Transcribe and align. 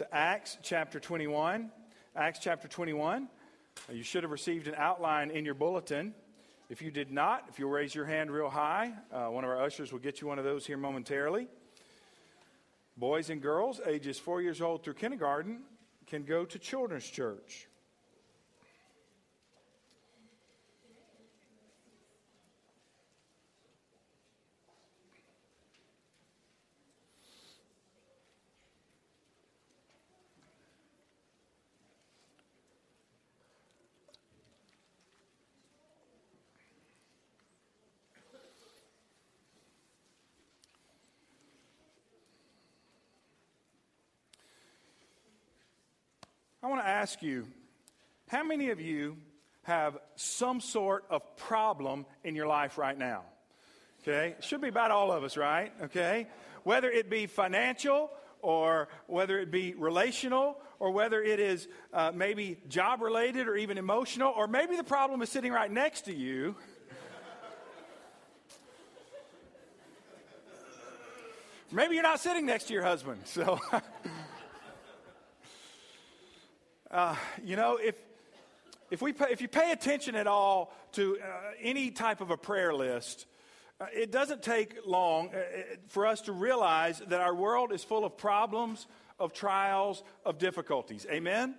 to 0.00 0.14
Acts 0.16 0.56
chapter 0.62 0.98
21. 0.98 1.70
Acts 2.16 2.38
chapter 2.38 2.66
21. 2.66 3.28
Uh, 3.86 3.92
You 3.92 4.02
should 4.02 4.22
have 4.22 4.32
received 4.32 4.66
an 4.66 4.74
outline 4.78 5.30
in 5.30 5.44
your 5.44 5.52
bulletin. 5.52 6.14
If 6.70 6.80
you 6.80 6.90
did 6.90 7.12
not, 7.12 7.44
if 7.50 7.58
you'll 7.58 7.68
raise 7.68 7.94
your 7.94 8.06
hand 8.06 8.30
real 8.30 8.48
high, 8.48 8.94
uh, 9.12 9.26
one 9.26 9.44
of 9.44 9.50
our 9.50 9.60
ushers 9.60 9.92
will 9.92 9.98
get 9.98 10.22
you 10.22 10.26
one 10.26 10.38
of 10.38 10.44
those 10.46 10.64
here 10.64 10.78
momentarily. 10.78 11.48
Boys 12.96 13.28
and 13.28 13.42
girls 13.42 13.78
ages 13.86 14.18
four 14.18 14.40
years 14.40 14.62
old 14.62 14.82
through 14.84 14.94
kindergarten 14.94 15.64
can 16.06 16.24
go 16.24 16.46
to 16.46 16.58
children's 16.58 17.04
church. 17.04 17.68
Want 46.70 46.82
to 46.82 46.88
ask 46.88 47.22
you 47.22 47.48
how 48.28 48.44
many 48.44 48.70
of 48.70 48.80
you 48.80 49.16
have 49.62 49.98
some 50.14 50.60
sort 50.60 51.04
of 51.10 51.36
problem 51.36 52.06
in 52.22 52.36
your 52.36 52.46
life 52.46 52.78
right 52.78 52.96
now? 52.96 53.24
Okay, 54.02 54.36
should 54.40 54.60
be 54.60 54.68
about 54.68 54.90
all 54.90 55.12
of 55.12 55.24
us, 55.24 55.36
right? 55.36 55.72
Okay, 55.82 56.28
whether 56.62 56.88
it 56.88 57.10
be 57.10 57.26
financial 57.26 58.10
or 58.40 58.88
whether 59.08 59.38
it 59.38 59.50
be 59.50 59.74
relational 59.74 60.56
or 60.78 60.92
whether 60.92 61.20
it 61.22 61.40
is 61.40 61.68
uh, 61.92 62.12
maybe 62.14 62.56
job 62.68 63.02
related 63.02 63.48
or 63.48 63.56
even 63.56 63.76
emotional, 63.76 64.32
or 64.34 64.46
maybe 64.46 64.76
the 64.76 64.84
problem 64.84 65.20
is 65.22 65.28
sitting 65.28 65.52
right 65.52 65.70
next 65.70 66.02
to 66.02 66.14
you. 66.14 66.54
maybe 71.72 71.94
you're 71.94 72.02
not 72.02 72.20
sitting 72.20 72.46
next 72.46 72.64
to 72.64 72.72
your 72.72 72.84
husband, 72.84 73.20
so. 73.24 73.58
Uh, 76.90 77.14
you 77.44 77.54
know, 77.54 77.76
if, 77.76 77.94
if, 78.90 79.00
we 79.00 79.12
pay, 79.12 79.26
if 79.30 79.40
you 79.40 79.46
pay 79.46 79.70
attention 79.70 80.16
at 80.16 80.26
all 80.26 80.74
to 80.92 81.18
uh, 81.20 81.26
any 81.60 81.90
type 81.90 82.20
of 82.20 82.30
a 82.30 82.36
prayer 82.36 82.74
list, 82.74 83.26
uh, 83.80 83.86
it 83.92 84.10
doesn't 84.10 84.42
take 84.42 84.74
long 84.84 85.28
uh, 85.28 85.40
for 85.88 86.06
us 86.06 86.22
to 86.22 86.32
realize 86.32 87.00
that 87.06 87.20
our 87.20 87.34
world 87.34 87.72
is 87.72 87.84
full 87.84 88.04
of 88.04 88.16
problems, 88.16 88.88
of 89.20 89.32
trials, 89.32 90.02
of 90.24 90.38
difficulties. 90.38 91.06
Amen? 91.08 91.54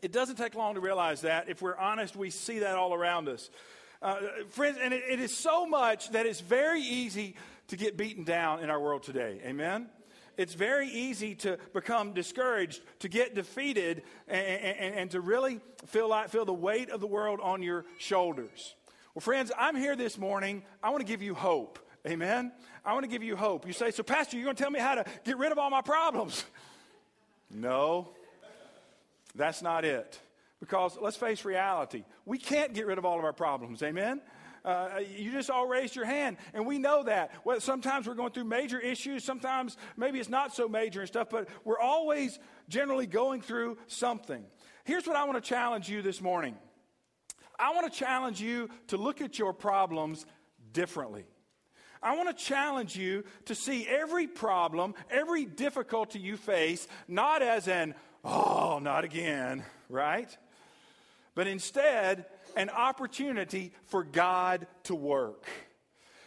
It 0.00 0.12
doesn't 0.12 0.36
take 0.36 0.54
long 0.54 0.74
to 0.74 0.80
realize 0.80 1.22
that. 1.22 1.48
If 1.48 1.60
we're 1.60 1.76
honest, 1.76 2.14
we 2.14 2.30
see 2.30 2.60
that 2.60 2.76
all 2.76 2.94
around 2.94 3.28
us. 3.28 3.50
Uh, 4.00 4.20
friends, 4.50 4.78
and 4.80 4.94
it, 4.94 5.02
it 5.08 5.18
is 5.18 5.36
so 5.36 5.66
much 5.66 6.10
that 6.10 6.26
it's 6.26 6.40
very 6.40 6.82
easy 6.82 7.34
to 7.68 7.76
get 7.76 7.96
beaten 7.96 8.22
down 8.22 8.62
in 8.62 8.70
our 8.70 8.80
world 8.80 9.02
today. 9.02 9.40
Amen? 9.44 9.88
It's 10.36 10.54
very 10.54 10.88
easy 10.88 11.34
to 11.36 11.58
become 11.72 12.12
discouraged, 12.12 12.82
to 13.00 13.08
get 13.08 13.34
defeated, 13.34 14.02
and, 14.28 14.46
and, 14.46 14.94
and, 14.94 15.10
to 15.12 15.20
really 15.20 15.60
feel 15.86 16.08
like 16.08 16.30
feel 16.30 16.44
the 16.44 16.52
weight 16.52 16.90
of 16.90 17.00
the 17.00 17.06
world 17.06 17.40
on 17.42 17.62
your 17.62 17.84
shoulders. 17.98 18.74
Well, 19.14 19.22
friends, 19.22 19.50
I'm 19.58 19.76
here 19.76 19.96
this 19.96 20.18
morning. 20.18 20.62
I 20.82 20.90
want 20.90 21.00
to 21.00 21.06
give 21.06 21.22
you 21.22 21.34
hope. 21.34 21.78
Amen. 22.06 22.52
I 22.84 22.92
want 22.92 23.04
to 23.04 23.10
give 23.10 23.22
you 23.22 23.34
hope. 23.34 23.66
You 23.66 23.72
say, 23.72 23.90
so 23.90 24.02
Pastor, 24.02 24.36
you're 24.36 24.44
going 24.44 24.56
to 24.56 24.62
tell 24.62 24.70
me 24.70 24.78
how 24.78 24.94
to 24.94 25.04
get 25.24 25.38
rid 25.38 25.52
of 25.52 25.58
all 25.58 25.70
my 25.70 25.82
problems? 25.82 26.44
No, 27.48 28.08
that's 29.36 29.62
not 29.62 29.84
it. 29.84 30.18
Because 30.58 30.98
let's 31.00 31.16
face 31.16 31.44
reality, 31.44 32.02
we 32.24 32.38
can't 32.38 32.74
get 32.74 32.86
rid 32.86 32.98
of 32.98 33.04
all 33.04 33.20
of 33.20 33.24
our 33.24 33.32
problems. 33.32 33.84
Amen. 33.84 34.20
Uh, 34.66 34.98
you 35.16 35.30
just 35.30 35.48
all 35.48 35.68
raised 35.68 35.94
your 35.94 36.04
hand, 36.04 36.36
and 36.52 36.66
we 36.66 36.76
know 36.76 37.04
that. 37.04 37.30
Well, 37.44 37.60
sometimes 37.60 38.08
we're 38.08 38.14
going 38.14 38.32
through 38.32 38.44
major 38.44 38.80
issues, 38.80 39.22
sometimes 39.22 39.76
maybe 39.96 40.18
it's 40.18 40.28
not 40.28 40.52
so 40.52 40.68
major 40.68 41.00
and 41.00 41.08
stuff, 41.08 41.28
but 41.30 41.48
we're 41.64 41.78
always 41.78 42.40
generally 42.68 43.06
going 43.06 43.42
through 43.42 43.78
something. 43.86 44.44
Here's 44.84 45.06
what 45.06 45.14
I 45.14 45.22
want 45.22 45.42
to 45.42 45.48
challenge 45.48 45.88
you 45.88 46.02
this 46.02 46.20
morning 46.20 46.56
I 47.58 47.74
want 47.74 47.90
to 47.92 47.96
challenge 47.96 48.40
you 48.40 48.68
to 48.88 48.96
look 48.96 49.20
at 49.20 49.38
your 49.38 49.52
problems 49.52 50.26
differently. 50.72 51.26
I 52.02 52.16
want 52.16 52.36
to 52.36 52.44
challenge 52.44 52.96
you 52.96 53.24
to 53.46 53.54
see 53.54 53.86
every 53.86 54.26
problem, 54.26 54.94
every 55.10 55.44
difficulty 55.44 56.18
you 56.18 56.36
face, 56.36 56.86
not 57.08 57.40
as 57.40 57.68
an, 57.68 57.94
oh, 58.24 58.80
not 58.82 59.04
again, 59.04 59.64
right? 59.88 60.36
But 61.34 61.46
instead, 61.46 62.26
an 62.56 62.70
opportunity 62.70 63.72
for 63.84 64.02
God 64.02 64.66
to 64.84 64.94
work. 64.94 65.46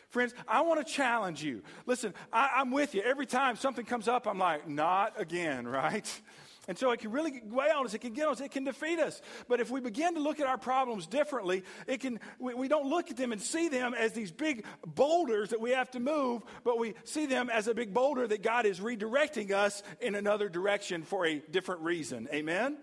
Friends, 0.09 0.33
I 0.47 0.61
want 0.61 0.85
to 0.85 0.91
challenge 0.91 1.43
you. 1.43 1.61
Listen, 1.85 2.15
I, 2.33 2.61
am 2.61 2.71
with 2.71 2.95
you. 2.95 3.01
Every 3.01 3.27
time 3.27 3.55
something 3.55 3.85
comes 3.85 4.07
up, 4.07 4.27
I'm 4.27 4.39
like, 4.39 4.67
not 4.67 5.19
again, 5.21 5.67
right? 5.67 6.21
And 6.67 6.77
so 6.77 6.91
it 6.91 6.99
can 6.99 7.11
really 7.11 7.41
weigh 7.45 7.71
on 7.71 7.85
us. 7.85 7.95
It 7.95 8.01
can 8.01 8.13
get 8.13 8.27
us. 8.27 8.41
It 8.41 8.51
can 8.51 8.63
defeat 8.63 8.99
us. 8.99 9.21
But 9.47 9.59
if 9.59 9.71
we 9.71 9.81
begin 9.81 10.13
to 10.13 10.19
look 10.19 10.39
at 10.39 10.45
our 10.45 10.57
problems 10.57 11.07
differently, 11.07 11.63
it 11.87 11.99
can, 11.99 12.19
we, 12.37 12.53
we 12.53 12.67
don't 12.67 12.87
look 12.87 13.09
at 13.09 13.17
them 13.17 13.31
and 13.31 13.41
see 13.41 13.69
them 13.69 13.95
as 13.95 14.13
these 14.13 14.31
big 14.31 14.65
boulders 14.85 15.49
that 15.49 15.59
we 15.59 15.71
have 15.71 15.89
to 15.91 15.99
move, 15.99 16.43
but 16.63 16.77
we 16.77 16.93
see 17.05 17.25
them 17.25 17.49
as 17.49 17.67
a 17.67 17.73
big 17.73 17.91
boulder 17.91 18.27
that 18.27 18.43
God 18.43 18.67
is 18.67 18.79
redirecting 18.79 19.51
us 19.51 19.81
in 19.99 20.13
another 20.13 20.47
direction 20.47 21.01
for 21.01 21.25
a 21.25 21.39
different 21.51 21.81
reason. 21.81 22.27
Amen? 22.31 22.77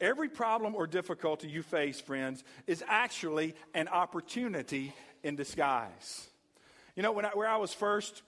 Every 0.00 0.28
problem 0.28 0.74
or 0.74 0.86
difficulty 0.86 1.48
you 1.48 1.62
face, 1.62 2.00
friends, 2.00 2.44
is 2.66 2.82
actually 2.86 3.54
an 3.74 3.88
opportunity 3.88 4.94
in 5.22 5.36
disguise. 5.36 6.28
You 6.94 7.02
know, 7.02 7.12
when 7.12 7.24
I, 7.24 7.30
where 7.30 7.48
I 7.48 7.56
was 7.56 7.72
first 7.72 8.22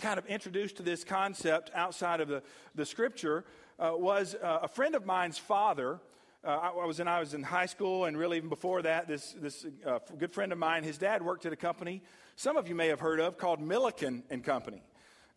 kind 0.00 0.18
of 0.18 0.26
introduced 0.26 0.76
to 0.76 0.82
this 0.82 1.04
concept 1.04 1.70
outside 1.74 2.20
of 2.20 2.28
the, 2.28 2.42
the 2.74 2.84
scripture 2.84 3.44
uh, 3.78 3.92
was 3.94 4.34
uh, 4.34 4.60
a 4.62 4.68
friend 4.68 4.94
of 4.94 5.06
mine's 5.06 5.38
father. 5.38 6.00
Uh, 6.44 6.48
I, 6.48 6.68
I, 6.68 6.84
was 6.84 7.00
in, 7.00 7.08
I 7.08 7.20
was 7.20 7.34
in 7.34 7.42
high 7.42 7.66
school, 7.66 8.04
and 8.04 8.16
really 8.16 8.36
even 8.36 8.50
before 8.50 8.82
that, 8.82 9.08
this, 9.08 9.34
this 9.38 9.66
uh, 9.86 9.98
good 10.18 10.32
friend 10.32 10.52
of 10.52 10.58
mine, 10.58 10.82
his 10.82 10.98
dad 10.98 11.22
worked 11.22 11.46
at 11.46 11.52
a 11.52 11.56
company 11.56 12.02
some 12.38 12.58
of 12.58 12.68
you 12.68 12.74
may 12.74 12.88
have 12.88 13.00
heard 13.00 13.18
of 13.18 13.38
called 13.38 13.62
Milliken 13.62 14.22
and 14.28 14.44
Company. 14.44 14.82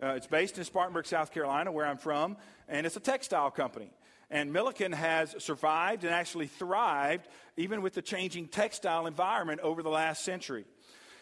Uh, 0.03 0.07
it's 0.17 0.27
based 0.27 0.57
in 0.57 0.65
Spartanburg, 0.65 1.05
South 1.05 1.31
Carolina, 1.31 1.71
where 1.71 1.85
I'm 1.85 1.97
from, 1.97 2.35
and 2.67 2.85
it's 2.85 2.97
a 2.97 2.99
textile 3.01 3.49
company. 3.51 3.89
And 4.31 4.53
Milliken 4.53 4.91
has 4.91 5.35
survived 5.39 6.03
and 6.03 6.13
actually 6.13 6.47
thrived 6.47 7.27
even 7.57 7.81
with 7.81 7.93
the 7.93 8.01
changing 8.01 8.47
textile 8.47 9.07
environment 9.07 9.61
over 9.61 9.81
the 9.81 9.89
last 9.89 10.23
century. 10.23 10.65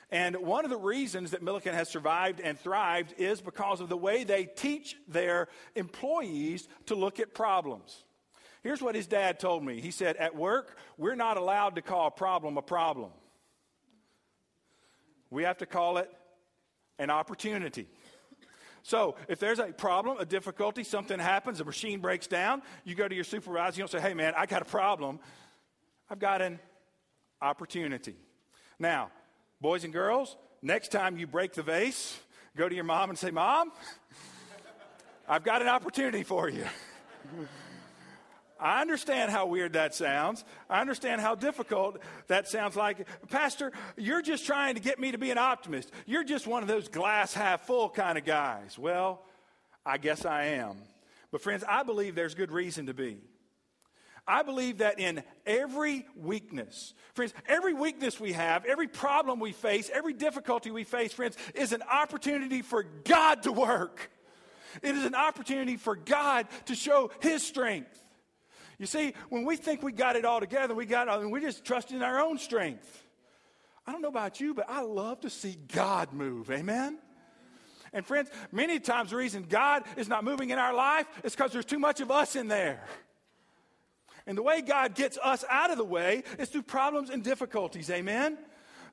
And 0.09 0.37
one 0.37 0.63
of 0.63 0.71
the 0.71 0.77
reasons 0.77 1.31
that 1.31 1.41
Milliken 1.41 1.73
has 1.73 1.89
survived 1.89 2.39
and 2.39 2.57
thrived 2.57 3.13
is 3.17 3.41
because 3.41 3.81
of 3.81 3.89
the 3.89 3.97
way 3.97 4.23
they 4.23 4.45
teach 4.45 4.95
their 5.07 5.49
employees 5.75 6.67
to 6.85 6.95
look 6.95 7.19
at 7.19 7.33
problems. 7.33 8.03
Here's 8.63 8.81
what 8.81 8.95
his 8.95 9.07
dad 9.07 9.39
told 9.39 9.63
me. 9.63 9.81
He 9.81 9.91
said, 9.91 10.15
At 10.17 10.35
work, 10.35 10.77
we're 10.97 11.15
not 11.15 11.37
allowed 11.37 11.75
to 11.75 11.81
call 11.81 12.07
a 12.07 12.11
problem 12.11 12.57
a 12.57 12.61
problem. 12.61 13.11
We 15.29 15.43
have 15.43 15.57
to 15.57 15.65
call 15.65 15.97
it 15.97 16.09
an 16.99 17.09
opportunity. 17.09 17.87
So 18.87 19.15
if 19.27 19.37
there's 19.39 19.59
a 19.59 19.65
problem, 19.65 20.17
a 20.17 20.25
difficulty, 20.25 20.85
something 20.85 21.19
happens, 21.19 21.59
a 21.59 21.65
machine 21.65 21.99
breaks 21.99 22.25
down, 22.25 22.61
you 22.85 22.95
go 22.95 23.05
to 23.05 23.13
your 23.13 23.25
supervisor, 23.25 23.75
you 23.75 23.81
don't 23.81 23.91
say, 23.91 23.99
hey 23.99 24.13
man, 24.13 24.33
I 24.37 24.45
got 24.45 24.61
a 24.61 24.65
problem. 24.65 25.19
I've 26.09 26.19
got 26.19 26.41
an 26.41 26.57
opportunity. 27.41 28.15
Now, 28.79 29.11
boys 29.59 29.83
and 29.83 29.91
girls, 29.91 30.37
next 30.61 30.93
time 30.93 31.17
you 31.17 31.27
break 31.27 31.51
the 31.51 31.63
vase, 31.63 32.17
go 32.55 32.69
to 32.69 32.73
your 32.73 32.85
mom 32.85 33.09
and 33.09 33.19
say, 33.19 33.29
Mom, 33.29 33.73
I've 35.27 35.43
got 35.43 35.61
an 35.61 35.67
opportunity 35.67 36.23
for 36.23 36.47
you. 36.47 36.63
I 38.59 38.81
understand 38.81 39.31
how 39.31 39.45
weird 39.45 39.73
that 39.73 39.93
sounds. 39.93 40.43
I 40.69 40.81
understand 40.81 41.21
how 41.21 41.35
difficult 41.35 42.01
that 42.27 42.47
sounds 42.47 42.75
like. 42.75 43.07
Pastor, 43.29 43.71
you're 43.97 44.21
just 44.21 44.45
trying 44.45 44.75
to 44.75 44.81
get 44.81 44.99
me 44.99 45.11
to 45.11 45.17
be 45.17 45.31
an 45.31 45.37
optimist. 45.37 45.91
You're 46.05 46.23
just 46.23 46.47
one 46.47 46.63
of 46.63 46.67
those 46.67 46.87
glass 46.87 47.33
half 47.33 47.67
full 47.67 47.89
kind 47.89 48.17
of 48.17 48.25
guys. 48.25 48.77
Well, 48.77 49.21
I 49.85 49.97
guess 49.97 50.25
I 50.25 50.45
am. 50.45 50.77
But, 51.31 51.41
friends, 51.41 51.63
I 51.67 51.83
believe 51.83 52.15
there's 52.15 52.35
good 52.35 52.51
reason 52.51 52.87
to 52.87 52.93
be. 52.93 53.17
I 54.27 54.43
believe 54.43 54.79
that 54.79 54.99
in 54.99 55.23
every 55.45 56.05
weakness, 56.17 56.93
friends, 57.13 57.33
every 57.47 57.73
weakness 57.73 58.19
we 58.19 58.33
have, 58.33 58.65
every 58.65 58.89
problem 58.89 59.39
we 59.39 59.53
face, 59.53 59.89
every 59.93 60.11
difficulty 60.11 60.69
we 60.69 60.83
face, 60.83 61.13
friends, 61.13 61.37
is 61.55 61.71
an 61.71 61.81
opportunity 61.81 62.61
for 62.61 62.83
God 62.83 63.43
to 63.43 63.53
work. 63.53 64.11
It 64.81 64.95
is 64.95 65.05
an 65.05 65.15
opportunity 65.15 65.77
for 65.77 65.95
God 65.95 66.47
to 66.65 66.75
show 66.75 67.11
His 67.21 67.41
strength. 67.41 68.03
You 68.79 68.85
see, 68.85 69.13
when 69.29 69.43
we 69.43 69.55
think 69.55 69.81
we 69.81 69.91
got 69.91 70.15
it 70.15 70.25
all 70.25 70.39
together, 70.39 70.75
we 70.75 70.85
got 70.85 71.09
I 71.09 71.17
mean, 71.19 71.31
we 71.31 71.41
just 71.41 71.65
trust 71.65 71.91
in 71.91 72.03
our 72.03 72.19
own 72.19 72.37
strength. 72.37 73.03
I 73.85 73.91
don't 73.91 74.01
know 74.01 74.09
about 74.09 74.39
you, 74.39 74.53
but 74.53 74.69
I 74.69 74.81
love 74.81 75.21
to 75.21 75.29
see 75.29 75.57
God 75.73 76.13
move. 76.13 76.51
Amen. 76.51 76.99
And 77.93 78.05
friends, 78.05 78.29
many 78.51 78.79
times 78.79 79.11
the 79.11 79.15
reason 79.15 79.45
God 79.47 79.83
is 79.95 80.09
not 80.09 80.23
moving 80.23 80.49
in 80.49 80.59
our 80.59 80.73
life 80.73 81.07
is 81.23 81.33
because 81.33 81.53
there's 81.53 81.65
too 81.65 81.79
much 81.79 82.01
of 82.01 82.11
us 82.11 82.35
in 82.35 82.47
there. 82.47 82.83
And 84.27 84.37
the 84.37 84.43
way 84.43 84.61
God 84.61 84.93
gets 84.93 85.17
us 85.23 85.45
out 85.49 85.71
of 85.71 85.77
the 85.77 85.85
way 85.85 86.23
is 86.37 86.49
through 86.49 86.63
problems 86.63 87.09
and 87.09 87.23
difficulties. 87.23 87.89
Amen? 87.89 88.37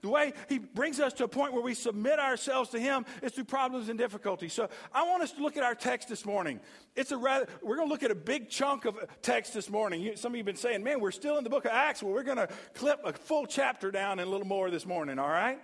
The 0.05 0.11
way 0.11 0.35
He 0.51 0.59
brings 0.59 1.01
us 1.01 1.15
to 1.15 1.25
a 1.25 1.29
point 1.29 1.55
where 1.55 1.63
we 1.63 1.73
submit 1.73 2.19
ourselves 2.19 2.69
to 2.73 2.79
Him 2.79 3.07
is 3.23 3.33
through 3.33 3.45
problems 3.45 3.89
and 3.89 3.99
difficulties. 3.99 4.53
So 4.53 4.69
I 4.93 5.09
want 5.09 5.23
us 5.23 5.33
to 5.33 5.43
look 5.43 5.57
at 5.57 5.63
our 5.63 5.75
text 5.75 6.11
this 6.11 6.27
morning. 6.27 6.61
It's 6.95 7.11
a 7.11 7.17
rather, 7.17 7.47
we're 7.63 7.77
going 7.77 7.89
to 7.89 7.91
look 7.91 8.03
at 8.03 8.11
a 8.11 8.15
big 8.15 8.51
chunk 8.51 8.85
of 8.85 8.99
text 9.23 9.55
this 9.55 9.71
morning. 9.71 10.03
You, 10.03 10.15
some 10.15 10.33
of 10.33 10.37
you 10.37 10.41
have 10.41 10.47
been 10.47 10.57
saying, 10.57 10.85
man, 10.85 11.01
we're 11.01 11.11
still 11.11 11.39
in 11.39 11.45
the 11.45 11.49
book 11.49 11.65
of 11.65 11.71
Acts. 11.71 12.03
Well, 12.03 12.13
we're 12.13 12.23
going 12.23 12.37
to 12.37 12.51
clip 12.75 13.01
a 13.03 13.15
full 13.15 13.47
chapter 13.47 13.91
down 13.91 14.19
and 14.19 14.29
a 14.29 14.31
little 14.31 14.47
more 14.47 14.71
this 14.71 14.85
morning, 14.85 15.19
all 15.19 15.31
right? 15.31 15.59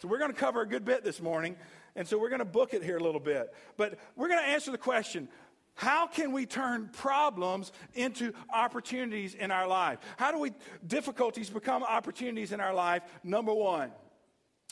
So 0.00 0.08
we're 0.08 0.18
going 0.18 0.32
to 0.32 0.36
cover 0.36 0.62
a 0.62 0.66
good 0.66 0.84
bit 0.84 1.04
this 1.04 1.22
morning. 1.22 1.54
And 1.94 2.08
so 2.08 2.18
we're 2.18 2.30
going 2.30 2.40
to 2.40 2.44
book 2.44 2.74
it 2.74 2.82
here 2.82 2.96
a 2.96 3.02
little 3.02 3.20
bit. 3.20 3.54
But 3.76 3.96
we're 4.16 4.28
going 4.28 4.42
to 4.42 4.48
answer 4.48 4.72
the 4.72 4.78
question 4.78 5.28
how 5.74 6.06
can 6.06 6.32
we 6.32 6.46
turn 6.46 6.90
problems 6.92 7.72
into 7.94 8.32
opportunities 8.52 9.34
in 9.34 9.50
our 9.50 9.66
life? 9.66 9.98
How 10.16 10.30
do 10.30 10.38
we 10.38 10.52
difficulties 10.86 11.50
become 11.50 11.82
opportunities 11.82 12.52
in 12.52 12.60
our 12.60 12.74
life? 12.74 13.02
Number 13.24 13.52
1. 13.54 13.90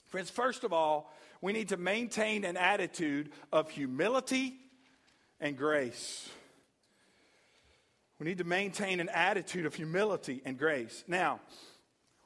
Friends, 0.08 0.30
first 0.30 0.64
of 0.64 0.72
all, 0.72 1.12
we 1.40 1.52
need 1.52 1.70
to 1.70 1.76
maintain 1.76 2.44
an 2.44 2.56
attitude 2.56 3.30
of 3.52 3.70
humility 3.70 4.54
and 5.40 5.56
grace. 5.56 6.28
We 8.18 8.26
need 8.26 8.38
to 8.38 8.44
maintain 8.44 9.00
an 9.00 9.08
attitude 9.08 9.64
of 9.64 9.74
humility 9.74 10.42
and 10.44 10.58
grace. 10.58 11.04
Now, 11.08 11.40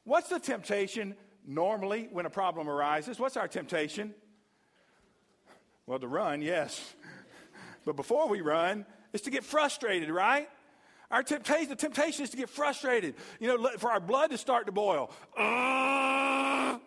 what's 0.03 0.29
the 0.29 0.41
temptation 0.41 1.15
normally 1.47 2.09
when 2.11 2.27
a 2.27 2.31
problem 2.31 2.69
arises? 2.69 3.21
What's 3.21 3.37
our 3.37 3.47
temptation? 3.47 4.13
Well, 5.87 6.01
to 6.01 6.09
run, 6.09 6.43
yes. 6.43 6.95
But 7.85 7.97
before 7.97 8.29
we 8.29 8.41
run, 8.41 8.87
is 9.13 9.23
to 9.23 9.31
get 9.31 9.45
frustrated, 9.45 10.11
right? 10.11 10.49
Our 11.11 11.23
temptation, 11.23 11.69
the 11.69 11.77
temptation 11.77 12.25
is 12.25 12.31
to 12.31 12.37
get 12.37 12.49
frustrated. 12.49 13.15
You 13.39 13.49
know, 13.57 13.71
for 13.79 13.91
our 13.91 14.01
blood 14.01 14.31
to 14.31 14.39
start 14.39 14.67
to 14.67 14.73
boil. 14.73 15.11
Uh, 15.37 16.79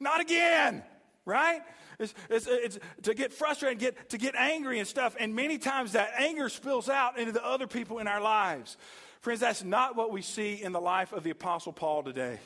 not 0.00 0.20
again, 0.20 0.82
right? 1.24 1.60
It's, 1.98 2.14
it's, 2.28 2.46
it's, 2.48 2.78
to 3.02 3.14
get 3.14 3.32
frustrated, 3.32 3.78
get, 3.78 4.10
to 4.10 4.18
get 4.18 4.34
angry 4.34 4.78
and 4.78 4.88
stuff. 4.88 5.14
And 5.18 5.34
many 5.34 5.58
times 5.58 5.92
that 5.92 6.12
anger 6.18 6.48
spills 6.48 6.88
out 6.88 7.18
into 7.18 7.32
the 7.32 7.44
other 7.44 7.66
people 7.66 7.98
in 7.98 8.08
our 8.08 8.20
lives. 8.20 8.76
Friends, 9.20 9.40
that's 9.40 9.62
not 9.62 9.96
what 9.96 10.10
we 10.10 10.22
see 10.22 10.60
in 10.60 10.72
the 10.72 10.80
life 10.80 11.12
of 11.12 11.22
the 11.22 11.30
Apostle 11.30 11.72
Paul 11.72 12.02
today. 12.02 12.40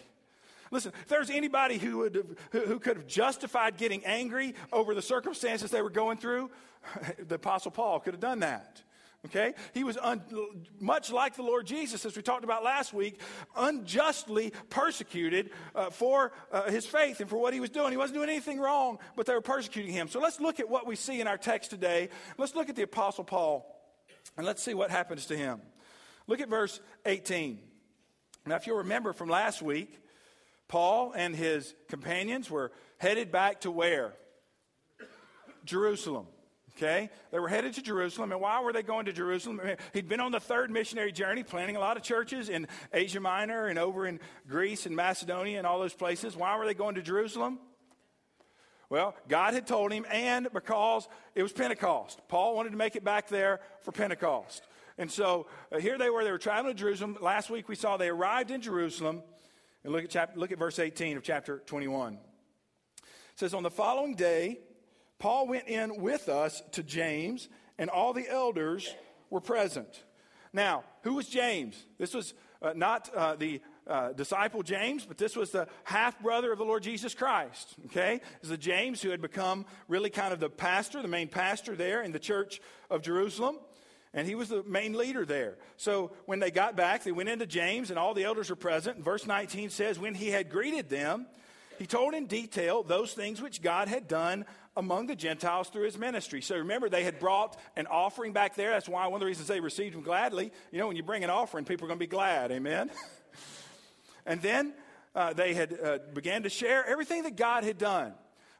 Listen, 0.71 0.93
if 1.03 1.09
there's 1.09 1.31
anybody 1.31 1.79
who, 1.79 1.99
would 1.99 2.37
who 2.53 2.79
could 2.79 2.97
have 2.97 3.07
justified 3.07 3.77
getting 3.77 4.05
angry 4.05 4.55
over 4.73 4.95
the 4.95 5.03
circumstances 5.03 5.71
they 5.71 5.83
were 5.83 5.91
going 5.91 6.19
through, 6.19 6.51
the 7.29 7.37
Apostle 7.37 7.71
Paul 7.71 8.01
could 8.01 8.15
have 8.15 8.21
done 8.21 8.41
that. 8.41 8.83
Okay? 9.27 9.55
He 9.75 9.83
was 9.83 9.97
un, 9.97 10.23
much 10.79 11.11
like 11.11 11.35
the 11.35 11.43
Lord 11.43 11.67
Jesus, 11.67 12.05
as 12.05 12.17
we 12.17 12.23
talked 12.23 12.45
about 12.45 12.63
last 12.63 12.95
week, 12.95 13.21
unjustly 13.57 14.53
persecuted 14.71 15.51
uh, 15.75 15.91
for 15.91 16.33
uh, 16.53 16.71
his 16.71 16.87
faith 16.87 17.21
and 17.21 17.29
for 17.29 17.37
what 17.37 17.53
he 17.53 17.61
was 17.61 17.71
doing. 17.71 17.91
He 17.91 17.97
wasn't 17.97 18.19
doing 18.19 18.29
anything 18.29 18.61
wrong, 18.61 18.99
but 19.17 19.27
they 19.27 19.35
were 19.35 19.41
persecuting 19.41 19.93
him. 19.93 20.09
So 20.09 20.21
let's 20.21 20.41
look 20.41 20.61
at 20.61 20.69
what 20.69 20.87
we 20.87 20.95
see 20.95 21.21
in 21.21 21.27
our 21.27 21.39
text 21.39 21.71
today. 21.71 22.11
Let's 22.37 22.55
look 22.55 22.69
at 22.69 22.77
the 22.77 22.83
Apostle 22.83 23.25
Paul 23.25 23.75
and 24.37 24.47
let's 24.47 24.63
see 24.63 24.75
what 24.75 24.91
happens 24.91 25.27
to 25.27 25.37
him. 25.37 25.61
Look 26.29 26.41
at 26.41 26.49
verse 26.49 26.81
18. 27.05 27.59
Now, 28.47 28.55
if 28.55 28.67
you'll 28.67 28.79
remember 28.79 29.13
from 29.13 29.29
last 29.29 29.63
week, 29.63 29.99
Paul 30.69 31.13
and 31.17 31.35
his 31.35 31.75
companions 31.89 32.51
were 32.51 32.73
headed 32.99 33.33
back 33.33 33.63
to 33.63 33.71
where? 33.71 34.13
Jerusalem. 35.65 36.27
Okay? 36.77 37.11
They 37.33 37.41
were 37.41 37.49
headed 37.49 37.75
to 37.75 37.83
Jerusalem. 37.83 38.31
And 38.31 38.41
why 38.41 38.61
were 38.63 38.73
they 38.73 38.85
going 38.85 39.07
to 39.07 39.13
Jerusalem? 39.13 39.61
He'd 39.93 40.09
been 40.09 40.21
on 40.21 40.31
the 40.31 40.41
third 40.41 40.71
missionary 40.71 41.11
journey, 41.11 41.43
planting 41.43 41.75
a 41.75 41.81
lot 41.81 41.97
of 41.97 42.05
churches 42.05 42.49
in 42.49 42.69
Asia 42.93 43.19
Minor 43.19 43.67
and 43.67 43.79
over 43.79 44.07
in 44.07 44.21
Greece 44.47 44.87
and 44.87 44.95
Macedonia 44.95 45.59
and 45.59 45.67
all 45.67 45.81
those 45.81 45.95
places. 45.95 46.37
Why 46.37 46.57
were 46.57 46.67
they 46.67 46.75
going 46.75 46.95
to 46.95 47.03
Jerusalem? 47.03 47.59
Well, 48.91 49.15
God 49.29 49.55
had 49.55 49.67
told 49.67 49.93
him, 49.93 50.07
and 50.11 50.49
because 50.53 51.09
it 51.35 51.43
was 51.43 51.53
Pentecost. 51.53 52.21
Paul 52.29 52.55
wanted 52.55 52.71
to 52.71 52.77
make 52.77 52.97
it 52.97 53.05
back 53.05 53.29
there 53.29 53.61
for 53.81 53.93
Pentecost. 53.93 54.63
And 54.97 55.11
so 55.11 55.47
uh, 55.71 55.79
here 55.79 55.99
they 55.99 56.11
were, 56.11 56.25
they 56.25 56.31
were 56.31 56.39
traveling 56.39 56.75
to 56.75 56.81
Jerusalem. 56.81 57.19
Last 57.21 57.51
week 57.51 57.69
we 57.69 57.75
saw 57.75 57.97
they 57.97 58.09
arrived 58.09 58.51
in 58.51 58.61
Jerusalem. 58.61 59.23
And 59.85 59.93
look 59.93 60.05
at, 60.05 60.11
chapter, 60.11 60.39
look 60.39 60.53
at 60.53 60.59
verse 60.59 60.79
18 60.79 61.17
of 61.17 61.23
chapter 61.23 61.63
21. 61.67 62.15
It 62.15 62.21
says, 63.37 63.55
On 63.55 63.63
the 63.63 63.71
following 63.71 64.15
day, 64.15 64.59
Paul 65.19 65.47
went 65.49 65.69
in 65.69 66.01
with 66.01 66.29
us 66.29 66.63
to 66.73 66.83
James, 66.83 67.49
and 67.79 67.91
all 67.91 68.13
the 68.13 68.29
elders 68.29 68.95
were 69.31 69.41
present. 69.41 70.05
Now, 70.53 70.85
who 71.03 71.15
was 71.15 71.29
James? 71.29 71.85
This 71.99 72.15
was 72.15 72.35
uh, 72.63 72.73
not 72.75 73.09
uh, 73.15 73.37
the 73.37 73.61
uh, 73.87 74.13
disciple 74.13 74.63
James, 74.63 75.07
but 75.07 75.19
this 75.19 75.35
was 75.35 75.51
the 75.51 75.67
half 75.85 76.21
brother 76.21 76.53
of 76.53 76.59
the 76.59 76.65
Lord 76.65 76.83
Jesus 76.83 77.15
Christ. 77.15 77.75
Okay? 77.87 78.21
This 78.43 78.51
is 78.51 78.59
James 78.59 79.01
who 79.01 79.11
had 79.11 79.23
become 79.23 79.65
really 79.89 80.11
kind 80.11 80.33
of 80.33 80.41
the 80.41 80.51
pastor, 80.51 81.01
the 81.03 81.09
main 81.09 81.29
pastor 81.29 81.75
there 81.75 82.03
in 82.03 82.13
the 82.13 82.19
church 82.19 82.61
of 82.91 83.03
Jerusalem. 83.03 83.59
And 84.15 84.27
he 84.27 84.35
was 84.35 84.49
the 84.49 84.63
main 84.63 84.95
leader 84.95 85.25
there. 85.25 85.59
So 85.77 86.13
when 86.27 86.39
they 86.39 86.51
got 86.51 86.77
back, 86.77 87.05
they 87.05 87.13
went 87.13 87.29
into 87.29 87.47
James, 87.47 87.91
and 87.91 87.99
all 87.99 88.15
the 88.15 88.25
elders 88.25 88.51
were 88.51 88.57
present. 88.57 88.97
And 88.97 89.05
verse 89.05 89.27
19 89.27 89.71
says, 89.71 89.99
When 89.99 90.15
he 90.15 90.29
had 90.29 90.51
greeted 90.51 90.89
them, 90.89 91.27
he 91.79 91.87
told 91.87 92.15
in 92.15 92.27
detail 92.27 92.83
those 92.83 93.13
things 93.13 93.41
which 93.41 93.63
God 93.63 93.89
had 93.89 94.09
done 94.09 94.45
among 94.77 95.07
the 95.07 95.17
Gentiles 95.17 95.69
through 95.69 95.85
his 95.85 95.99
ministry. 95.99 96.41
So 96.41 96.57
remember, 96.57 96.89
they 96.89 97.05
had 97.05 97.19
brought 97.19 97.59
an 97.77 97.87
offering 97.87 98.33
back 98.33 98.55
there. 98.55 98.71
That's 98.71 98.89
why 98.89 99.07
one 99.07 99.15
of 99.15 99.21
the 99.21 99.27
reasons 99.27 99.49
they 99.49 99.61
received 99.61 99.95
him 99.95 100.03
gladly. 100.03 100.53
You 100.73 100.79
know, 100.79 100.87
when 100.87 100.97
you 100.97 101.03
bring 101.03 101.25
an 101.25 101.31
offering, 101.31 101.65
people 101.65 101.87
are 101.87 101.89
going 101.89 101.99
to 101.99 102.05
be 102.05 102.09
glad. 102.09 102.51
Amen? 102.51 102.91
and 104.27 104.41
then 104.41 104.73
uh, 105.15 105.33
they 105.33 105.55
had 105.55 105.79
uh, 105.81 105.99
began 106.15 106.45
to 106.45 106.49
share 106.49 106.85
everything 106.87 107.25
that 107.25 107.37
God 107.37 107.65
had 107.65 107.77
done. 107.77 108.15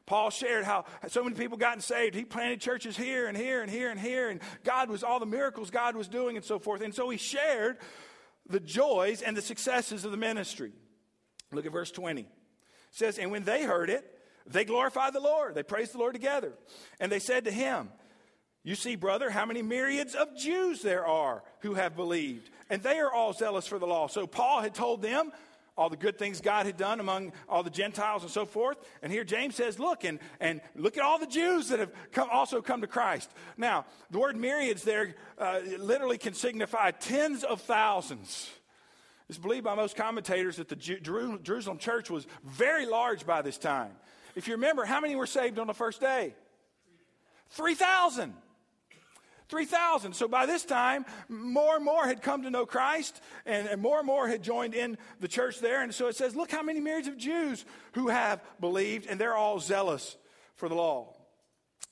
Paul 0.09 0.31
shared 0.31 0.65
how 0.65 0.85
so 1.07 1.23
many 1.23 1.35
people 1.35 1.55
gotten 1.55 1.81
saved. 1.81 2.15
He 2.15 2.25
planted 2.25 2.59
churches 2.59 2.97
here 2.97 3.27
and 3.27 3.37
here 3.37 3.61
and 3.61 3.69
here 3.69 3.91
and 3.91 3.99
here, 3.99 4.29
and 4.29 4.41
God 4.63 4.89
was 4.89 5.03
all 5.03 5.19
the 5.19 5.27
miracles 5.27 5.69
God 5.69 5.95
was 5.95 6.07
doing 6.07 6.35
and 6.35 6.43
so 6.43 6.57
forth. 6.57 6.81
And 6.81 6.95
so 6.95 7.11
he 7.11 7.17
shared 7.19 7.77
the 8.49 8.59
joys 8.59 9.21
and 9.21 9.37
the 9.37 9.41
successes 9.43 10.05
of 10.05 10.11
the 10.11 10.17
ministry. 10.17 10.71
Look 11.51 11.67
at 11.67 11.71
verse 11.71 11.91
20. 11.91 12.21
It 12.21 12.27
says, 12.89 13.19
And 13.19 13.29
when 13.29 13.43
they 13.43 13.63
heard 13.63 13.91
it, 13.91 14.03
they 14.47 14.65
glorified 14.65 15.13
the 15.13 15.19
Lord. 15.19 15.53
They 15.53 15.61
praised 15.61 15.93
the 15.93 15.99
Lord 15.99 16.15
together. 16.15 16.53
And 16.99 17.11
they 17.11 17.19
said 17.19 17.45
to 17.45 17.51
him, 17.51 17.89
You 18.63 18.73
see, 18.73 18.95
brother, 18.95 19.29
how 19.29 19.45
many 19.45 19.61
myriads 19.61 20.15
of 20.15 20.35
Jews 20.35 20.81
there 20.81 21.05
are 21.05 21.43
who 21.59 21.75
have 21.75 21.95
believed, 21.95 22.49
and 22.67 22.81
they 22.81 22.97
are 22.97 23.13
all 23.13 23.33
zealous 23.33 23.67
for 23.67 23.77
the 23.77 23.85
law. 23.85 24.07
So 24.07 24.25
Paul 24.25 24.61
had 24.61 24.73
told 24.73 25.03
them 25.03 25.31
all 25.79 25.89
the 25.89 25.95
good 25.95 26.19
things 26.19 26.41
God 26.41 26.65
had 26.65 26.75
done 26.75 26.99
among 26.99 27.31
all 27.47 27.63
the 27.63 27.69
Gentiles 27.69 28.23
and 28.23 28.31
so 28.31 28.45
forth. 28.45 28.77
And 29.01 29.13
here 29.13 29.23
James 29.23 29.55
says, 29.55 29.79
look, 29.79 30.03
and, 30.03 30.19
and 30.41 30.59
look 30.75 30.97
at 30.97 31.03
all 31.03 31.17
the 31.17 31.25
Jews 31.25 31.69
that 31.69 31.79
have 31.79 31.93
come, 32.11 32.27
also 32.29 32.61
come 32.61 32.81
to 32.81 32.87
Christ. 32.87 33.31
Now, 33.55 33.85
the 34.11 34.19
word 34.19 34.35
myriads 34.35 34.83
there 34.83 35.15
uh, 35.37 35.61
literally 35.77 36.17
can 36.17 36.33
signify 36.33 36.91
tens 36.91 37.45
of 37.45 37.61
thousands. 37.61 38.49
It's 39.29 39.37
believed 39.37 39.63
by 39.63 39.75
most 39.75 39.95
commentators 39.95 40.57
that 40.57 40.67
the 40.67 40.75
Jerusalem 40.75 41.77
church 41.77 42.09
was 42.09 42.27
very 42.43 42.85
large 42.85 43.25
by 43.25 43.41
this 43.41 43.57
time. 43.57 43.91
If 44.35 44.49
you 44.49 44.55
remember, 44.55 44.83
how 44.83 44.99
many 44.99 45.15
were 45.15 45.27
saved 45.27 45.59
on 45.59 45.67
the 45.67 45.73
first 45.73 46.01
day? 46.01 46.35
3,000. 47.51 48.33
3,000. 49.49 50.13
So 50.13 50.27
by 50.27 50.45
this 50.45 50.63
time, 50.63 51.05
more 51.27 51.75
and 51.75 51.83
more 51.83 52.05
had 52.05 52.21
come 52.21 52.43
to 52.43 52.51
know 52.51 52.65
Christ, 52.65 53.19
and, 53.45 53.67
and, 53.67 53.81
more 53.81 53.97
and 53.97 54.07
more 54.07 54.27
had 54.27 54.43
joined 54.43 54.75
in 54.75 54.97
the 55.19 55.27
church 55.27 55.59
there. 55.59 55.81
And 55.81 55.93
so 55.93 56.07
it 56.07 56.15
says, 56.15 56.35
look 56.35 56.51
how 56.51 56.61
many 56.61 56.79
myriads 56.79 57.07
of 57.07 57.17
Jews 57.17 57.65
who 57.93 58.09
have 58.09 58.41
believed, 58.59 59.07
and 59.07 59.19
they're 59.19 59.35
all 59.35 59.59
zealous 59.59 60.15
for 60.55 60.69
the 60.69 60.75
law. 60.75 61.13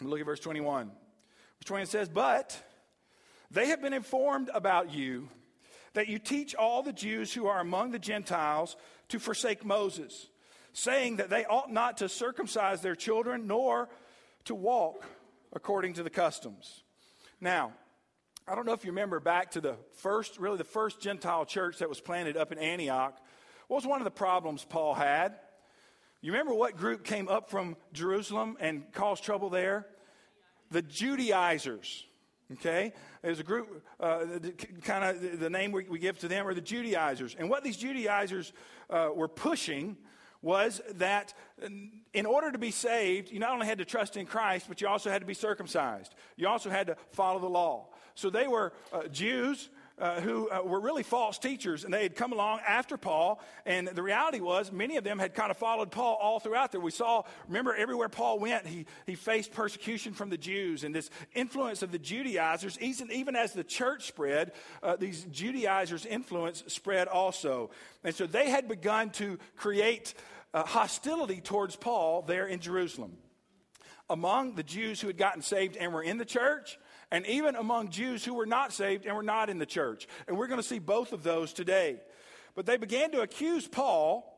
Look 0.02 0.20
at 0.20 0.26
verse 0.26 0.40
21. 0.40 0.88
Verse 0.88 1.66
20 1.66 1.86
says, 1.86 2.10
But 2.10 2.62
they 3.50 3.68
have 3.68 3.82
been 3.82 3.94
informed 3.94 4.50
about 4.54 4.94
you 4.94 5.30
that 5.94 6.08
you 6.08 6.20
teach 6.20 6.54
all 6.54 6.84
the 6.84 6.94
Jews 6.94 7.34
who 7.34 7.48
are 7.48 7.60
among 7.60 7.92
the 7.92 7.98
Gentiles 7.98 8.76
to 9.10 9.18
forsake 9.18 9.66
Moses, 9.66 10.28
saying 10.74 11.16
that 11.16 11.32
they 11.32 11.44
ought 11.46 11.72
not 11.72 11.98
to 11.98 12.10
circumcise 12.10 12.82
their 12.82 12.94
children 12.96 13.48
nor 13.48 13.90
to 14.46 14.54
walk 14.54 15.04
according 15.54 15.94
to 15.94 16.04
the 16.04 16.10
customs. 16.12 16.84
Now, 17.40 17.74
I 18.48 18.56
don't 18.56 18.66
know 18.66 18.74
if 18.74 18.84
you 18.84 18.92
remember 18.92 19.20
back 19.20 19.52
to 19.52 19.62
the 19.62 19.76
first, 19.98 20.40
really 20.40 20.58
the 20.58 20.64
first 20.64 21.00
Gentile 21.00 21.46
church 21.46 21.80
that 21.80 21.90
was 21.90 22.00
planted 22.00 22.36
up 22.36 22.52
in 22.52 22.58
Antioch. 22.58 23.16
What 23.68 23.78
was 23.78 23.86
one 23.86 24.00
of 24.00 24.06
the 24.06 24.12
problems 24.12 24.66
Paul 24.68 24.96
had? 24.96 25.36
You 26.22 26.32
remember 26.32 26.56
what 26.56 26.78
group 26.78 27.04
came 27.04 27.28
up 27.28 27.52
from 27.52 27.76
Jerusalem 27.94 28.58
and 28.60 28.92
caused 28.92 29.24
trouble 29.24 29.50
there? 29.52 29.86
The 30.72 30.82
Judaizers. 30.82 32.06
Okay? 32.54 32.94
There's 33.22 33.40
a 33.40 33.44
group, 33.44 33.84
uh, 34.00 34.26
kind 34.84 35.04
of 35.04 35.40
the 35.40 35.50
name 35.50 35.72
we, 35.72 35.84
we, 35.84 36.00
give 36.00 36.18
to 36.20 36.28
them 36.28 36.48
are 36.48 36.54
the 36.54 36.62
Judaizers. 36.62 37.36
And 37.38 37.50
what 37.50 37.64
these 37.64 37.78
Judaizers 37.78 38.52
uh, 38.90 39.10
were 39.14 39.28
pushing 39.28 39.98
was 40.42 40.82
that 40.96 41.34
in 42.14 42.26
order 42.26 42.52
to 42.52 42.58
be 42.58 42.72
saved, 42.72 43.32
you 43.32 43.40
not 43.40 43.52
only 43.52 43.68
had 43.68 43.78
to 43.80 43.86
trust 43.86 44.18
in 44.18 44.26
Christ, 44.26 44.66
but 44.68 44.82
you 44.82 44.88
also 44.88 45.10
had 45.10 45.22
to 45.22 45.28
be 45.28 45.34
circumcised. 45.34 46.14
You 46.36 46.48
also 46.48 46.70
had 46.70 46.88
to 46.88 46.98
follow 47.12 47.40
the 47.40 47.50
law. 47.50 47.88
So 48.16 48.30
they 48.30 48.48
were 48.48 48.74
uh, 48.92 49.08
Jews 49.08 49.70
uh, 50.00 50.22
who 50.22 50.50
uh, 50.50 50.62
were 50.64 50.80
really 50.80 51.04
false 51.04 51.40
teachers, 51.40 51.84
and 51.84 51.94
they 51.94 52.04
had 52.04 52.16
come 52.16 52.32
along 52.32 52.60
after 52.68 52.98
Paul. 52.98 53.42
And 53.66 53.88
the 53.88 54.04
reality 54.04 54.40
was, 54.40 54.72
many 54.72 54.98
of 54.98 55.04
them 55.04 55.18
had 55.18 55.34
kind 55.34 55.50
of 55.50 55.58
followed 55.58 55.92
Paul 55.92 56.18
all 56.22 56.40
throughout 56.40 56.72
there. 56.72 56.82
We 56.82 56.92
saw, 56.92 57.24
remember, 57.48 57.76
everywhere 57.76 58.10
Paul 58.10 58.40
went, 58.40 58.68
he, 58.68 58.86
he 59.06 59.16
faced 59.16 59.54
persecution 59.54 60.14
from 60.14 60.30
the 60.30 60.38
Jews 60.38 60.84
and 60.84 60.94
this 60.94 61.10
influence 61.34 61.82
of 61.82 61.92
the 61.92 62.00
Judaizers. 62.00 62.78
Even, 62.80 63.12
even 63.12 63.36
as 63.36 63.54
the 63.54 63.64
church 63.64 64.08
spread, 64.08 64.52
uh, 64.84 64.96
these 64.96 65.24
Judaizers' 65.32 66.06
influence 66.06 66.64
spread 66.68 67.08
also. 67.08 67.72
And 68.04 68.14
so 68.14 68.28
they 68.28 68.50
had 68.50 68.68
begun 68.68 69.10
to 69.12 69.40
create 69.56 70.14
uh, 70.54 70.64
hostility 70.64 71.42
towards 71.42 71.76
Paul 71.76 72.22
there 72.22 72.46
in 72.46 72.60
Jerusalem. 72.60 73.18
Among 74.10 74.56
the 74.56 74.64
Jews 74.64 75.02
who 75.02 75.08
had 75.08 75.18
gotten 75.18 75.42
saved 75.42 75.76
and 75.76 75.94
were 75.94 76.04
in 76.04 76.18
the 76.18 76.26
church, 76.26 76.80
and 77.12 77.26
even 77.26 77.56
among 77.56 77.90
Jews 77.90 78.26
who 78.26 78.34
were 78.34 78.46
not 78.46 78.74
saved 78.74 79.06
and 79.06 79.16
were 79.16 79.24
not 79.24 79.50
in 79.50 79.60
the 79.60 79.66
church. 79.66 80.08
And 80.28 80.38
we're 80.38 80.48
going 80.48 80.60
to 80.60 80.68
see 80.68 80.80
both 80.80 81.14
of 81.14 81.24
those 81.24 81.54
today. 81.54 82.02
But 82.56 82.66
they 82.66 82.78
began 82.78 83.12
to 83.12 83.22
accuse 83.22 83.68
Paul 83.68 84.34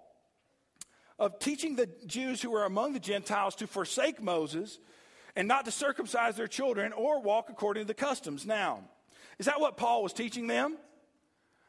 of 1.18 1.40
teaching 1.40 1.76
the 1.76 1.90
Jews 2.06 2.42
who 2.42 2.52
were 2.52 2.66
among 2.66 2.94
the 2.94 3.00
Gentiles 3.00 3.56
to 3.56 3.68
forsake 3.68 4.22
Moses 4.22 4.80
and 5.36 5.48
not 5.48 5.66
to 5.66 5.72
circumcise 5.72 6.36
their 6.36 6.48
children 6.48 6.94
or 6.94 7.22
walk 7.22 7.50
according 7.50 7.84
to 7.84 7.88
the 7.88 7.94
customs. 7.94 8.46
Now, 8.46 8.82
is 9.38 9.46
that 9.46 9.60
what 9.60 9.78
Paul 9.78 10.04
was 10.04 10.14
teaching 10.14 10.48
them? 10.48 10.78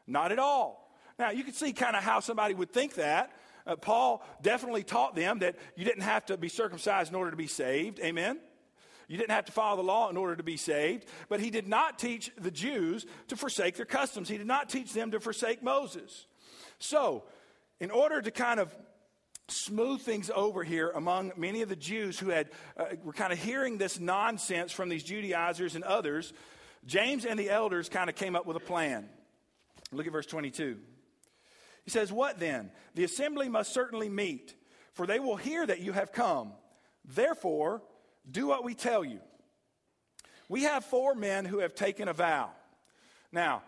Not 0.07 0.31
at 0.31 0.39
all. 0.39 0.91
Now, 1.17 1.31
you 1.31 1.43
can 1.43 1.53
see 1.53 1.73
kind 1.73 1.95
of 1.95 2.03
how 2.03 2.19
somebody 2.19 2.53
would 2.53 2.71
think 2.71 2.95
that. 2.95 3.31
Uh, 3.65 3.75
Paul 3.75 4.25
definitely 4.41 4.83
taught 4.83 5.15
them 5.15 5.39
that 5.39 5.55
you 5.75 5.85
didn't 5.85 6.01
have 6.01 6.25
to 6.27 6.37
be 6.37 6.49
circumcised 6.49 7.11
in 7.11 7.15
order 7.15 7.31
to 7.31 7.37
be 7.37 7.47
saved. 7.47 7.99
Amen? 7.99 8.39
You 9.07 9.17
didn't 9.17 9.31
have 9.31 9.45
to 9.45 9.51
follow 9.51 9.77
the 9.77 9.83
law 9.83 10.09
in 10.09 10.17
order 10.17 10.35
to 10.35 10.43
be 10.43 10.57
saved. 10.57 11.05
But 11.29 11.39
he 11.39 11.49
did 11.49 11.67
not 11.67 11.99
teach 11.99 12.31
the 12.37 12.51
Jews 12.51 13.05
to 13.27 13.35
forsake 13.35 13.75
their 13.75 13.85
customs, 13.85 14.29
he 14.29 14.37
did 14.37 14.47
not 14.47 14.69
teach 14.69 14.93
them 14.93 15.11
to 15.11 15.19
forsake 15.19 15.63
Moses. 15.63 16.25
So, 16.79 17.23
in 17.79 17.91
order 17.91 18.21
to 18.21 18.31
kind 18.31 18.59
of 18.59 18.75
smooth 19.47 20.01
things 20.01 20.29
over 20.33 20.63
here 20.63 20.91
among 20.91 21.33
many 21.35 21.61
of 21.61 21.69
the 21.69 21.75
Jews 21.75 22.17
who 22.17 22.29
had 22.29 22.49
uh, 22.77 22.85
were 23.03 23.13
kind 23.13 23.33
of 23.33 23.39
hearing 23.39 23.77
this 23.77 23.99
nonsense 23.99 24.71
from 24.71 24.89
these 24.89 25.03
Judaizers 25.03 25.75
and 25.75 25.83
others, 25.83 26.33
James 26.85 27.25
and 27.25 27.39
the 27.39 27.49
elders 27.49 27.89
kind 27.89 28.09
of 28.09 28.15
came 28.15 28.35
up 28.35 28.45
with 28.45 28.57
a 28.57 28.61
plan. 28.61 29.09
Look 29.91 30.07
at 30.07 30.13
verse 30.13 30.25
22. 30.25 30.77
He 31.83 31.91
says, 31.91 32.11
What 32.11 32.39
then? 32.39 32.71
The 32.95 33.03
assembly 33.03 33.49
must 33.49 33.73
certainly 33.73 34.09
meet, 34.09 34.55
for 34.93 35.05
they 35.05 35.19
will 35.19 35.35
hear 35.35 35.65
that 35.65 35.79
you 35.79 35.91
have 35.91 36.11
come. 36.11 36.53
Therefore, 37.05 37.81
do 38.29 38.47
what 38.47 38.63
we 38.63 38.73
tell 38.73 39.03
you. 39.03 39.19
We 40.49 40.63
have 40.63 40.83
four 40.83 41.15
men 41.15 41.45
who 41.45 41.59
have 41.59 41.75
taken 41.75 42.07
a 42.07 42.13
vow. 42.13 42.49
Now, 43.31 43.63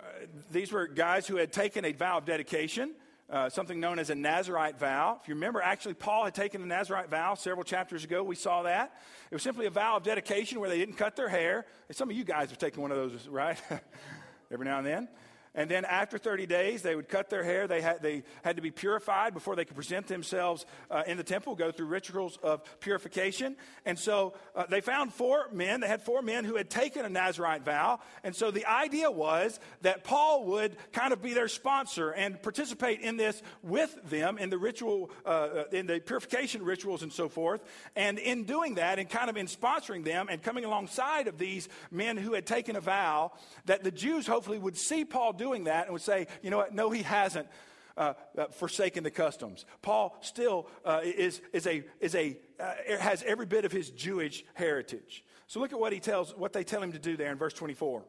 uh, 0.00 0.04
these 0.50 0.72
were 0.72 0.86
guys 0.88 1.26
who 1.26 1.36
had 1.36 1.52
taken 1.52 1.84
a 1.84 1.92
vow 1.92 2.18
of 2.18 2.24
dedication, 2.24 2.94
uh, 3.30 3.48
something 3.48 3.78
known 3.78 3.98
as 3.98 4.10
a 4.10 4.14
Nazarite 4.14 4.78
vow. 4.78 5.18
If 5.22 5.28
you 5.28 5.34
remember, 5.34 5.62
actually, 5.62 5.94
Paul 5.94 6.24
had 6.24 6.34
taken 6.34 6.62
a 6.62 6.66
Nazarite 6.66 7.08
vow 7.08 7.34
several 7.34 7.64
chapters 7.64 8.04
ago. 8.04 8.22
We 8.22 8.34
saw 8.34 8.62
that. 8.62 8.92
It 9.30 9.34
was 9.34 9.42
simply 9.42 9.66
a 9.66 9.70
vow 9.70 9.96
of 9.96 10.02
dedication 10.02 10.60
where 10.60 10.68
they 10.68 10.78
didn't 10.78 10.96
cut 10.96 11.16
their 11.16 11.28
hair. 11.28 11.66
Some 11.92 12.10
of 12.10 12.16
you 12.16 12.24
guys 12.24 12.50
have 12.50 12.58
taken 12.58 12.82
one 12.82 12.90
of 12.90 12.96
those, 12.96 13.28
right? 13.28 13.58
Every 14.52 14.66
now 14.66 14.78
and 14.78 14.86
then. 14.86 15.08
And 15.54 15.70
then 15.70 15.84
after 15.84 16.18
30 16.18 16.46
days, 16.46 16.82
they 16.82 16.96
would 16.96 17.08
cut 17.08 17.30
their 17.30 17.44
hair. 17.44 17.68
They 17.68 17.80
had, 17.80 18.02
they 18.02 18.24
had 18.42 18.56
to 18.56 18.62
be 18.62 18.72
purified 18.72 19.34
before 19.34 19.54
they 19.54 19.64
could 19.64 19.76
present 19.76 20.08
themselves 20.08 20.66
uh, 20.90 21.04
in 21.06 21.16
the 21.16 21.22
temple, 21.22 21.54
go 21.54 21.70
through 21.70 21.86
rituals 21.86 22.38
of 22.42 22.62
purification. 22.80 23.56
And 23.86 23.96
so 23.96 24.34
uh, 24.56 24.64
they 24.68 24.80
found 24.80 25.12
four 25.12 25.48
men. 25.52 25.80
They 25.80 25.86
had 25.86 26.02
four 26.02 26.22
men 26.22 26.44
who 26.44 26.56
had 26.56 26.70
taken 26.70 27.04
a 27.04 27.08
Nazarite 27.08 27.64
vow. 27.64 28.00
And 28.24 28.34
so 28.34 28.50
the 28.50 28.66
idea 28.66 29.10
was 29.10 29.60
that 29.82 30.02
Paul 30.02 30.44
would 30.46 30.76
kind 30.92 31.12
of 31.12 31.22
be 31.22 31.34
their 31.34 31.48
sponsor 31.48 32.10
and 32.10 32.42
participate 32.42 33.00
in 33.00 33.16
this 33.16 33.40
with 33.62 33.96
them 34.10 34.38
in 34.38 34.50
the 34.50 34.58
ritual, 34.58 35.10
uh, 35.24 35.64
in 35.70 35.86
the 35.86 36.00
purification 36.00 36.64
rituals 36.64 37.02
and 37.04 37.12
so 37.12 37.28
forth. 37.28 37.62
And 37.94 38.18
in 38.18 38.42
doing 38.42 38.74
that 38.74 38.98
and 38.98 39.08
kind 39.08 39.30
of 39.30 39.36
in 39.36 39.46
sponsoring 39.46 40.04
them 40.04 40.26
and 40.28 40.42
coming 40.42 40.64
alongside 40.64 41.28
of 41.28 41.38
these 41.38 41.68
men 41.92 42.16
who 42.16 42.32
had 42.32 42.44
taken 42.44 42.74
a 42.74 42.80
vow, 42.80 43.32
that 43.66 43.84
the 43.84 43.92
Jews 43.92 44.26
hopefully 44.26 44.58
would 44.58 44.76
see 44.76 45.04
Paul 45.04 45.32
do 45.32 45.43
doing 45.44 45.64
that 45.64 45.84
and 45.84 45.92
would 45.92 46.02
say, 46.02 46.26
you 46.42 46.50
know 46.50 46.56
what, 46.56 46.74
no, 46.74 46.90
he 46.90 47.02
hasn't. 47.02 47.48
Uh, 47.96 48.14
uh, 48.36 48.46
forsaken 48.46 49.04
the 49.04 49.10
customs. 49.10 49.64
Paul 49.80 50.18
still 50.20 50.66
uh, 50.84 51.02
is, 51.04 51.40
is 51.52 51.64
a, 51.68 51.84
is 52.00 52.16
a, 52.16 52.36
uh, 52.58 52.72
has 52.98 53.22
every 53.22 53.46
bit 53.46 53.64
of 53.64 53.70
his 53.70 53.88
Jewish 53.90 54.44
heritage. 54.54 55.24
So 55.46 55.60
look 55.60 55.72
at 55.72 55.78
what 55.78 55.92
he 55.92 56.00
tells, 56.00 56.36
what 56.36 56.52
they 56.52 56.64
tell 56.64 56.82
him 56.82 56.90
to 56.90 56.98
do 56.98 57.16
there 57.16 57.30
in 57.30 57.38
verse 57.38 57.54
24. 57.54 58.00
It 58.00 58.04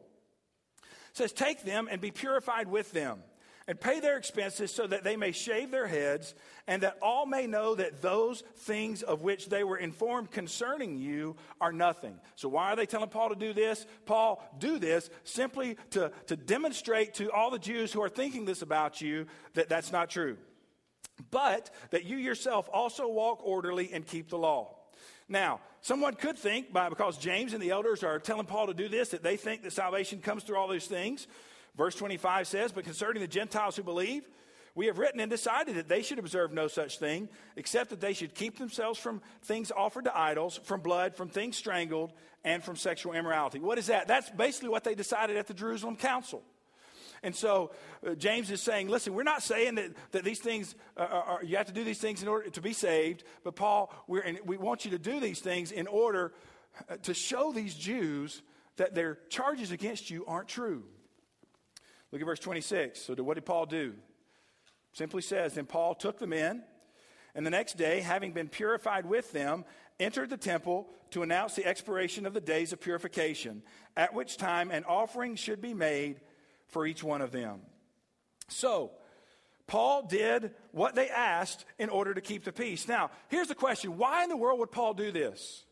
says, 1.12 1.30
Take 1.30 1.62
them 1.62 1.86
and 1.88 2.00
be 2.00 2.10
purified 2.10 2.66
with 2.66 2.90
them 2.90 3.20
and 3.68 3.80
pay 3.80 3.98
their 4.00 4.16
expenses 4.16 4.70
so 4.70 4.86
that 4.86 5.02
they 5.02 5.16
may 5.16 5.32
shave 5.32 5.70
their 5.70 5.86
heads, 5.86 6.34
and 6.68 6.82
that 6.82 6.98
all 7.02 7.26
may 7.26 7.46
know 7.46 7.74
that 7.74 8.00
those 8.00 8.42
things 8.58 9.02
of 9.02 9.22
which 9.22 9.48
they 9.48 9.64
were 9.64 9.76
informed 9.76 10.30
concerning 10.30 10.96
you 10.96 11.36
are 11.60 11.72
nothing. 11.72 12.20
So, 12.36 12.48
why 12.48 12.72
are 12.72 12.76
they 12.76 12.86
telling 12.86 13.08
Paul 13.08 13.30
to 13.30 13.34
do 13.34 13.52
this? 13.52 13.86
Paul, 14.04 14.42
do 14.58 14.78
this 14.78 15.10
simply 15.24 15.76
to, 15.90 16.12
to 16.26 16.36
demonstrate 16.36 17.14
to 17.14 17.30
all 17.32 17.50
the 17.50 17.58
Jews 17.58 17.92
who 17.92 18.02
are 18.02 18.08
thinking 18.08 18.44
this 18.44 18.62
about 18.62 19.00
you 19.00 19.26
that 19.54 19.68
that's 19.68 19.90
not 19.90 20.10
true. 20.10 20.36
But 21.30 21.70
that 21.90 22.04
you 22.04 22.16
yourself 22.16 22.68
also 22.72 23.08
walk 23.08 23.40
orderly 23.42 23.90
and 23.92 24.06
keep 24.06 24.28
the 24.28 24.38
law. 24.38 24.76
Now, 25.28 25.60
someone 25.80 26.14
could 26.14 26.38
think, 26.38 26.72
by, 26.72 26.88
because 26.88 27.18
James 27.18 27.52
and 27.52 27.60
the 27.60 27.70
elders 27.70 28.04
are 28.04 28.20
telling 28.20 28.46
Paul 28.46 28.68
to 28.68 28.74
do 28.74 28.88
this, 28.88 29.08
that 29.08 29.24
they 29.24 29.36
think 29.36 29.62
that 29.62 29.72
salvation 29.72 30.20
comes 30.20 30.44
through 30.44 30.56
all 30.56 30.68
those 30.68 30.86
things. 30.86 31.26
Verse 31.76 31.94
25 31.94 32.46
says, 32.46 32.72
But 32.72 32.84
concerning 32.84 33.20
the 33.20 33.28
Gentiles 33.28 33.76
who 33.76 33.82
believe, 33.82 34.28
we 34.74 34.86
have 34.86 34.98
written 34.98 35.20
and 35.20 35.30
decided 35.30 35.76
that 35.76 35.88
they 35.88 36.02
should 36.02 36.18
observe 36.18 36.52
no 36.52 36.68
such 36.68 36.98
thing, 36.98 37.28
except 37.56 37.90
that 37.90 38.00
they 38.00 38.12
should 38.12 38.34
keep 38.34 38.58
themselves 38.58 38.98
from 38.98 39.22
things 39.42 39.72
offered 39.74 40.04
to 40.04 40.16
idols, 40.16 40.60
from 40.64 40.80
blood, 40.80 41.16
from 41.16 41.28
things 41.28 41.56
strangled, 41.56 42.12
and 42.44 42.62
from 42.62 42.76
sexual 42.76 43.14
immorality. 43.14 43.58
What 43.58 43.78
is 43.78 43.86
that? 43.86 44.06
That's 44.06 44.28
basically 44.30 44.68
what 44.68 44.84
they 44.84 44.94
decided 44.94 45.38
at 45.38 45.46
the 45.46 45.54
Jerusalem 45.54 45.96
Council. 45.96 46.42
And 47.22 47.34
so 47.34 47.72
uh, 48.06 48.14
James 48.14 48.50
is 48.50 48.60
saying, 48.60 48.88
listen, 48.88 49.14
we're 49.14 49.22
not 49.22 49.42
saying 49.42 49.76
that, 49.76 49.92
that 50.12 50.24
these 50.24 50.40
things 50.40 50.74
are, 50.96 51.06
are, 51.06 51.44
you 51.44 51.56
have 51.56 51.66
to 51.66 51.72
do 51.72 51.82
these 51.82 51.98
things 51.98 52.22
in 52.22 52.28
order 52.28 52.50
to 52.50 52.60
be 52.60 52.74
saved, 52.74 53.24
but 53.44 53.56
Paul, 53.56 53.92
we're, 54.06 54.38
we 54.44 54.58
want 54.58 54.84
you 54.84 54.90
to 54.92 54.98
do 54.98 55.20
these 55.20 55.40
things 55.40 55.72
in 55.72 55.86
order 55.86 56.34
uh, 56.88 56.96
to 57.04 57.14
show 57.14 57.50
these 57.50 57.74
Jews 57.74 58.42
that 58.76 58.94
their 58.94 59.18
charges 59.30 59.70
against 59.70 60.10
you 60.10 60.26
aren't 60.26 60.48
true. 60.48 60.84
Look 62.12 62.20
at 62.20 62.26
verse 62.26 62.40
26. 62.40 63.00
So, 63.00 63.14
what 63.14 63.34
did 63.34 63.44
Paul 63.44 63.66
do? 63.66 63.94
Simply 64.92 65.22
says, 65.22 65.54
Then 65.54 65.66
Paul 65.66 65.94
took 65.94 66.18
them 66.18 66.32
in, 66.32 66.62
and 67.34 67.44
the 67.44 67.50
next 67.50 67.76
day, 67.76 68.00
having 68.00 68.32
been 68.32 68.48
purified 68.48 69.06
with 69.06 69.32
them, 69.32 69.64
entered 70.00 70.30
the 70.30 70.36
temple 70.36 70.88
to 71.10 71.22
announce 71.22 71.54
the 71.54 71.66
expiration 71.66 72.26
of 72.26 72.34
the 72.34 72.40
days 72.40 72.72
of 72.72 72.80
purification, 72.80 73.62
at 73.96 74.14
which 74.14 74.36
time 74.36 74.70
an 74.70 74.84
offering 74.84 75.36
should 75.36 75.60
be 75.60 75.74
made 75.74 76.20
for 76.68 76.86
each 76.86 77.02
one 77.02 77.20
of 77.20 77.32
them. 77.32 77.60
So, 78.48 78.92
Paul 79.66 80.06
did 80.06 80.52
what 80.70 80.94
they 80.94 81.08
asked 81.08 81.64
in 81.78 81.88
order 81.88 82.14
to 82.14 82.20
keep 82.20 82.44
the 82.44 82.52
peace. 82.52 82.86
Now, 82.86 83.10
here's 83.28 83.48
the 83.48 83.54
question 83.54 83.98
why 83.98 84.22
in 84.22 84.30
the 84.30 84.36
world 84.36 84.60
would 84.60 84.70
Paul 84.70 84.94
do 84.94 85.10
this? 85.10 85.64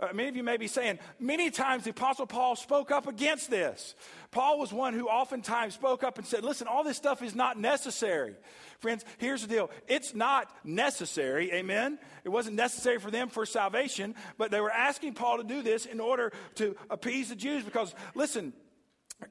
Uh, 0.00 0.08
many 0.14 0.30
of 0.30 0.36
you 0.36 0.42
may 0.42 0.56
be 0.56 0.66
saying, 0.66 0.98
many 1.18 1.50
times 1.50 1.84
the 1.84 1.90
Apostle 1.90 2.26
Paul 2.26 2.56
spoke 2.56 2.90
up 2.90 3.06
against 3.06 3.50
this. 3.50 3.94
Paul 4.30 4.58
was 4.58 4.72
one 4.72 4.94
who 4.94 5.08
oftentimes 5.08 5.74
spoke 5.74 6.02
up 6.02 6.16
and 6.16 6.26
said, 6.26 6.42
listen, 6.42 6.66
all 6.66 6.82
this 6.82 6.96
stuff 6.96 7.22
is 7.22 7.34
not 7.34 7.58
necessary. 7.58 8.34
Friends, 8.78 9.04
here's 9.18 9.42
the 9.42 9.48
deal 9.48 9.70
it's 9.86 10.14
not 10.14 10.50
necessary, 10.64 11.52
amen? 11.52 11.98
It 12.24 12.30
wasn't 12.30 12.56
necessary 12.56 12.98
for 12.98 13.10
them 13.10 13.28
for 13.28 13.44
salvation, 13.44 14.14
but 14.38 14.50
they 14.50 14.60
were 14.60 14.70
asking 14.70 15.14
Paul 15.14 15.36
to 15.36 15.44
do 15.44 15.60
this 15.60 15.84
in 15.84 16.00
order 16.00 16.32
to 16.54 16.74
appease 16.88 17.28
the 17.28 17.36
Jews 17.36 17.62
because, 17.62 17.94
listen, 18.14 18.54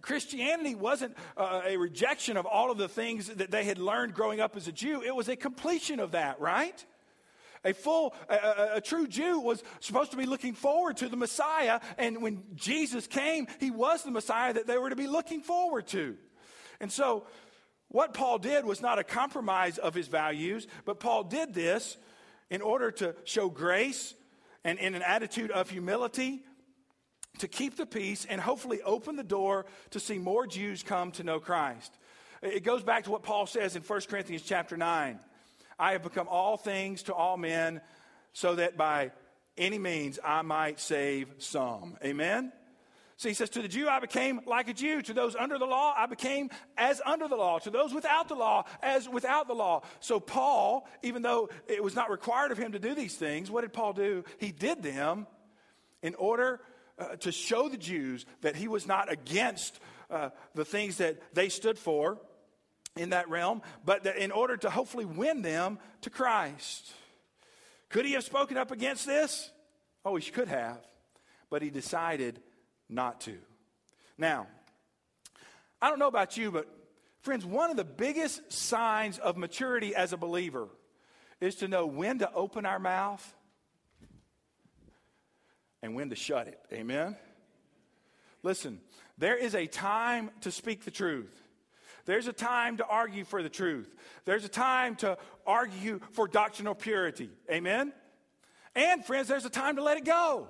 Christianity 0.02 0.76
wasn't 0.76 1.18
uh, 1.36 1.62
a 1.66 1.78
rejection 1.78 2.38
of 2.38 2.46
all 2.46 2.70
of 2.70 2.78
the 2.78 2.88
things 2.88 3.28
that 3.28 3.50
they 3.50 3.64
had 3.64 3.80
learned 3.80 4.14
growing 4.14 4.40
up 4.40 4.56
as 4.56 4.68
a 4.68 4.72
Jew. 4.72 5.02
It 5.02 5.16
was 5.16 5.30
a 5.30 5.36
completion 5.36 6.00
of 6.00 6.12
that, 6.12 6.40
right? 6.40 6.86
A 7.66 7.74
full, 7.74 8.16
a, 8.30 8.36
a, 8.36 8.70
a, 8.76 8.82
true 8.82 9.06
Jew 9.06 9.40
was 9.40 9.64
supposed 9.82 10.12
to 10.12 10.18
be 10.18 10.26
looking 10.26 10.54
forward 10.54 10.98
to 10.98 11.10
the 11.10 11.18
Messiah, 11.18 11.82
and 11.98 12.22
when 12.22 12.44
Jesus 12.56 13.06
came, 13.06 13.48
he 13.60 13.70
was 13.70 14.04
the 14.04 14.12
Messiah 14.12 14.54
that 14.54 14.66
they 14.66 14.78
were 14.78 14.90
to 14.90 14.96
be 14.96 15.08
looking 15.08 15.42
forward 15.42 15.88
to. 15.88 16.16
And 16.80 16.92
so, 16.92 17.26
what 17.90 18.14
Paul 18.14 18.38
did 18.38 18.66
was 18.66 18.82
not 18.82 19.00
a 19.00 19.04
compromise 19.04 19.78
of 19.78 19.94
his 19.94 20.08
values, 20.08 20.68
but 20.86 21.00
Paul 21.00 21.24
did 21.24 21.54
this 21.54 21.98
in 22.50 22.62
order 22.62 22.92
to 22.92 23.16
show 23.26 23.50
grace 23.50 24.14
and 24.64 24.80
in 24.80 24.96
an 24.96 25.02
attitude 25.02 25.52
of 25.52 25.70
humility 25.70 26.44
to 27.40 27.48
keep 27.48 27.78
the 27.78 27.86
peace 27.86 28.26
and 28.30 28.40
hopefully 28.40 28.82
open 28.84 29.16
the 29.16 29.24
door 29.24 29.66
to 29.92 30.00
see 30.00 30.18
more 30.18 30.46
Jews 30.46 30.84
come 30.84 31.12
to 31.14 31.24
know 31.24 31.40
Christ. 31.40 31.92
It 32.42 32.64
goes 32.64 32.84
back 32.84 33.06
to 33.06 33.12
what 33.12 33.24
Paul 33.24 33.48
says 33.48 33.76
in 33.76 33.82
1 33.82 34.02
Corinthians 34.10 34.44
chapter 34.44 34.78
9. 34.78 35.20
I 35.80 35.94
have 35.94 36.04
become 36.04 36.28
all 36.28 36.58
things 36.58 37.04
to 37.04 37.14
all 37.14 37.38
men 37.38 37.82
so 38.34 38.56
that 38.56 38.78
by 38.78 39.12
any 39.58 39.80
means 39.80 40.20
I 40.24 40.42
might 40.42 40.80
save 40.80 41.34
some. 41.38 41.98
Amen? 42.04 42.52
So 43.18 43.28
he 43.28 43.36
says, 43.36 43.50
To 43.52 43.62
the 43.62 43.68
Jew 43.68 43.88
I 43.90 44.00
became 44.00 44.40
like 44.46 44.70
a 44.70 44.74
Jew. 44.74 45.02
To 45.02 45.14
those 45.14 45.36
under 45.36 45.58
the 45.58 45.66
law 45.66 45.94
I 45.96 46.06
became 46.06 46.50
as 46.78 47.02
under 47.06 47.28
the 47.28 47.36
law. 47.36 47.60
To 47.60 47.70
those 47.70 47.94
without 47.94 48.30
the 48.30 48.36
law 48.36 48.64
as 48.82 49.10
without 49.10 49.48
the 49.48 49.56
law. 49.56 49.82
So 50.00 50.20
Paul, 50.20 50.88
even 51.02 51.22
though 51.22 51.50
it 51.68 51.84
was 51.84 51.96
not 51.96 52.10
required 52.10 52.52
of 52.52 52.58
him 52.58 52.72
to 52.72 52.80
do 52.80 52.96
these 52.96 53.16
things, 53.16 53.52
what 53.52 53.62
did 53.62 53.74
Paul 53.74 53.94
do? 53.94 54.24
He 54.38 54.52
did 54.52 54.82
them 54.84 55.28
in 56.02 56.16
order 56.16 56.62
uh, 56.98 57.16
to 57.18 57.32
show 57.32 57.68
the 57.68 57.78
Jews 57.78 58.26
that 58.42 58.56
he 58.56 58.68
was 58.68 58.88
not 58.88 59.12
against 59.12 59.80
uh, 60.10 60.30
the 60.56 60.66
things 60.66 60.98
that 60.98 61.22
they 61.34 61.50
stood 61.50 61.78
for 61.78 62.20
in 62.96 63.12
that 63.12 63.30
realm, 63.30 63.62
but 63.86 64.04
that 64.04 64.18
in 64.18 64.32
order 64.32 64.58
to 64.58 64.70
hopefully 64.70 65.06
win 65.06 65.42
them 65.42 65.80
to 66.02 66.10
Christ. 66.10 66.92
Could 67.90 68.06
he 68.06 68.14
have 68.14 68.24
spoken 68.24 68.58
up 68.58 68.72
against 68.72 69.06
this? 69.06 69.52
Oh, 70.06 70.16
he 70.16 70.32
could 70.32 70.48
have, 70.48 70.80
but 71.50 71.62
he 71.62 71.70
decided 71.70 72.40
not 72.88 73.22
to. 73.22 73.38
Now, 74.18 74.48
I 75.82 75.90
don't 75.90 76.00
know 76.00 76.08
about 76.08 76.38
you, 76.38 76.52
but 76.52 76.68
friends, 77.22 77.46
one 77.46 77.72
of 77.72 77.78
the 77.78 77.86
biggest 77.86 78.52
signs 78.52 79.18
of 79.18 79.38
maturity 79.38 79.96
as 79.96 80.14
a 80.14 80.18
believer 80.18 80.68
is 81.40 81.56
to 81.56 81.68
know 81.68 81.86
when 81.86 82.20
to 82.20 82.32
open 82.34 82.66
our 82.66 82.80
mouth 82.80 83.36
and 85.82 85.96
when 85.96 86.10
to 86.10 86.16
shut 86.16 86.48
it. 86.48 86.60
Amen? 86.74 87.16
Listen, 88.44 88.80
there 89.18 89.38
is 89.38 89.56
a 89.56 89.68
time 89.68 90.32
to 90.42 90.52
speak 90.52 90.84
the 90.84 90.92
truth. 90.92 91.42
There's 92.10 92.26
a 92.26 92.34
time 92.34 92.78
to 92.78 92.86
argue 92.88 93.24
for 93.24 93.44
the 93.44 93.50
truth. 93.50 93.88
There's 94.26 94.44
a 94.44 94.50
time 94.50 94.96
to 94.96 95.16
argue 95.46 96.00
for 96.14 96.28
doctrinal 96.28 96.74
purity. 96.74 97.30
Amen? 97.52 97.94
And, 98.74 99.06
friends, 99.06 99.28
there's 99.28 99.46
a 99.46 99.50
time 99.50 99.76
to 99.76 99.84
let 99.84 99.98
it 99.98 100.06
go. 100.06 100.48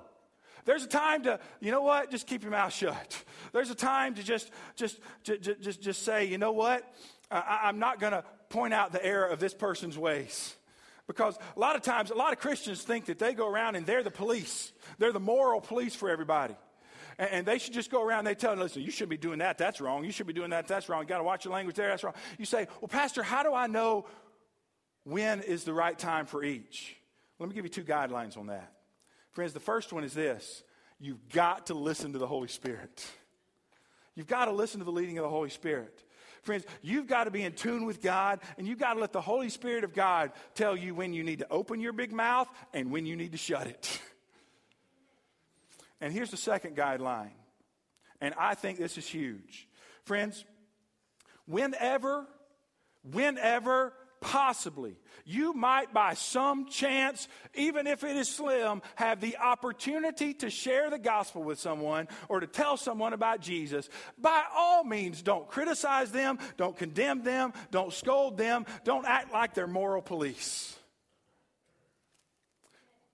There's 0.64 0.84
a 0.84 0.88
time 0.88 1.24
to, 1.24 1.38
you 1.60 1.70
know 1.70 1.82
what, 1.82 2.10
just 2.10 2.26
keep 2.26 2.40
your 2.44 2.50
mouth 2.50 2.72
shut. 2.72 3.22
There's 3.52 3.68
a 3.68 3.74
time 3.74 4.14
to 4.14 4.22
just, 4.22 4.50
just, 4.74 5.00
just, 5.22 5.60
just, 5.60 5.82
just 5.82 6.02
say, 6.02 6.24
you 6.24 6.38
know 6.38 6.52
what, 6.52 6.82
I, 7.30 7.60
I'm 7.64 7.78
not 7.78 8.00
going 8.00 8.14
to 8.14 8.24
point 8.48 8.72
out 8.72 8.92
the 8.92 9.04
error 9.04 9.26
of 9.26 9.38
this 9.38 9.52
person's 9.52 9.98
ways. 9.98 10.56
Because 11.06 11.36
a 11.58 11.60
lot 11.60 11.76
of 11.76 11.82
times, 11.82 12.10
a 12.10 12.14
lot 12.14 12.32
of 12.32 12.38
Christians 12.38 12.80
think 12.80 13.04
that 13.04 13.18
they 13.18 13.34
go 13.34 13.46
around 13.46 13.76
and 13.76 13.84
they're 13.84 14.02
the 14.02 14.10
police. 14.10 14.72
They're 14.96 15.12
the 15.12 15.20
moral 15.20 15.60
police 15.60 15.94
for 15.94 16.08
everybody. 16.08 16.56
And, 17.20 17.30
and 17.30 17.46
they 17.46 17.58
should 17.58 17.74
just 17.74 17.90
go 17.90 18.02
around 18.02 18.20
and 18.20 18.28
they 18.28 18.34
tell 18.34 18.50
them, 18.50 18.60
listen, 18.60 18.82
you 18.82 18.90
shouldn't 18.90 19.10
be 19.10 19.16
doing 19.18 19.38
that, 19.38 19.58
that's 19.58 19.80
wrong. 19.80 20.04
You 20.04 20.10
should 20.10 20.26
be 20.26 20.32
doing 20.32 20.50
that, 20.50 20.66
that's 20.66 20.88
wrong. 20.88 21.02
You 21.02 21.06
got 21.06 21.18
to 21.18 21.24
watch 21.24 21.44
your 21.44 21.54
language 21.54 21.76
there, 21.76 21.88
that's 21.88 22.02
wrong. 22.02 22.14
You 22.38 22.46
say, 22.46 22.66
well, 22.80 22.88
Pastor, 22.88 23.22
how 23.22 23.44
do 23.44 23.54
I 23.54 23.66
know 23.68 24.06
when 25.04 25.42
is 25.42 25.62
the 25.64 25.74
right 25.74 25.96
time 25.96 26.26
for 26.26 26.42
each? 26.42 26.96
Let 27.38 27.48
me 27.48 27.54
give 27.54 27.64
you 27.64 27.70
two 27.70 27.84
guidelines 27.84 28.36
on 28.36 28.46
that. 28.46 28.72
Friends, 29.32 29.52
the 29.52 29.60
first 29.60 29.92
one 29.92 30.02
is 30.02 30.14
this 30.14 30.64
you've 30.98 31.28
got 31.28 31.66
to 31.66 31.74
listen 31.74 32.14
to 32.14 32.18
the 32.18 32.26
Holy 32.26 32.48
Spirit. 32.48 33.06
You've 34.14 34.26
got 34.26 34.46
to 34.46 34.52
listen 34.52 34.80
to 34.80 34.84
the 34.84 34.90
leading 34.90 35.18
of 35.18 35.22
the 35.22 35.30
Holy 35.30 35.50
Spirit. 35.50 36.02
Friends, 36.42 36.64
you've 36.82 37.06
got 37.06 37.24
to 37.24 37.30
be 37.30 37.42
in 37.42 37.52
tune 37.52 37.84
with 37.84 38.02
God, 38.02 38.40
and 38.58 38.66
you've 38.66 38.78
got 38.78 38.94
to 38.94 39.00
let 39.00 39.12
the 39.12 39.20
Holy 39.20 39.50
Spirit 39.50 39.84
of 39.84 39.94
God 39.94 40.32
tell 40.54 40.76
you 40.76 40.94
when 40.94 41.12
you 41.12 41.22
need 41.22 41.40
to 41.40 41.46
open 41.50 41.80
your 41.80 41.92
big 41.92 42.12
mouth 42.12 42.48
and 42.72 42.90
when 42.90 43.04
you 43.06 43.14
need 43.14 43.32
to 43.32 43.38
shut 43.38 43.66
it. 43.66 44.00
And 46.00 46.12
here's 46.12 46.30
the 46.30 46.36
second 46.36 46.76
guideline, 46.76 47.32
and 48.20 48.34
I 48.38 48.54
think 48.54 48.78
this 48.78 48.96
is 48.96 49.06
huge. 49.06 49.68
Friends, 50.04 50.44
whenever, 51.46 52.26
whenever 53.02 53.92
possibly 54.20 54.96
you 55.24 55.52
might, 55.52 55.92
by 55.92 56.14
some 56.14 56.66
chance, 56.66 57.28
even 57.54 57.86
if 57.86 58.04
it 58.04 58.16
is 58.16 58.28
slim, 58.28 58.82
have 58.96 59.20
the 59.20 59.36
opportunity 59.36 60.34
to 60.34 60.50
share 60.50 60.90
the 60.90 60.98
gospel 60.98 61.42
with 61.42 61.58
someone 61.58 62.08
or 62.28 62.40
to 62.40 62.46
tell 62.46 62.76
someone 62.76 63.12
about 63.12 63.40
Jesus, 63.40 63.88
by 64.18 64.42
all 64.54 64.84
means, 64.84 65.22
don't 65.22 65.48
criticize 65.48 66.12
them, 66.12 66.38
don't 66.56 66.76
condemn 66.76 67.22
them, 67.22 67.52
don't 67.70 67.92
scold 67.92 68.36
them, 68.36 68.66
don't 68.84 69.06
act 69.06 69.32
like 69.32 69.54
they're 69.54 69.66
moral 69.66 70.02
police. 70.02 70.76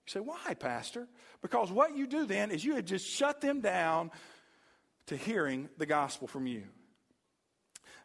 You 0.05 0.11
say, 0.11 0.19
why, 0.19 0.53
Pastor? 0.53 1.07
Because 1.41 1.71
what 1.71 1.95
you 1.95 2.07
do 2.07 2.25
then 2.25 2.51
is 2.51 2.63
you 2.63 2.75
had 2.75 2.85
just 2.85 3.07
shut 3.07 3.41
them 3.41 3.61
down 3.61 4.11
to 5.07 5.15
hearing 5.15 5.69
the 5.77 5.85
gospel 5.85 6.27
from 6.27 6.47
you. 6.47 6.63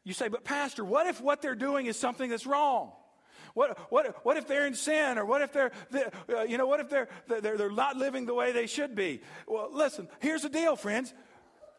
You 0.05 0.13
say, 0.13 0.29
but 0.29 0.45
Pastor, 0.45 0.85
what 0.85 1.07
if 1.07 1.21
what 1.21 1.43
they're 1.43 1.55
doing 1.55 1.87
is 1.87 1.97
something 1.97 2.31
that's 2.31 2.47
wrong? 2.47 2.93
What, 3.55 3.79
what, 3.91 4.25
what 4.25 4.37
if 4.37 4.49
they're 4.49 4.67
in 4.67 4.75
sin? 4.75 5.19
Or 5.19 5.25
what 5.25 5.43
if 5.43 5.53
they're, 5.53 5.73
uh, 5.95 6.43
you 6.43 6.59
know, 6.59 6.67
what 6.67 6.81
if 6.81 6.89
they're, 6.89 7.09
they're, 7.29 7.57
they're 7.57 7.71
not 7.71 7.97
living 7.97 8.27
the 8.27 8.35
way 8.35 8.53
they 8.53 8.67
should 8.67 8.95
be? 8.95 9.21
Well, 9.47 9.69
listen, 9.73 10.09
here's 10.21 10.43
the 10.43 10.49
deal, 10.49 10.77
friends. 10.77 11.13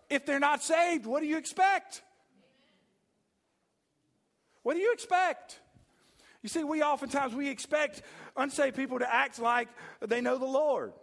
If 0.09 0.25
they're 0.25 0.39
not 0.39 0.61
saved, 0.61 1.05
what 1.05 1.21
do 1.21 1.27
you 1.27 1.37
expect? 1.37 2.01
What 4.61 4.75
do 4.75 4.79
you 4.79 4.93
expect? 4.93 5.59
You 6.41 6.49
see, 6.49 6.63
we 6.63 6.83
oftentimes 6.83 7.33
we 7.33 7.49
expect 7.49 8.01
unsaved 8.37 8.75
people 8.75 8.99
to 8.99 9.13
act 9.13 9.39
like 9.39 9.69
they 10.01 10.21
know 10.21 10.37
the 10.37 10.45
Lord. 10.45 10.93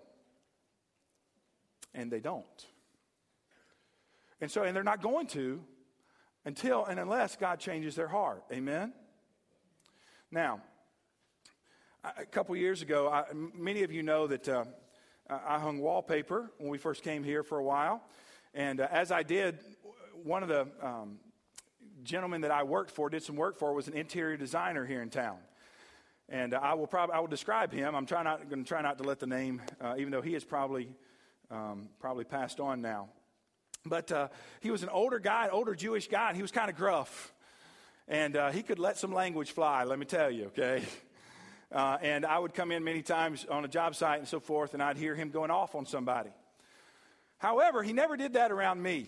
And 1.95 2.11
they 2.11 2.21
don't. 2.21 2.45
And 4.41 4.51
so, 4.51 4.63
and 4.63 4.75
they're 4.75 4.83
not 4.83 5.03
going 5.03 5.27
to 5.29 5.63
until 6.45 6.85
and 6.85 6.99
unless 6.99 7.37
God 7.37 7.61
changes 7.61 7.95
their 7.95 8.09
heart. 8.09 8.45
Amen? 8.53 8.93
Now, 10.31 10.61
a 12.05 12.25
couple 12.25 12.57
years 12.57 12.83
ago, 12.83 13.09
I, 13.09 13.25
many 13.35 13.83
of 13.83 13.93
you 13.93 14.03
know 14.03 14.27
that 14.27 14.49
uh, 14.49 14.65
I 15.29 15.59
hung 15.59 15.79
wallpaper 15.79 16.51
when 16.59 16.71
we 16.71 16.79
first 16.79 17.03
came 17.03 17.23
here 17.23 17.43
for 17.43 17.59
a 17.59 17.65
while. 17.65 18.03
And 18.55 18.81
uh, 18.81 18.89
as 18.91 19.13
I 19.13 19.23
did, 19.23 19.59
one 20.25 20.43
of 20.43 20.49
the 20.49 20.67
um, 20.83 21.19
gentlemen 22.03 22.41
that 22.41 22.51
I 22.51 22.63
worked 22.63 22.91
for, 22.91 23.11
did 23.11 23.23
some 23.23 23.37
work 23.37 23.59
for, 23.59 23.75
was 23.75 23.89
an 23.89 23.95
interior 23.95 24.37
designer 24.37 24.87
here 24.87 25.03
in 25.03 25.11
town. 25.11 25.39
And 26.29 26.55
uh, 26.55 26.61
I 26.63 26.75
will 26.75 26.87
probably 26.87 27.15
I 27.15 27.21
will 27.21 27.27
describe 27.27 27.73
him. 27.73 27.95
I'm 27.95 28.07
trying 28.07 28.25
not 28.25 28.49
going 28.49 28.63
to 28.63 28.69
try 28.69 28.81
not 28.81 28.99
to 28.99 29.05
let 29.05 29.19
the 29.19 29.27
name, 29.27 29.61
uh, 29.81 29.95
even 29.99 30.11
though 30.11 30.23
he 30.23 30.35
is 30.35 30.45
probably 30.45 30.89
um, 31.51 31.89
probably 31.99 32.25
passed 32.25 32.61
on 32.61 32.81
now. 32.81 33.09
But 33.85 34.13
uh, 34.13 34.29
he 34.61 34.71
was 34.71 34.83
an 34.83 34.89
older 34.89 35.19
guy, 35.19 35.47
an 35.47 35.51
older 35.51 35.75
Jewish 35.75 36.09
guy, 36.09 36.29
and 36.29 36.37
he 36.37 36.43
was 36.43 36.51
kind 36.51 36.71
of 36.71 36.77
gruff. 36.77 37.33
And 38.09 38.37
uh, 38.37 38.51
he 38.51 38.63
could 38.63 38.79
let 38.79 38.99
some 38.99 39.13
language 39.13 39.53
fly, 39.53 39.85
let 39.85 39.99
me 39.99 40.07
tell 40.07 40.31
you, 40.31 40.47
okay? 40.47 40.83
Uh, 41.73 41.97
and 42.03 42.27
I 42.27 42.37
would 42.37 42.53
come 42.53 42.73
in 42.73 42.83
many 42.83 43.01
times 43.01 43.47
on 43.49 43.65
a 43.65 43.69
job 43.69 43.95
site 43.95 44.19
and 44.19 44.27
so 44.27 44.41
forth, 44.41 44.75
and 44.75 44.83
I'd 44.83 44.97
hear 44.97 45.15
him 45.15 45.31
going 45.31 45.53
off 45.53 45.77
on 45.77 45.87
somebody. 45.87 46.31
However, 47.39 47.85
he 47.85 47.93
never 47.93 48.17
did 48.17 48.33
that 48.33 48.51
around 48.51 48.83
me. 48.83 49.07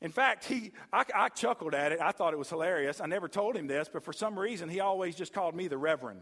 In 0.00 0.10
fact, 0.10 0.44
he, 0.44 0.72
I, 0.92 1.04
I 1.14 1.28
chuckled 1.28 1.74
at 1.74 1.92
it. 1.92 2.00
I 2.00 2.10
thought 2.10 2.32
it 2.32 2.36
was 2.36 2.48
hilarious. 2.50 3.00
I 3.00 3.06
never 3.06 3.28
told 3.28 3.56
him 3.56 3.68
this, 3.68 3.88
but 3.92 4.02
for 4.02 4.12
some 4.12 4.36
reason, 4.36 4.68
he 4.68 4.80
always 4.80 5.14
just 5.14 5.32
called 5.32 5.54
me 5.54 5.68
the 5.68 5.78
Reverend. 5.78 6.20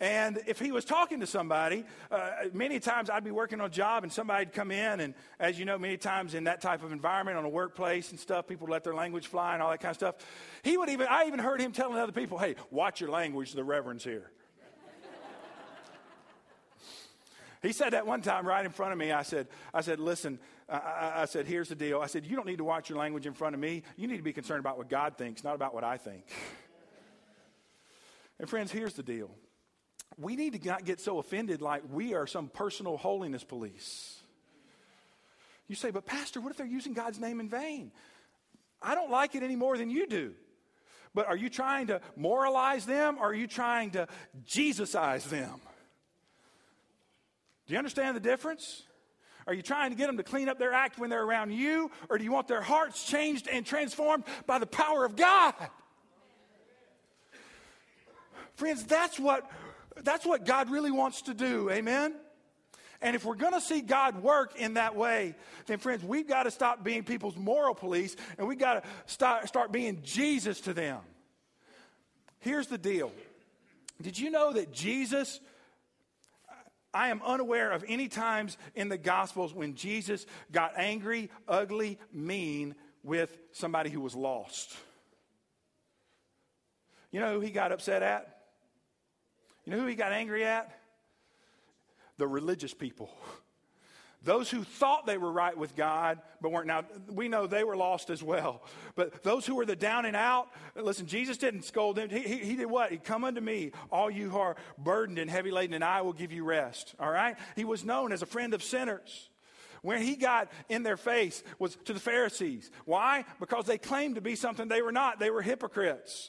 And 0.00 0.40
if 0.46 0.58
he 0.58 0.72
was 0.72 0.86
talking 0.86 1.20
to 1.20 1.26
somebody, 1.26 1.84
uh, 2.10 2.30
many 2.54 2.80
times 2.80 3.10
I'd 3.10 3.22
be 3.22 3.30
working 3.30 3.60
on 3.60 3.66
a 3.66 3.70
job 3.70 4.02
and 4.02 4.10
somebody'd 4.10 4.54
come 4.54 4.70
in. 4.70 5.00
And 5.00 5.14
as 5.38 5.58
you 5.58 5.66
know, 5.66 5.78
many 5.78 5.98
times 5.98 6.32
in 6.32 6.44
that 6.44 6.62
type 6.62 6.82
of 6.82 6.90
environment 6.90 7.36
on 7.36 7.44
a 7.44 7.50
workplace 7.50 8.10
and 8.10 8.18
stuff, 8.18 8.46
people 8.46 8.66
let 8.66 8.82
their 8.82 8.94
language 8.94 9.26
fly 9.26 9.52
and 9.52 9.62
all 9.62 9.70
that 9.70 9.80
kind 9.80 9.90
of 9.90 9.96
stuff. 9.96 10.14
He 10.62 10.78
would 10.78 10.88
even, 10.88 11.06
I 11.06 11.26
even 11.26 11.38
heard 11.38 11.60
him 11.60 11.72
telling 11.72 11.98
other 11.98 12.12
people, 12.12 12.38
hey, 12.38 12.54
watch 12.70 13.02
your 13.02 13.10
language, 13.10 13.52
the 13.52 13.62
reverend's 13.62 14.02
here. 14.02 14.30
he 17.62 17.72
said 17.72 17.90
that 17.90 18.06
one 18.06 18.22
time 18.22 18.46
right 18.46 18.64
in 18.64 18.72
front 18.72 18.92
of 18.92 18.98
me. 18.98 19.12
I 19.12 19.22
said, 19.22 19.48
I 19.74 19.82
said, 19.82 20.00
listen, 20.00 20.38
I, 20.66 21.12
I 21.16 21.24
said, 21.26 21.46
here's 21.46 21.68
the 21.68 21.74
deal. 21.74 22.00
I 22.00 22.06
said, 22.06 22.24
you 22.24 22.36
don't 22.36 22.46
need 22.46 22.58
to 22.58 22.64
watch 22.64 22.88
your 22.88 22.98
language 22.98 23.26
in 23.26 23.34
front 23.34 23.54
of 23.54 23.60
me. 23.60 23.82
You 23.98 24.08
need 24.08 24.16
to 24.16 24.22
be 24.22 24.32
concerned 24.32 24.60
about 24.60 24.78
what 24.78 24.88
God 24.88 25.18
thinks, 25.18 25.44
not 25.44 25.54
about 25.54 25.74
what 25.74 25.84
I 25.84 25.98
think. 25.98 26.24
And 28.38 28.48
friends, 28.48 28.72
here's 28.72 28.94
the 28.94 29.02
deal 29.02 29.30
we 30.18 30.36
need 30.36 30.60
to 30.60 30.68
not 30.68 30.84
get 30.84 31.00
so 31.00 31.18
offended 31.18 31.62
like 31.62 31.82
we 31.90 32.14
are 32.14 32.26
some 32.26 32.48
personal 32.48 32.96
holiness 32.96 33.44
police. 33.44 34.20
You 35.68 35.76
say, 35.76 35.90
but 35.90 36.04
Pastor, 36.04 36.40
what 36.40 36.50
if 36.50 36.56
they're 36.56 36.66
using 36.66 36.94
God's 36.94 37.20
name 37.20 37.40
in 37.40 37.48
vain? 37.48 37.92
I 38.82 38.94
don't 38.94 39.10
like 39.10 39.34
it 39.34 39.42
any 39.42 39.56
more 39.56 39.78
than 39.78 39.90
you 39.90 40.06
do. 40.06 40.32
But 41.14 41.26
are 41.26 41.36
you 41.36 41.48
trying 41.48 41.88
to 41.88 42.00
moralize 42.16 42.86
them 42.86 43.18
or 43.18 43.30
are 43.30 43.34
you 43.34 43.46
trying 43.46 43.92
to 43.92 44.08
Jesusize 44.44 45.24
them? 45.26 45.60
Do 47.66 47.74
you 47.74 47.78
understand 47.78 48.16
the 48.16 48.20
difference? 48.20 48.82
Are 49.46 49.54
you 49.54 49.62
trying 49.62 49.90
to 49.90 49.96
get 49.96 50.06
them 50.06 50.16
to 50.16 50.22
clean 50.22 50.48
up 50.48 50.58
their 50.58 50.72
act 50.72 50.98
when 50.98 51.10
they're 51.10 51.22
around 51.22 51.52
you, 51.52 51.90
or 52.08 52.18
do 52.18 52.24
you 52.24 52.32
want 52.32 52.46
their 52.46 52.60
hearts 52.60 53.04
changed 53.04 53.48
and 53.48 53.64
transformed 53.64 54.24
by 54.46 54.58
the 54.58 54.66
power 54.66 55.04
of 55.04 55.16
God? 55.16 55.54
Friends, 58.54 58.84
that's 58.84 59.18
what 59.18 59.50
that's 60.04 60.26
what 60.26 60.44
God 60.44 60.70
really 60.70 60.90
wants 60.90 61.22
to 61.22 61.34
do. 61.34 61.70
Amen? 61.70 62.14
And 63.02 63.16
if 63.16 63.24
we're 63.24 63.34
going 63.34 63.54
to 63.54 63.60
see 63.60 63.80
God 63.80 64.22
work 64.22 64.56
in 64.56 64.74
that 64.74 64.94
way, 64.94 65.34
then 65.66 65.78
friends, 65.78 66.04
we've 66.04 66.28
got 66.28 66.42
to 66.42 66.50
stop 66.50 66.84
being 66.84 67.02
people's 67.02 67.36
moral 67.36 67.74
police 67.74 68.14
and 68.36 68.46
we've 68.46 68.58
got 68.58 68.82
to 68.82 68.88
start, 69.06 69.48
start 69.48 69.72
being 69.72 70.00
Jesus 70.02 70.60
to 70.62 70.74
them. 70.74 70.98
Here's 72.40 72.66
the 72.66 72.78
deal 72.78 73.12
Did 74.00 74.18
you 74.18 74.30
know 74.30 74.52
that 74.52 74.72
Jesus? 74.72 75.40
I 76.92 77.10
am 77.10 77.22
unaware 77.24 77.70
of 77.70 77.84
any 77.86 78.08
times 78.08 78.58
in 78.74 78.88
the 78.88 78.98
Gospels 78.98 79.54
when 79.54 79.76
Jesus 79.76 80.26
got 80.50 80.72
angry, 80.76 81.30
ugly, 81.46 82.00
mean 82.12 82.74
with 83.04 83.38
somebody 83.52 83.90
who 83.90 84.00
was 84.00 84.16
lost. 84.16 84.76
You 87.12 87.20
know 87.20 87.34
who 87.34 87.40
he 87.40 87.50
got 87.50 87.70
upset 87.70 88.02
at? 88.02 88.39
You 89.64 89.72
know 89.72 89.80
who 89.80 89.86
he 89.86 89.94
got 89.94 90.12
angry 90.12 90.44
at? 90.44 90.70
The 92.16 92.26
religious 92.26 92.74
people. 92.74 93.10
Those 94.22 94.50
who 94.50 94.64
thought 94.64 95.06
they 95.06 95.16
were 95.16 95.32
right 95.32 95.56
with 95.56 95.74
God, 95.74 96.20
but 96.42 96.52
weren't. 96.52 96.66
Now, 96.66 96.84
we 97.10 97.28
know 97.28 97.46
they 97.46 97.64
were 97.64 97.76
lost 97.76 98.10
as 98.10 98.22
well. 98.22 98.62
But 98.94 99.22
those 99.22 99.46
who 99.46 99.54
were 99.54 99.64
the 99.64 99.76
down 99.76 100.04
and 100.04 100.14
out, 100.14 100.48
listen, 100.76 101.06
Jesus 101.06 101.38
didn't 101.38 101.62
scold 101.62 101.96
them. 101.96 102.10
He, 102.10 102.20
he, 102.20 102.36
he 102.36 102.56
did 102.56 102.66
what? 102.66 102.90
He 102.90 102.98
come 102.98 103.24
unto 103.24 103.40
me, 103.40 103.72
all 103.90 104.10
you 104.10 104.28
who 104.28 104.36
are 104.36 104.56
burdened 104.76 105.18
and 105.18 105.30
heavy 105.30 105.50
laden, 105.50 105.72
and 105.72 105.82
I 105.82 106.02
will 106.02 106.12
give 106.12 106.32
you 106.32 106.44
rest. 106.44 106.94
All 107.00 107.10
right? 107.10 107.36
He 107.56 107.64
was 107.64 107.82
known 107.82 108.12
as 108.12 108.20
a 108.20 108.26
friend 108.26 108.52
of 108.52 108.62
sinners. 108.62 109.30
Where 109.82 109.98
he 109.98 110.16
got 110.16 110.52
in 110.68 110.82
their 110.82 110.98
face 110.98 111.42
was 111.58 111.76
to 111.86 111.94
the 111.94 112.00
Pharisees. 112.00 112.70
Why? 112.84 113.24
Because 113.38 113.64
they 113.64 113.78
claimed 113.78 114.16
to 114.16 114.20
be 114.20 114.36
something 114.36 114.68
they 114.68 114.82
were 114.82 114.92
not. 114.92 115.18
They 115.18 115.30
were 115.30 115.40
hypocrites. 115.40 116.28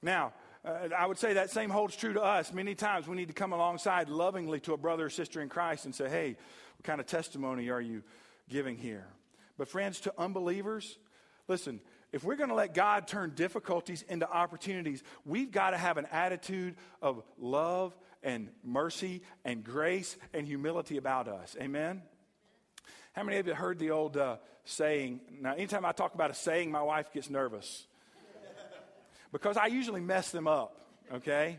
Now, 0.00 0.32
uh, 0.64 0.88
I 0.96 1.06
would 1.06 1.18
say 1.18 1.34
that 1.34 1.50
same 1.50 1.70
holds 1.70 1.96
true 1.96 2.12
to 2.12 2.22
us. 2.22 2.52
Many 2.52 2.74
times 2.74 3.08
we 3.08 3.16
need 3.16 3.28
to 3.28 3.34
come 3.34 3.52
alongside 3.52 4.08
lovingly 4.08 4.60
to 4.60 4.74
a 4.74 4.76
brother 4.76 5.06
or 5.06 5.10
sister 5.10 5.40
in 5.40 5.48
Christ 5.48 5.86
and 5.86 5.94
say, 5.94 6.08
hey, 6.08 6.36
what 6.76 6.84
kind 6.84 7.00
of 7.00 7.06
testimony 7.06 7.70
are 7.70 7.80
you 7.80 8.02
giving 8.48 8.76
here? 8.76 9.06
But, 9.56 9.68
friends, 9.68 10.00
to 10.00 10.14
unbelievers, 10.18 10.98
listen, 11.48 11.80
if 12.12 12.24
we're 12.24 12.36
going 12.36 12.48
to 12.50 12.54
let 12.54 12.74
God 12.74 13.06
turn 13.06 13.32
difficulties 13.34 14.04
into 14.08 14.28
opportunities, 14.30 15.02
we've 15.24 15.50
got 15.50 15.70
to 15.70 15.78
have 15.78 15.96
an 15.96 16.06
attitude 16.12 16.76
of 17.00 17.22
love 17.38 17.96
and 18.22 18.50
mercy 18.62 19.22
and 19.44 19.64
grace 19.64 20.16
and 20.34 20.46
humility 20.46 20.98
about 20.98 21.28
us. 21.28 21.56
Amen? 21.60 22.02
How 23.12 23.22
many 23.22 23.38
of 23.38 23.46
you 23.46 23.54
heard 23.54 23.78
the 23.78 23.90
old 23.90 24.16
uh, 24.16 24.36
saying? 24.64 25.20
Now, 25.40 25.54
anytime 25.54 25.86
I 25.86 25.92
talk 25.92 26.14
about 26.14 26.30
a 26.30 26.34
saying, 26.34 26.70
my 26.70 26.82
wife 26.82 27.12
gets 27.12 27.30
nervous 27.30 27.86
because 29.32 29.56
I 29.56 29.66
usually 29.66 30.00
mess 30.00 30.30
them 30.30 30.46
up, 30.46 30.76
okay? 31.12 31.58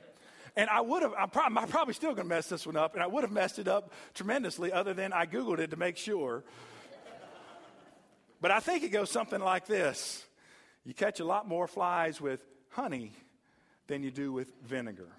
And 0.56 0.70
I 0.70 0.82
would 0.82 1.04
have, 1.04 1.14
I'm, 1.18 1.58
I'm 1.58 1.68
probably 1.68 1.94
still 1.94 2.14
going 2.14 2.28
to 2.28 2.36
mess 2.36 2.48
this 2.48 2.66
one 2.66 2.76
up, 2.76 2.94
and 2.94 3.04
I 3.04 3.08
would 3.08 3.24
have 3.24 3.32
messed 3.32 3.60
it 3.60 3.68
up 3.68 3.92
tremendously, 4.14 4.72
other 4.72 4.94
than 4.94 5.14
I 5.14 5.26
Googled 5.26 5.60
it 5.60 5.72
to 5.72 5.78
make 5.78 5.98
sure. 5.98 6.44
But 8.42 8.52
I 8.52 8.60
think 8.60 8.84
it 8.84 8.90
goes 8.90 9.12
something 9.12 9.40
like 9.40 9.68
this 9.68 10.26
You 10.84 10.94
catch 10.94 11.20
a 11.20 11.26
lot 11.26 11.48
more 11.48 11.68
flies 11.68 12.20
with 12.20 12.44
honey 12.70 13.14
than 13.88 14.04
you 14.04 14.12
do 14.12 14.34
with 14.34 14.52
vinegar. 14.64 15.10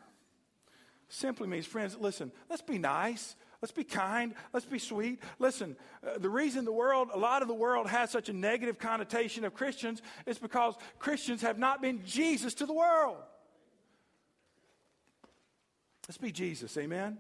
Simply 1.09 1.47
means, 1.47 1.67
friends, 1.67 1.97
listen, 1.99 2.33
let's 2.49 2.63
be 2.63 2.79
nice. 2.79 3.37
Let's 3.63 3.73
be 3.73 3.85
kind. 3.85 4.35
Let's 4.53 4.67
be 4.67 4.81
sweet. 4.81 5.23
Listen, 5.39 5.77
uh, 6.05 6.19
the 6.19 6.29
reason 6.29 6.65
the 6.65 6.73
world, 6.73 7.11
a 7.15 7.19
lot 7.19 7.43
of 7.43 7.49
the 7.49 7.55
world 7.55 7.89
has 7.89 8.11
such 8.11 8.29
a 8.29 8.33
negative 8.33 8.77
connotation 8.77 9.45
of 9.45 9.55
Christians 9.55 10.03
is 10.27 10.37
because 10.37 10.75
Christians 10.99 11.43
have 11.43 11.59
not 11.59 11.81
been 11.81 12.05
Jesus 12.05 12.55
to 12.55 12.67
the 12.67 12.73
world. 12.73 13.19
Let's 16.09 16.19
be 16.19 16.33
Jesus. 16.33 16.77
Amen. 16.77 17.19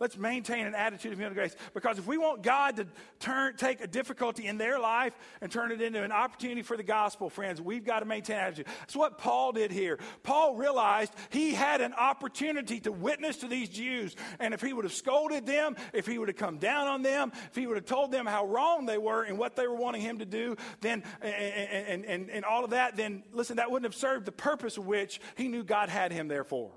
Let's 0.00 0.16
maintain 0.16 0.64
an 0.64 0.76
attitude 0.76 1.12
of 1.12 1.18
humility 1.18 1.34
grace. 1.34 1.56
Because 1.74 1.98
if 1.98 2.06
we 2.06 2.18
want 2.18 2.42
God 2.42 2.76
to 2.76 2.86
turn, 3.18 3.56
take 3.56 3.80
a 3.80 3.86
difficulty 3.88 4.46
in 4.46 4.56
their 4.56 4.78
life 4.78 5.12
and 5.40 5.50
turn 5.50 5.72
it 5.72 5.82
into 5.82 6.02
an 6.04 6.12
opportunity 6.12 6.62
for 6.62 6.76
the 6.76 6.84
gospel, 6.84 7.28
friends, 7.28 7.60
we've 7.60 7.84
got 7.84 8.00
to 8.00 8.04
maintain 8.04 8.36
attitude. 8.36 8.66
That's 8.80 8.94
what 8.94 9.18
Paul 9.18 9.50
did 9.52 9.72
here. 9.72 9.98
Paul 10.22 10.54
realized 10.54 11.12
he 11.30 11.52
had 11.52 11.80
an 11.80 11.94
opportunity 11.94 12.78
to 12.80 12.92
witness 12.92 13.38
to 13.38 13.48
these 13.48 13.68
Jews. 13.68 14.14
And 14.38 14.54
if 14.54 14.60
he 14.60 14.72
would 14.72 14.84
have 14.84 14.94
scolded 14.94 15.46
them, 15.46 15.74
if 15.92 16.06
he 16.06 16.16
would 16.18 16.28
have 16.28 16.36
come 16.36 16.58
down 16.58 16.86
on 16.86 17.02
them, 17.02 17.32
if 17.48 17.56
he 17.56 17.66
would 17.66 17.76
have 17.76 17.86
told 17.86 18.12
them 18.12 18.24
how 18.24 18.46
wrong 18.46 18.86
they 18.86 18.98
were 18.98 19.24
and 19.24 19.36
what 19.36 19.56
they 19.56 19.66
were 19.66 19.74
wanting 19.74 20.02
him 20.02 20.18
to 20.18 20.26
do, 20.26 20.56
then 20.80 21.02
and, 21.20 21.34
and, 21.34 22.04
and, 22.04 22.30
and 22.30 22.44
all 22.44 22.62
of 22.62 22.70
that, 22.70 22.94
then 22.94 23.24
listen, 23.32 23.56
that 23.56 23.68
wouldn't 23.68 23.92
have 23.92 23.98
served 23.98 24.26
the 24.26 24.32
purpose 24.32 24.78
which 24.78 25.20
he 25.34 25.48
knew 25.48 25.64
God 25.64 25.88
had 25.88 26.12
him 26.12 26.28
there 26.28 26.44
for. 26.44 26.70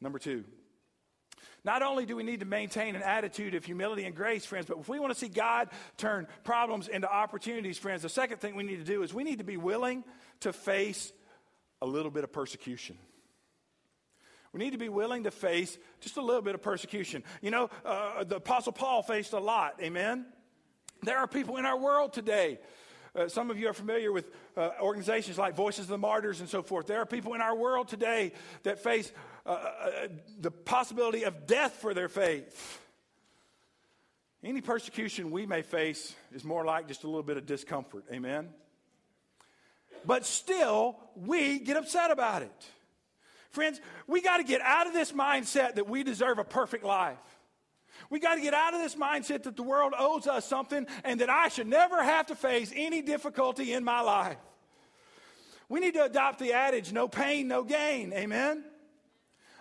Number 0.00 0.18
two, 0.18 0.44
not 1.68 1.82
only 1.82 2.06
do 2.06 2.16
we 2.16 2.22
need 2.22 2.40
to 2.40 2.46
maintain 2.46 2.96
an 2.96 3.02
attitude 3.02 3.54
of 3.54 3.62
humility 3.62 4.04
and 4.04 4.14
grace, 4.14 4.46
friends, 4.46 4.64
but 4.64 4.78
if 4.78 4.88
we 4.88 4.98
want 4.98 5.12
to 5.12 5.18
see 5.18 5.28
God 5.28 5.68
turn 5.98 6.26
problems 6.42 6.88
into 6.88 7.06
opportunities, 7.12 7.76
friends, 7.76 8.00
the 8.00 8.08
second 8.08 8.38
thing 8.38 8.56
we 8.56 8.62
need 8.62 8.78
to 8.78 8.90
do 8.90 9.02
is 9.02 9.12
we 9.12 9.22
need 9.22 9.36
to 9.36 9.44
be 9.44 9.58
willing 9.58 10.02
to 10.40 10.54
face 10.54 11.12
a 11.82 11.86
little 11.86 12.10
bit 12.10 12.24
of 12.24 12.32
persecution. 12.32 12.96
We 14.54 14.60
need 14.60 14.70
to 14.70 14.78
be 14.78 14.88
willing 14.88 15.24
to 15.24 15.30
face 15.30 15.76
just 16.00 16.16
a 16.16 16.22
little 16.22 16.40
bit 16.40 16.54
of 16.54 16.62
persecution. 16.62 17.22
You 17.42 17.50
know, 17.50 17.68
uh, 17.84 18.24
the 18.24 18.36
Apostle 18.36 18.72
Paul 18.72 19.02
faced 19.02 19.34
a 19.34 19.38
lot, 19.38 19.74
amen? 19.82 20.24
There 21.02 21.18
are 21.18 21.26
people 21.26 21.58
in 21.58 21.66
our 21.66 21.78
world 21.78 22.14
today. 22.14 22.60
Uh, 23.14 23.28
some 23.28 23.50
of 23.50 23.58
you 23.58 23.68
are 23.68 23.74
familiar 23.74 24.12
with 24.12 24.30
uh, 24.56 24.70
organizations 24.80 25.38
like 25.38 25.54
Voices 25.54 25.84
of 25.84 25.88
the 25.88 25.98
Martyrs 25.98 26.40
and 26.40 26.48
so 26.48 26.62
forth. 26.62 26.86
There 26.86 27.00
are 27.00 27.06
people 27.06 27.34
in 27.34 27.40
our 27.40 27.56
world 27.56 27.88
today 27.88 28.32
that 28.62 28.78
face 28.78 29.12
uh, 29.48 29.50
uh, 29.50 30.08
the 30.40 30.50
possibility 30.50 31.22
of 31.22 31.46
death 31.46 31.72
for 31.80 31.94
their 31.94 32.10
faith. 32.10 32.80
Any 34.44 34.60
persecution 34.60 35.30
we 35.30 35.46
may 35.46 35.62
face 35.62 36.14
is 36.34 36.44
more 36.44 36.66
like 36.66 36.86
just 36.86 37.04
a 37.04 37.06
little 37.06 37.22
bit 37.22 37.38
of 37.38 37.46
discomfort. 37.46 38.04
Amen? 38.12 38.50
But 40.04 40.26
still, 40.26 40.96
we 41.16 41.60
get 41.60 41.78
upset 41.78 42.10
about 42.10 42.42
it. 42.42 42.66
Friends, 43.50 43.80
we 44.06 44.20
got 44.20 44.36
to 44.36 44.44
get 44.44 44.60
out 44.60 44.86
of 44.86 44.92
this 44.92 45.12
mindset 45.12 45.76
that 45.76 45.88
we 45.88 46.02
deserve 46.02 46.38
a 46.38 46.44
perfect 46.44 46.84
life. 46.84 47.16
We 48.10 48.20
got 48.20 48.34
to 48.34 48.42
get 48.42 48.52
out 48.52 48.74
of 48.74 48.80
this 48.80 48.96
mindset 48.96 49.44
that 49.44 49.56
the 49.56 49.62
world 49.62 49.94
owes 49.98 50.26
us 50.26 50.44
something 50.46 50.86
and 51.04 51.20
that 51.22 51.30
I 51.30 51.48
should 51.48 51.66
never 51.66 52.02
have 52.02 52.26
to 52.26 52.34
face 52.34 52.70
any 52.76 53.00
difficulty 53.00 53.72
in 53.72 53.82
my 53.82 54.02
life. 54.02 54.36
We 55.70 55.80
need 55.80 55.94
to 55.94 56.04
adopt 56.04 56.38
the 56.38 56.52
adage 56.52 56.92
no 56.92 57.08
pain, 57.08 57.48
no 57.48 57.64
gain. 57.64 58.12
Amen? 58.12 58.62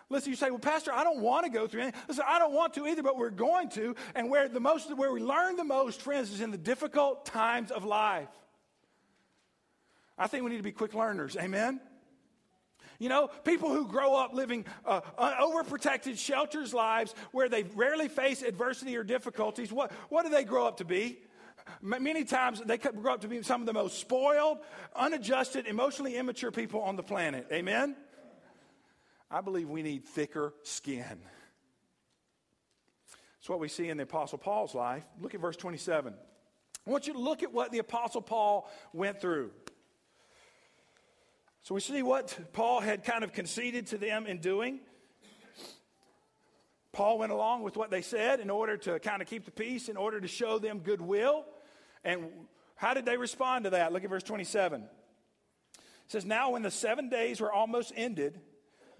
Listen, 0.09 0.29
you 0.29 0.35
say, 0.37 0.49
well, 0.49 0.59
Pastor, 0.59 0.93
I 0.93 1.03
don't 1.03 1.19
want 1.19 1.45
to 1.45 1.51
go 1.51 1.67
through 1.67 1.81
anything. 1.81 2.01
Listen, 2.07 2.23
I 2.25 2.39
don't 2.39 2.53
want 2.53 2.73
to 2.75 2.87
either, 2.87 3.03
but 3.03 3.17
we're 3.17 3.29
going 3.29 3.69
to. 3.71 3.95
And 4.15 4.29
where 4.29 4.47
the 4.47 4.61
most, 4.61 4.95
where 4.95 5.11
we 5.11 5.21
learn 5.21 5.57
the 5.57 5.65
most, 5.65 6.01
friends, 6.01 6.31
is 6.31 6.39
in 6.39 6.51
the 6.51 6.57
difficult 6.57 7.25
times 7.25 7.71
of 7.71 7.83
life. 7.83 8.29
I 10.17 10.27
think 10.27 10.43
we 10.43 10.51
need 10.51 10.57
to 10.57 10.63
be 10.63 10.71
quick 10.71 10.93
learners. 10.93 11.35
Amen? 11.35 11.81
You 12.99 13.09
know, 13.09 13.29
people 13.43 13.69
who 13.69 13.87
grow 13.87 14.15
up 14.15 14.33
living 14.33 14.65
uh, 14.85 15.01
overprotected 15.19 16.17
shelters 16.17 16.73
lives 16.73 17.13
where 17.31 17.49
they 17.49 17.63
rarely 17.75 18.07
face 18.07 18.41
adversity 18.41 18.95
or 18.95 19.03
difficulties, 19.03 19.71
what, 19.71 19.91
what 20.09 20.23
do 20.23 20.29
they 20.29 20.43
grow 20.43 20.65
up 20.65 20.77
to 20.77 20.85
be? 20.85 21.19
Many 21.81 22.23
times 22.23 22.61
they 22.65 22.77
grow 22.77 23.13
up 23.13 23.21
to 23.21 23.27
be 23.27 23.43
some 23.43 23.61
of 23.61 23.67
the 23.67 23.73
most 23.73 23.99
spoiled, 23.99 24.59
unadjusted, 24.95 25.67
emotionally 25.67 26.15
immature 26.15 26.49
people 26.49 26.81
on 26.81 26.95
the 26.95 27.03
planet. 27.03 27.45
Amen? 27.51 27.95
I 29.29 29.41
believe 29.41 29.69
we 29.69 29.83
need 29.83 30.05
thicker 30.05 30.53
skin. 30.63 31.19
That's 33.39 33.49
what 33.49 33.59
we 33.59 33.67
see 33.67 33.89
in 33.89 33.97
the 33.97 34.03
Apostle 34.03 34.37
Paul's 34.37 34.73
life. 34.73 35.05
Look 35.21 35.35
at 35.35 35.41
verse 35.41 35.57
27. 35.57 36.13
I 36.85 36.89
want 36.89 37.07
you 37.07 37.13
to 37.13 37.19
look 37.19 37.43
at 37.43 37.53
what 37.53 37.71
the 37.71 37.79
Apostle 37.79 38.21
Paul 38.21 38.69
went 38.93 39.19
through. 39.19 39.51
So 41.63 41.75
we 41.75 41.81
see 41.81 42.01
what 42.01 42.37
Paul 42.53 42.79
had 42.79 43.03
kind 43.03 43.25
of 43.25 43.33
conceded 43.33 43.87
to 43.87 43.97
them 43.97 44.25
in 44.25 44.39
doing. 44.39 44.79
Paul 46.93 47.19
went 47.19 47.31
along 47.31 47.63
with 47.63 47.75
what 47.75 47.91
they 47.91 48.01
said 48.01 48.39
in 48.39 48.49
order 48.49 48.77
to 48.77 48.99
kind 48.99 49.21
of 49.21 49.27
keep 49.27 49.45
the 49.45 49.51
peace, 49.51 49.89
in 49.89 49.97
order 49.97 50.21
to 50.21 50.27
show 50.27 50.59
them 50.59 50.79
goodwill. 50.79 51.45
And 52.03 52.29
how 52.75 52.93
did 52.93 53.05
they 53.05 53.17
respond 53.17 53.65
to 53.65 53.71
that? 53.71 53.91
Look 53.91 54.03
at 54.03 54.09
verse 54.09 54.23
27. 54.23 54.81
It 54.81 54.89
says, 56.07 56.25
Now 56.25 56.51
when 56.51 56.61
the 56.61 56.71
seven 56.71 57.09
days 57.09 57.41
were 57.41 57.51
almost 57.51 57.91
ended, 57.95 58.39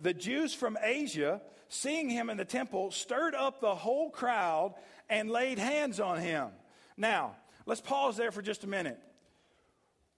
the 0.02 0.14
Jews 0.14 0.54
from 0.54 0.78
Asia, 0.82 1.42
seeing 1.70 2.10
him 2.10 2.30
in 2.30 2.38
the 2.38 2.46
temple, 2.46 2.92
stirred 2.92 3.36
up 3.36 3.60
the 3.62 3.76
whole 3.76 4.10
crowd 4.10 4.74
and 5.10 5.30
laid 5.30 5.60
hands 5.60 6.00
on 6.00 6.20
him. 6.20 6.50
Now, 6.96 7.36
let's 7.66 7.82
pause 7.82 8.18
there 8.18 8.32
for 8.32 8.42
just 8.42 8.64
a 8.64 8.68
minute. 8.68 9.00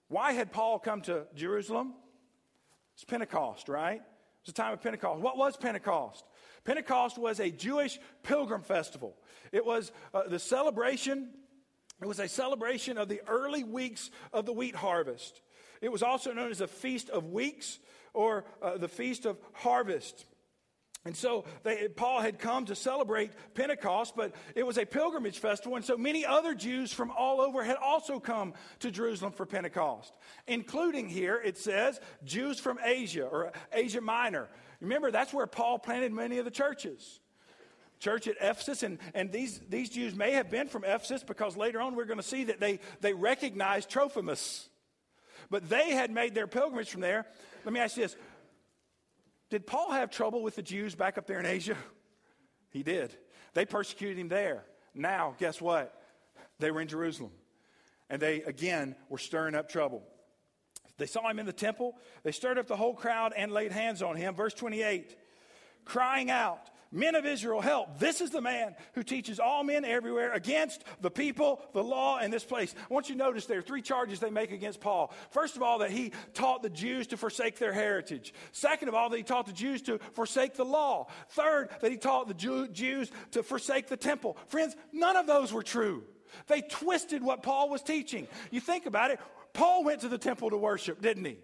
Why 0.07 0.33
had 0.33 0.51
Paul 0.51 0.79
come 0.79 1.01
to 1.01 1.27
Jerusalem? 1.35 1.93
It's 2.95 3.03
Pentecost, 3.03 3.69
right? 3.69 4.01
It's 4.41 4.47
the 4.47 4.61
time 4.61 4.73
of 4.73 4.81
Pentecost. 4.81 5.21
What 5.21 5.37
was 5.37 5.55
Pentecost? 5.55 6.25
Pentecost 6.63 7.17
was 7.17 7.39
a 7.39 7.51
Jewish 7.51 7.99
pilgrim 8.23 8.61
festival. 8.61 9.15
It 9.51 9.65
was 9.65 9.91
uh, 10.13 10.23
the 10.27 10.39
celebration, 10.39 11.29
it 12.01 12.07
was 12.07 12.19
a 12.19 12.27
celebration 12.27 12.97
of 12.97 13.07
the 13.07 13.21
early 13.27 13.63
weeks 13.63 14.09
of 14.33 14.45
the 14.45 14.53
wheat 14.53 14.75
harvest. 14.75 15.41
It 15.81 15.91
was 15.91 16.03
also 16.03 16.33
known 16.33 16.51
as 16.51 16.61
a 16.61 16.67
Feast 16.67 17.09
of 17.09 17.25
Weeks 17.31 17.79
or 18.13 18.45
uh, 18.61 18.77
the 18.77 18.87
Feast 18.87 19.25
of 19.25 19.37
Harvest. 19.53 20.25
And 21.05 21.15
so 21.15 21.45
they, 21.63 21.87
Paul 21.87 22.19
had 22.19 22.39
come 22.39 22.65
to 22.65 22.75
celebrate 22.75 23.31
Pentecost, 23.53 24.15
but 24.17 24.35
it 24.53 24.65
was 24.65 24.77
a 24.77 24.85
pilgrimage 24.85 25.39
festival. 25.39 25.77
And 25.77 25.85
so 25.85 25.97
many 25.97 26.25
other 26.25 26.53
Jews 26.53 26.91
from 26.91 27.09
all 27.11 27.39
over 27.39 27.63
had 27.63 27.77
also 27.77 28.19
come 28.19 28.53
to 28.79 28.91
Jerusalem 28.91 29.31
for 29.31 29.45
Pentecost, 29.45 30.13
including 30.45 31.07
here, 31.07 31.41
it 31.43 31.57
says, 31.57 32.01
Jews 32.25 32.59
from 32.59 32.79
Asia 32.83 33.23
or 33.23 33.53
Asia 33.71 34.01
Minor. 34.01 34.49
Remember, 34.81 35.09
that's 35.09 35.33
where 35.33 35.47
Paul 35.47 35.79
planted 35.79 36.11
many 36.11 36.37
of 36.37 36.45
the 36.45 36.51
churches. 36.51 37.21
Church 37.99 38.27
at 38.27 38.35
Ephesus, 38.39 38.83
and, 38.83 38.97
and 39.13 39.31
these, 39.31 39.59
these 39.69 39.89
Jews 39.89 40.15
may 40.15 40.33
have 40.33 40.49
been 40.49 40.67
from 40.67 40.83
Ephesus 40.85 41.23
because 41.23 41.57
later 41.57 41.81
on 41.81 41.95
we're 41.95 42.05
going 42.05 42.19
to 42.19 42.23
see 42.23 42.45
that 42.45 42.59
they, 42.59 42.79
they 43.01 43.13
recognized 43.13 43.89
Trophimus. 43.89 44.69
But 45.49 45.69
they 45.69 45.91
had 45.91 46.11
made 46.11 46.35
their 46.35 46.47
pilgrimage 46.47 46.89
from 46.89 47.01
there. 47.01 47.25
Let 47.65 47.73
me 47.73 47.79
ask 47.79 47.97
you 47.97 48.03
this 48.03 48.15
did 49.49 49.65
Paul 49.65 49.91
have 49.91 50.11
trouble 50.11 50.43
with 50.43 50.55
the 50.55 50.61
Jews 50.61 50.95
back 50.95 51.17
up 51.17 51.27
there 51.27 51.39
in 51.39 51.45
Asia? 51.45 51.75
He 52.71 52.83
did. 52.83 53.17
They 53.55 53.65
persecuted 53.65 54.19
him 54.19 54.27
there. 54.27 54.63
Now, 54.93 55.33
guess 55.39 55.59
what? 55.59 55.99
They 56.59 56.69
were 56.69 56.81
in 56.81 56.87
Jerusalem. 56.87 57.31
And 58.11 58.21
they, 58.21 58.43
again, 58.43 58.95
were 59.09 59.17
stirring 59.17 59.55
up 59.55 59.69
trouble. 59.69 60.03
They 60.99 61.07
saw 61.07 61.27
him 61.27 61.39
in 61.39 61.47
the 61.47 61.51
temple. 61.51 61.95
They 62.21 62.31
stirred 62.31 62.59
up 62.59 62.67
the 62.67 62.75
whole 62.75 62.93
crowd 62.93 63.33
and 63.35 63.51
laid 63.51 63.71
hands 63.71 64.03
on 64.03 64.15
him. 64.17 64.35
Verse 64.35 64.53
28 64.53 65.17
crying 65.83 66.29
out, 66.29 66.69
Men 66.91 67.13
of 67.13 67.23
Israel, 67.23 67.61
help. 67.61 67.99
This 67.99 68.19
is 68.19 68.31
the 68.31 68.41
man 68.41 68.75
who 68.93 69.03
teaches 69.03 69.39
all 69.39 69.63
men 69.63 69.85
everywhere 69.85 70.33
against 70.33 70.83
the 71.01 71.11
people, 71.11 71.61
the 71.73 71.83
law, 71.83 72.17
and 72.17 72.33
this 72.33 72.43
place. 72.43 72.73
I 72.89 72.91
want 72.91 73.09
you 73.09 73.15
to 73.15 73.19
notice 73.19 73.45
there 73.45 73.59
are 73.59 73.63
three 73.63 73.83
charges 73.83 74.19
they 74.19 74.31
make 74.31 74.51
against 74.51 74.79
Paul. 74.79 75.13
First 75.29 75.55
of 75.55 75.61
all, 75.61 75.79
that 75.79 75.91
he 75.91 76.13
taught 76.33 76.63
the 76.63 76.69
Jews 76.69 77.05
to 77.07 77.17
forsake 77.17 77.59
their 77.59 77.73
heritage. 77.73 78.33
Second 78.53 78.87
of 78.87 78.95
all, 78.95 79.09
that 79.09 79.17
he 79.17 79.23
taught 79.23 79.45
the 79.45 79.53
Jews 79.53 79.83
to 79.83 79.99
forsake 80.13 80.55
the 80.55 80.65
law. 80.65 81.09
Third, 81.29 81.69
that 81.81 81.91
he 81.91 81.97
taught 81.97 82.27
the 82.27 82.33
Jew- 82.33 82.67
Jews 82.67 83.11
to 83.31 83.43
forsake 83.43 83.87
the 83.87 83.97
temple. 83.97 84.35
Friends, 84.47 84.75
none 84.91 85.15
of 85.15 85.27
those 85.27 85.53
were 85.53 85.63
true. 85.63 86.03
They 86.47 86.61
twisted 86.61 87.21
what 87.21 87.43
Paul 87.43 87.69
was 87.69 87.83
teaching. 87.83 88.27
You 88.49 88.61
think 88.61 88.87
about 88.87 89.11
it, 89.11 89.19
Paul 89.53 89.83
went 89.83 90.01
to 90.01 90.07
the 90.07 90.17
temple 90.17 90.49
to 90.49 90.57
worship, 90.57 91.01
didn't 91.01 91.25
he? 91.25 91.37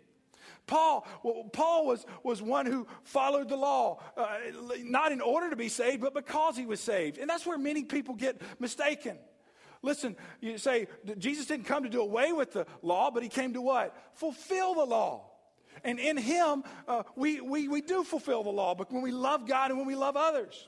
Paul, 0.67 1.07
well, 1.23 1.43
Paul 1.51 1.85
was, 1.85 2.05
was 2.23 2.41
one 2.41 2.65
who 2.65 2.87
followed 3.03 3.49
the 3.49 3.55
law, 3.55 4.01
uh, 4.17 4.37
not 4.79 5.11
in 5.11 5.21
order 5.21 5.49
to 5.49 5.55
be 5.55 5.69
saved, 5.69 6.01
but 6.01 6.13
because 6.13 6.57
he 6.57 6.65
was 6.65 6.79
saved. 6.79 7.17
And 7.17 7.29
that's 7.29 7.45
where 7.45 7.57
many 7.57 7.83
people 7.83 8.15
get 8.15 8.41
mistaken. 8.59 9.17
Listen, 9.81 10.15
you 10.41 10.57
say 10.57 10.87
Jesus 11.19 11.45
didn't 11.45 11.65
come 11.65 11.83
to 11.83 11.89
do 11.89 12.01
away 12.01 12.33
with 12.33 12.53
the 12.53 12.65
law, 12.81 13.11
but 13.11 13.21
he 13.21 13.29
came 13.29 13.53
to 13.53 13.61
what? 13.61 13.95
Fulfill 14.13 14.73
the 14.73 14.85
law. 14.85 15.29
And 15.83 15.99
in 15.99 16.17
him, 16.17 16.63
uh, 16.87 17.03
we, 17.15 17.41
we, 17.41 17.67
we 17.67 17.81
do 17.81 18.03
fulfill 18.03 18.43
the 18.43 18.49
law, 18.49 18.73
but 18.73 18.91
when 18.91 19.03
we 19.03 19.11
love 19.11 19.47
God 19.47 19.69
and 19.69 19.77
when 19.77 19.87
we 19.87 19.95
love 19.95 20.17
others. 20.17 20.67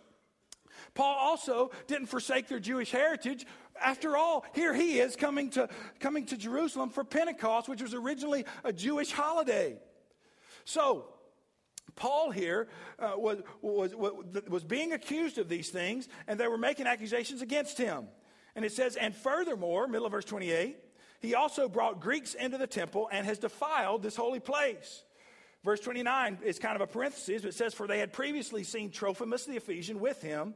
Paul 0.93 1.15
also 1.15 1.71
didn't 1.87 2.07
forsake 2.07 2.47
their 2.47 2.59
Jewish 2.59 2.91
heritage. 2.91 3.45
After 3.81 4.17
all, 4.17 4.45
here 4.53 4.73
he 4.73 4.99
is 4.99 5.15
coming 5.15 5.49
to, 5.51 5.69
coming 5.99 6.25
to 6.27 6.37
Jerusalem 6.37 6.89
for 6.89 7.03
Pentecost, 7.03 7.67
which 7.67 7.81
was 7.81 7.93
originally 7.93 8.45
a 8.63 8.73
Jewish 8.73 9.11
holiday. 9.11 9.79
So, 10.67 11.05
Paul 11.95 12.29
here 12.29 12.67
uh, 12.99 13.13
was, 13.15 13.41
was, 13.61 13.95
was 14.49 14.65
being 14.65 14.91
accused 14.91 15.37
of 15.37 15.47
these 15.47 15.69
things, 15.69 16.09
and 16.27 16.37
they 16.37 16.49
were 16.49 16.57
making 16.57 16.87
accusations 16.87 17.41
against 17.41 17.77
him. 17.77 18.07
And 18.53 18.65
it 18.65 18.73
says, 18.73 18.97
and 18.97 19.15
furthermore, 19.15 19.87
middle 19.87 20.05
of 20.05 20.11
verse 20.11 20.25
28, 20.25 20.75
he 21.21 21.35
also 21.35 21.69
brought 21.69 22.01
Greeks 22.01 22.33
into 22.33 22.57
the 22.57 22.67
temple 22.67 23.07
and 23.13 23.25
has 23.25 23.39
defiled 23.39 24.03
this 24.03 24.17
holy 24.17 24.41
place. 24.41 25.03
Verse 25.63 25.79
29 25.79 26.39
is 26.43 26.59
kind 26.59 26.75
of 26.75 26.81
a 26.81 26.87
parenthesis, 26.87 27.43
but 27.43 27.49
it 27.49 27.55
says, 27.55 27.73
For 27.73 27.87
they 27.87 27.99
had 27.99 28.11
previously 28.11 28.65
seen 28.65 28.91
Trophimus 28.91 29.45
the 29.45 29.55
Ephesian 29.55 30.01
with 30.01 30.21
him 30.21 30.53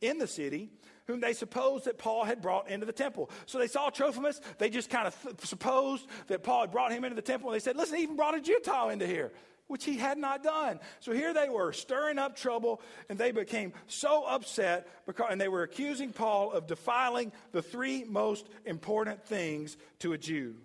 in 0.00 0.16
the 0.16 0.26
city, 0.26 0.70
whom 1.06 1.20
they 1.20 1.34
supposed 1.34 1.84
that 1.84 1.98
Paul 1.98 2.24
had 2.24 2.40
brought 2.40 2.70
into 2.70 2.86
the 2.86 2.92
temple. 2.92 3.30
So 3.44 3.58
they 3.58 3.66
saw 3.66 3.90
Trophimus. 3.90 4.40
They 4.58 4.70
just 4.70 4.88
kind 4.88 5.06
of 5.06 5.22
th- 5.22 5.40
supposed 5.40 6.06
that 6.28 6.42
Paul 6.42 6.62
had 6.62 6.72
brought 6.72 6.92
him 6.92 7.04
into 7.04 7.14
the 7.14 7.22
temple. 7.22 7.50
And 7.50 7.54
they 7.54 7.62
said, 7.62 7.76
Listen, 7.76 7.98
he 7.98 8.04
even 8.04 8.16
brought 8.16 8.34
a 8.34 8.40
Gentile 8.40 8.88
into 8.88 9.06
here 9.06 9.32
which 9.70 9.84
he 9.84 9.96
had 9.96 10.18
not 10.18 10.42
done. 10.42 10.80
So 10.98 11.12
here 11.12 11.32
they 11.32 11.48
were 11.48 11.72
stirring 11.72 12.18
up 12.18 12.34
trouble, 12.34 12.82
and 13.08 13.16
they 13.16 13.30
became 13.30 13.72
so 13.86 14.24
upset 14.24 14.88
because, 15.06 15.28
and 15.30 15.40
they 15.40 15.46
were 15.46 15.62
accusing 15.62 16.12
Paul 16.12 16.50
of 16.50 16.66
defiling 16.66 17.30
the 17.52 17.62
three 17.62 18.02
most 18.02 18.48
important 18.66 19.24
things 19.24 19.76
to 20.00 20.12
a 20.12 20.18
Jew. 20.18 20.56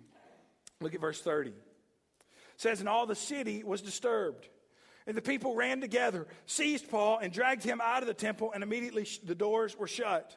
Look 0.80 0.92
at 0.92 1.00
verse 1.00 1.22
30. 1.22 1.50
It 1.50 1.54
says, 2.56 2.80
And 2.80 2.88
all 2.88 3.06
the 3.06 3.14
city 3.14 3.62
was 3.62 3.80
disturbed. 3.80 4.48
And 5.06 5.16
the 5.16 5.22
people 5.22 5.54
ran 5.54 5.80
together, 5.80 6.26
seized 6.46 6.90
Paul, 6.90 7.18
and 7.18 7.32
dragged 7.32 7.62
him 7.62 7.80
out 7.80 8.02
of 8.02 8.08
the 8.08 8.14
temple, 8.14 8.50
and 8.52 8.64
immediately 8.64 9.06
the 9.22 9.36
doors 9.36 9.78
were 9.78 9.86
shut. 9.86 10.36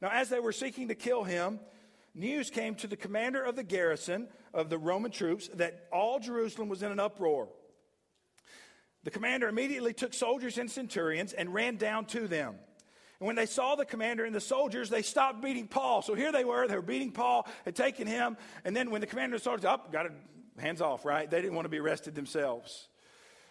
Now, 0.00 0.08
as 0.10 0.30
they 0.30 0.40
were 0.40 0.52
seeking 0.52 0.88
to 0.88 0.94
kill 0.94 1.24
him, 1.24 1.60
news 2.14 2.48
came 2.48 2.74
to 2.76 2.86
the 2.86 2.96
commander 2.96 3.42
of 3.42 3.54
the 3.54 3.62
garrison 3.62 4.28
of 4.54 4.70
the 4.70 4.78
Roman 4.78 5.10
troops 5.10 5.48
that 5.54 5.88
all 5.92 6.18
Jerusalem 6.18 6.70
was 6.70 6.82
in 6.82 6.90
an 6.90 6.98
uproar. 6.98 7.48
The 9.04 9.10
commander 9.10 9.48
immediately 9.48 9.92
took 9.92 10.12
soldiers 10.12 10.58
and 10.58 10.70
centurions 10.70 11.32
and 11.32 11.54
ran 11.54 11.76
down 11.76 12.06
to 12.06 12.26
them. 12.26 12.56
And 13.20 13.26
when 13.26 13.36
they 13.36 13.46
saw 13.46 13.74
the 13.74 13.84
commander 13.84 14.24
and 14.24 14.34
the 14.34 14.40
soldiers, 14.40 14.90
they 14.90 15.02
stopped 15.02 15.42
beating 15.42 15.66
Paul. 15.66 16.02
So 16.02 16.14
here 16.14 16.30
they 16.30 16.44
were, 16.44 16.68
they 16.68 16.76
were 16.76 16.82
beating 16.82 17.10
Paul, 17.10 17.46
had 17.64 17.74
taken 17.74 18.06
him. 18.06 18.36
And 18.64 18.76
then 18.76 18.90
when 18.90 19.00
the 19.00 19.06
commander 19.06 19.34
and 19.34 19.40
the 19.40 19.44
soldiers, 19.44 19.64
up, 19.64 19.86
oh, 19.88 19.92
got 19.92 20.06
hands 20.58 20.80
off, 20.80 21.04
right? 21.04 21.28
They 21.28 21.40
didn't 21.40 21.54
want 21.54 21.64
to 21.64 21.70
be 21.70 21.78
arrested 21.78 22.14
themselves. 22.14 22.88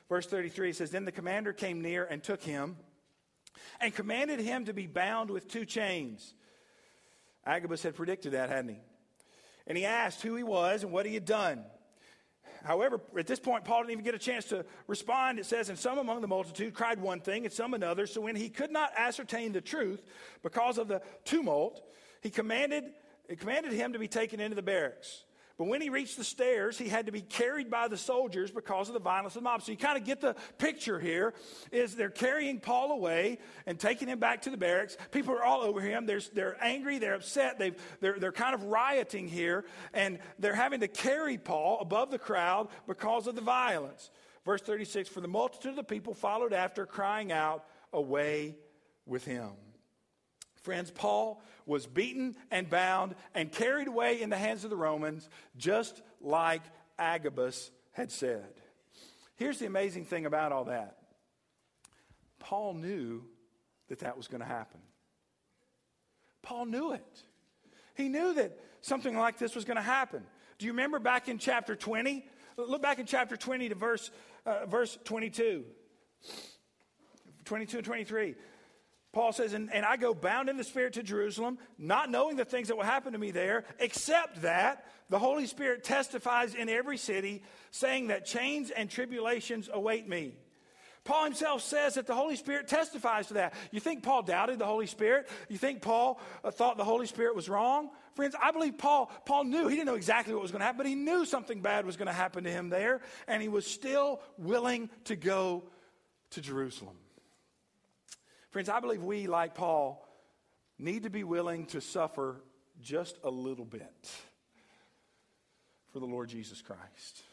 Verse 0.09 0.25
33 0.25 0.73
says, 0.73 0.91
Then 0.91 1.05
the 1.05 1.11
commander 1.11 1.51
came 1.51 1.81
near 1.81 2.05
and 2.05 2.23
took 2.23 2.41
him 2.41 2.77
and 3.81 3.93
commanded 3.93 4.39
him 4.39 4.65
to 4.65 4.73
be 4.73 4.87
bound 4.87 5.29
with 5.29 5.47
two 5.47 5.65
chains. 5.65 6.33
Agabus 7.45 7.83
had 7.83 7.95
predicted 7.95 8.33
that, 8.33 8.49
hadn't 8.49 8.69
he? 8.69 8.79
And 9.65 9.77
he 9.77 9.85
asked 9.85 10.21
who 10.21 10.35
he 10.35 10.43
was 10.43 10.83
and 10.83 10.91
what 10.91 11.05
he 11.05 11.13
had 11.13 11.25
done. 11.25 11.63
However, 12.63 12.99
at 13.17 13.27
this 13.27 13.39
point, 13.39 13.65
Paul 13.65 13.81
didn't 13.81 13.91
even 13.91 14.05
get 14.05 14.15
a 14.15 14.19
chance 14.19 14.45
to 14.45 14.65
respond. 14.87 15.39
It 15.39 15.45
says, 15.45 15.69
And 15.69 15.77
some 15.77 15.97
among 15.97 16.21
the 16.21 16.27
multitude 16.27 16.73
cried 16.73 16.99
one 17.01 17.19
thing, 17.19 17.45
and 17.45 17.53
some 17.53 17.73
another. 17.73 18.07
So 18.07 18.21
when 18.21 18.35
he 18.35 18.49
could 18.49 18.71
not 18.71 18.91
ascertain 18.97 19.51
the 19.51 19.61
truth 19.61 20.03
because 20.43 20.77
of 20.77 20.87
the 20.87 21.01
tumult, 21.25 21.81
he 22.21 22.29
commanded, 22.29 22.85
he 23.29 23.35
commanded 23.35 23.73
him 23.73 23.93
to 23.93 23.99
be 23.99 24.07
taken 24.07 24.39
into 24.39 24.55
the 24.55 24.61
barracks. 24.61 25.23
But 25.57 25.67
when 25.67 25.81
he 25.81 25.89
reached 25.89 26.17
the 26.17 26.23
stairs, 26.23 26.77
he 26.77 26.87
had 26.87 27.07
to 27.07 27.11
be 27.11 27.21
carried 27.21 27.71
by 27.71 27.87
the 27.87 27.97
soldiers 27.97 28.51
because 28.51 28.89
of 28.89 28.93
the 28.93 28.99
violence 28.99 29.35
of 29.35 29.41
the 29.41 29.49
mob. 29.49 29.63
So 29.63 29.71
you 29.71 29.77
kind 29.77 29.97
of 29.97 30.05
get 30.05 30.21
the 30.21 30.35
picture 30.59 30.99
here 30.99 31.33
is 31.71 31.95
they're 31.95 32.11
carrying 32.11 32.59
Paul 32.59 32.91
away 32.91 33.39
and 33.65 33.79
taking 33.79 34.07
him 34.07 34.19
back 34.19 34.43
to 34.43 34.51
the 34.51 34.57
barracks. 34.57 34.97
People 35.11 35.33
are 35.33 35.43
all 35.43 35.61
over 35.61 35.81
him. 35.81 36.05
They're, 36.05 36.21
they're 36.33 36.63
angry. 36.63 36.99
They're 36.99 37.15
upset. 37.15 37.57
They've, 37.57 37.75
they're, 38.01 38.19
they're 38.19 38.31
kind 38.31 38.53
of 38.53 38.65
rioting 38.65 39.27
here. 39.27 39.65
And 39.95 40.19
they're 40.37 40.53
having 40.53 40.81
to 40.81 40.87
carry 40.87 41.39
Paul 41.39 41.79
above 41.81 42.11
the 42.11 42.19
crowd 42.19 42.67
because 42.85 43.25
of 43.25 43.33
the 43.33 43.41
violence. 43.41 44.11
Verse 44.45 44.61
36, 44.61 45.09
for 45.09 45.21
the 45.21 45.27
multitude 45.27 45.71
of 45.71 45.75
the 45.75 45.83
people 45.83 46.13
followed 46.13 46.53
after, 46.53 46.85
crying 46.85 47.31
out, 47.31 47.65
away 47.91 48.55
with 49.07 49.25
him. 49.25 49.49
Friends, 50.67 50.91
Paul 50.91 51.41
was 51.65 51.85
beaten 51.85 52.35
and 52.51 52.69
bound 52.69 53.15
and 53.33 53.49
carried 53.49 53.87
away 53.87 54.21
in 54.21 54.29
the 54.29 54.35
hands 54.35 54.65
of 54.65 54.69
the 54.69 54.75
Romans, 54.75 55.29
just 55.55 56.01
like 56.19 56.61
Agabus 56.99 57.71
had 57.93 58.11
said. 58.11 58.49
Here's 59.37 59.59
the 59.59 59.65
amazing 59.65 60.03
thing 60.03 60.25
about 60.25 60.51
all 60.51 60.65
that 60.65 60.97
Paul 62.39 62.73
knew 62.73 63.23
that 63.87 63.99
that 63.99 64.17
was 64.17 64.27
going 64.27 64.41
to 64.41 64.45
happen. 64.45 64.81
Paul 66.41 66.65
knew 66.65 66.91
it. 66.91 67.23
He 67.95 68.09
knew 68.09 68.33
that 68.33 68.59
something 68.81 69.17
like 69.17 69.37
this 69.37 69.55
was 69.55 69.63
going 69.63 69.77
to 69.77 69.81
happen. 69.81 70.21
Do 70.57 70.65
you 70.65 70.73
remember 70.73 70.99
back 70.99 71.29
in 71.29 71.37
chapter 71.37 71.77
20? 71.77 72.25
Look 72.57 72.81
back 72.81 72.99
in 72.99 73.05
chapter 73.05 73.37
20 73.37 73.69
to 73.69 73.75
verse, 73.75 74.11
uh, 74.45 74.65
verse 74.65 74.97
22. 75.05 75.63
22 77.45 77.77
and 77.77 77.85
23. 77.85 78.35
Paul 79.17 79.33
says, 79.33 79.53
and, 79.53 79.73
and, 79.73 79.83
I 79.83 79.97
go 79.97 80.13
bound 80.13 80.47
in 80.47 80.57
the 80.57 80.63
Spirit 80.63 80.93
to 80.93 81.01
Jerusalem, 81.01 81.57
not 81.79 82.11
knowing 82.11 82.35
the 82.35 82.45
things 82.45 82.67
that 82.67 82.77
will 82.77 82.83
happen 82.83 83.13
to 83.13 83.17
me 83.17 83.31
there, 83.31 83.63
except 83.79 84.43
that 84.43 84.85
the 85.09 85.17
Holy 85.17 85.47
Spirit 85.47 85.83
testifies 85.83 86.53
in 86.53 86.69
every 86.69 86.97
city, 86.97 87.41
saying 87.71 88.09
that 88.09 88.27
chains 88.27 88.69
and 88.69 88.87
tribulations 88.91 89.71
await 89.73 90.07
me. 90.07 90.35
Paul 91.03 91.23
himself 91.23 91.63
says 91.63 91.95
that 91.95 92.05
the 92.05 92.13
Holy 92.13 92.35
Spirit 92.35 92.67
testifies 92.67 93.29
to 93.29 93.33
that. 93.33 93.55
You 93.71 93.79
think 93.79 94.03
Paul 94.03 94.21
doubted 94.21 94.59
the 94.59 94.67
Holy 94.67 94.85
Spirit? 94.85 95.27
You 95.49 95.57
think 95.57 95.81
Paul 95.81 96.21
uh, 96.43 96.51
thought 96.51 96.77
the 96.77 96.83
Holy 96.83 97.07
Spirit 97.07 97.35
was 97.35 97.49
wrong? 97.49 97.89
Friends, 98.13 98.35
I 98.39 98.51
believe 98.51 98.77
Paul, 98.77 99.09
Paul 99.25 99.45
knew, 99.45 99.67
he 99.67 99.77
didn't 99.77 99.87
know 99.87 99.95
exactly 99.95 100.35
what 100.35 100.43
was 100.43 100.51
going 100.51 100.59
to 100.59 100.65
happen, 100.65 100.77
but 100.77 100.85
he 100.85 100.93
knew 100.93 101.25
something 101.25 101.59
bad 101.59 101.87
was 101.87 101.97
going 101.97 102.05
to 102.05 102.13
happen 102.13 102.43
to 102.43 102.51
him 102.51 102.69
there, 102.69 103.01
and 103.27 103.41
he 103.41 103.49
was 103.49 103.65
still 103.65 104.21
willing 104.37 104.91
to 105.05 105.15
go 105.15 105.63
to 106.29 106.39
Jerusalem. 106.41 106.97
Friends, 108.49 108.69
I 108.69 108.79
believe 108.79 109.03
we, 109.03 109.27
like 109.27 109.55
Paul, 109.55 110.07
need 110.79 111.03
to 111.03 111.09
be 111.09 111.23
willing 111.23 111.65
to 111.67 111.81
suffer 111.81 112.41
just 112.81 113.17
a 113.23 113.29
little 113.29 113.65
bit 113.65 114.11
for 115.91 115.99
the 115.99 116.05
Lord 116.05 116.29
Jesus 116.29 116.61
Christ. 116.61 117.23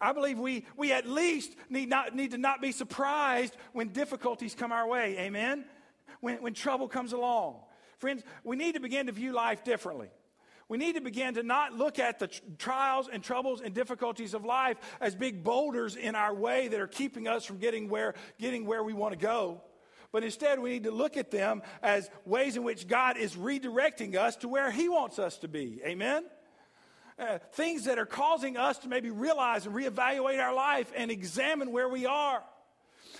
I 0.00 0.12
believe 0.12 0.38
we, 0.38 0.64
we 0.76 0.92
at 0.92 1.06
least 1.06 1.54
need, 1.68 1.90
not, 1.90 2.14
need 2.14 2.30
to 2.30 2.38
not 2.38 2.62
be 2.62 2.72
surprised 2.72 3.54
when 3.72 3.88
difficulties 3.88 4.54
come 4.54 4.72
our 4.72 4.88
way. 4.88 5.18
Amen? 5.18 5.64
When, 6.20 6.42
when 6.42 6.54
trouble 6.54 6.88
comes 6.88 7.12
along. 7.12 7.56
Friends, 7.98 8.22
we 8.44 8.56
need 8.56 8.74
to 8.74 8.80
begin 8.80 9.06
to 9.06 9.12
view 9.12 9.32
life 9.32 9.62
differently. 9.62 10.08
We 10.68 10.78
need 10.78 10.94
to 10.94 11.00
begin 11.00 11.34
to 11.34 11.42
not 11.42 11.74
look 11.74 11.98
at 11.98 12.18
the 12.20 12.28
trials 12.56 13.08
and 13.12 13.22
troubles 13.22 13.60
and 13.60 13.74
difficulties 13.74 14.32
of 14.32 14.44
life 14.44 14.78
as 15.00 15.14
big 15.14 15.42
boulders 15.42 15.96
in 15.96 16.14
our 16.14 16.32
way 16.32 16.68
that 16.68 16.80
are 16.80 16.86
keeping 16.86 17.26
us 17.26 17.44
from 17.44 17.58
getting 17.58 17.88
where, 17.88 18.14
getting 18.38 18.64
where 18.64 18.82
we 18.82 18.94
want 18.94 19.12
to 19.12 19.18
go. 19.18 19.60
But 20.12 20.24
instead, 20.24 20.58
we 20.58 20.70
need 20.70 20.84
to 20.84 20.90
look 20.90 21.16
at 21.16 21.30
them 21.30 21.62
as 21.82 22.10
ways 22.24 22.56
in 22.56 22.64
which 22.64 22.88
God 22.88 23.16
is 23.16 23.36
redirecting 23.36 24.16
us 24.16 24.36
to 24.36 24.48
where 24.48 24.70
He 24.70 24.88
wants 24.88 25.18
us 25.18 25.38
to 25.38 25.48
be. 25.48 25.80
Amen? 25.84 26.24
Uh, 27.18 27.38
things 27.52 27.84
that 27.84 27.98
are 27.98 28.06
causing 28.06 28.56
us 28.56 28.78
to 28.78 28.88
maybe 28.88 29.10
realize 29.10 29.66
and 29.66 29.74
reevaluate 29.74 30.40
our 30.40 30.54
life 30.54 30.90
and 30.96 31.10
examine 31.10 31.70
where 31.70 31.88
we 31.88 32.06
are 32.06 32.42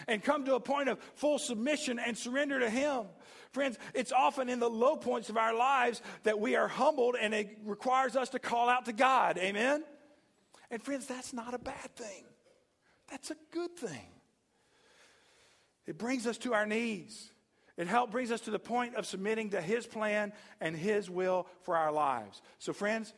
and 0.09 0.25
come 0.25 0.45
to 0.47 0.55
a 0.55 0.61
point 0.61 0.89
of 0.89 0.99
full 1.15 1.39
submission 1.39 1.99
and 1.99 2.17
surrender 2.17 2.59
to 2.61 2.71
Him. 2.71 3.05
Friends, 3.53 3.79
it's 3.95 4.13
often 4.13 4.49
in 4.49 4.61
the 4.61 4.71
low 4.71 4.97
points 4.97 5.29
of 5.29 5.37
our 5.37 5.55
lives 5.55 6.03
that 6.23 6.39
we 6.39 6.57
are 6.57 6.69
humbled 6.69 7.17
and 7.21 7.35
it 7.35 7.59
requires 7.65 8.17
us 8.17 8.31
to 8.31 8.39
call 8.39 8.69
out 8.69 8.87
to 8.87 8.93
God. 8.93 9.39
Amen? 9.39 9.85
And 10.71 10.83
friends, 10.83 11.07
that's 11.07 11.33
not 11.33 11.53
a 11.55 11.59
bad 11.59 11.95
thing, 11.95 12.25
that's 13.11 13.31
a 13.31 13.37
good 13.53 13.77
thing. 13.77 14.20
It 15.91 15.99
brings 15.99 16.25
us 16.25 16.39
to 16.39 16.55
our 16.55 16.67
knees. 16.67 17.33
It 17.77 17.89
help 17.89 18.13
brings 18.13 18.31
us 18.31 18.43
to 18.43 18.53
the 18.53 18.61
point 18.61 18.95
of 18.95 19.07
submitting 19.07 19.51
to 19.51 19.61
His 19.61 19.89
plan 19.89 20.33
and 20.61 20.77
His 20.77 21.11
will 21.11 21.49
for 21.63 21.77
our 21.77 21.91
lives. 21.91 22.43
So, 22.61 22.73
friends, 22.73 23.13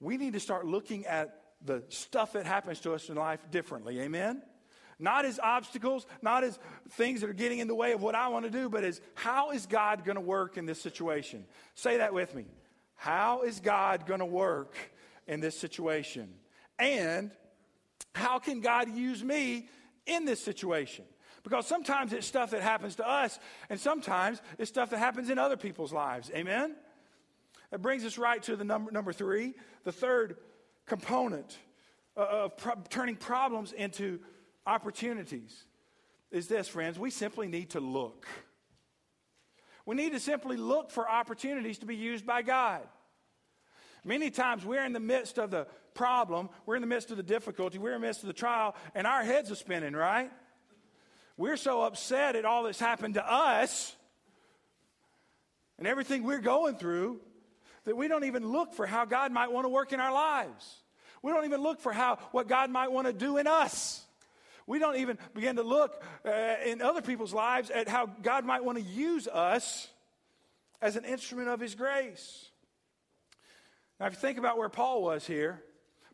we 0.00 0.16
need 0.16 0.32
to 0.32 0.40
start 0.40 0.64
looking 0.64 1.04
at 1.04 1.42
the 1.62 1.84
stuff 1.90 2.32
that 2.32 2.46
happens 2.46 2.80
to 2.80 2.94
us 2.94 3.10
in 3.10 3.16
life 3.16 3.40
differently. 3.50 4.00
Amen? 4.00 4.40
Not 4.98 5.26
as 5.26 5.38
obstacles, 5.38 6.06
not 6.22 6.42
as 6.42 6.58
things 6.92 7.20
that 7.20 7.28
are 7.28 7.34
getting 7.34 7.58
in 7.58 7.68
the 7.68 7.74
way 7.74 7.92
of 7.92 8.00
what 8.00 8.14
I 8.14 8.28
want 8.28 8.46
to 8.46 8.50
do, 8.50 8.70
but 8.70 8.82
as 8.82 9.02
how 9.14 9.50
is 9.50 9.66
God 9.66 10.02
going 10.02 10.16
to 10.16 10.22
work 10.22 10.56
in 10.56 10.64
this 10.64 10.80
situation? 10.80 11.44
Say 11.74 11.98
that 11.98 12.14
with 12.14 12.34
me. 12.34 12.46
How 12.94 13.42
is 13.42 13.60
God 13.60 14.06
going 14.06 14.20
to 14.20 14.26
work 14.26 14.74
in 15.26 15.40
this 15.40 15.58
situation? 15.58 16.30
And 16.78 17.30
how 18.14 18.38
can 18.38 18.62
God 18.62 18.88
use 18.88 19.22
me 19.22 19.68
in 20.06 20.24
this 20.24 20.42
situation? 20.42 21.04
Because 21.42 21.66
sometimes 21.66 22.12
it's 22.12 22.26
stuff 22.26 22.50
that 22.50 22.62
happens 22.62 22.96
to 22.96 23.08
us, 23.08 23.38
and 23.70 23.80
sometimes 23.80 24.42
it's 24.58 24.68
stuff 24.68 24.90
that 24.90 24.98
happens 24.98 25.30
in 25.30 25.38
other 25.38 25.56
people's 25.56 25.92
lives. 25.92 26.30
Amen? 26.34 26.74
That 27.70 27.80
brings 27.80 28.04
us 28.04 28.18
right 28.18 28.42
to 28.42 28.56
the 28.56 28.64
number, 28.64 28.90
number 28.90 29.12
three, 29.12 29.54
the 29.84 29.92
third 29.92 30.36
component 30.86 31.56
uh, 32.16 32.20
of 32.20 32.56
pro- 32.56 32.74
turning 32.88 33.16
problems 33.16 33.72
into 33.72 34.20
opportunities 34.66 35.64
is 36.30 36.46
this, 36.46 36.68
friends. 36.68 36.98
We 36.98 37.10
simply 37.10 37.48
need 37.48 37.70
to 37.70 37.80
look. 37.80 38.26
We 39.86 39.96
need 39.96 40.12
to 40.12 40.20
simply 40.20 40.56
look 40.56 40.90
for 40.90 41.08
opportunities 41.08 41.78
to 41.78 41.86
be 41.86 41.96
used 41.96 42.26
by 42.26 42.42
God. 42.42 42.82
Many 44.04 44.30
times 44.30 44.64
we're 44.64 44.84
in 44.84 44.92
the 44.92 45.00
midst 45.00 45.38
of 45.38 45.50
the 45.50 45.66
problem, 45.94 46.48
we're 46.66 46.76
in 46.76 46.80
the 46.80 46.86
midst 46.86 47.10
of 47.10 47.16
the 47.16 47.22
difficulty, 47.22 47.78
we're 47.78 47.94
in 47.94 48.00
the 48.00 48.06
midst 48.06 48.22
of 48.22 48.28
the 48.28 48.32
trial, 48.32 48.74
and 48.94 49.06
our 49.06 49.22
heads 49.22 49.50
are 49.50 49.56
spinning, 49.56 49.92
right? 49.92 50.30
We're 51.40 51.56
so 51.56 51.80
upset 51.80 52.36
at 52.36 52.44
all 52.44 52.64
that's 52.64 52.78
happened 52.78 53.14
to 53.14 53.26
us 53.26 53.96
and 55.78 55.88
everything 55.88 56.22
we're 56.22 56.42
going 56.42 56.76
through 56.76 57.18
that 57.84 57.96
we 57.96 58.08
don't 58.08 58.24
even 58.24 58.46
look 58.52 58.74
for 58.74 58.84
how 58.84 59.06
God 59.06 59.32
might 59.32 59.50
want 59.50 59.64
to 59.64 59.70
work 59.70 59.94
in 59.94 60.00
our 60.00 60.12
lives. 60.12 60.82
We 61.22 61.32
don't 61.32 61.46
even 61.46 61.62
look 61.62 61.80
for 61.80 61.94
how 61.94 62.16
what 62.32 62.46
God 62.46 62.68
might 62.68 62.92
want 62.92 63.06
to 63.06 63.14
do 63.14 63.38
in 63.38 63.46
us. 63.46 64.04
We 64.66 64.78
don't 64.78 64.96
even 64.96 65.16
begin 65.32 65.56
to 65.56 65.62
look 65.62 66.04
uh, 66.26 66.56
in 66.66 66.82
other 66.82 67.00
people's 67.00 67.32
lives 67.32 67.70
at 67.70 67.88
how 67.88 68.04
God 68.04 68.44
might 68.44 68.62
want 68.62 68.76
to 68.76 68.84
use 68.84 69.26
us 69.26 69.88
as 70.82 70.96
an 70.96 71.06
instrument 71.06 71.48
of 71.48 71.58
His 71.58 71.74
grace. 71.74 72.50
Now, 73.98 74.08
if 74.08 74.12
you 74.12 74.18
think 74.18 74.36
about 74.36 74.58
where 74.58 74.68
Paul 74.68 75.02
was 75.02 75.26
here, 75.26 75.62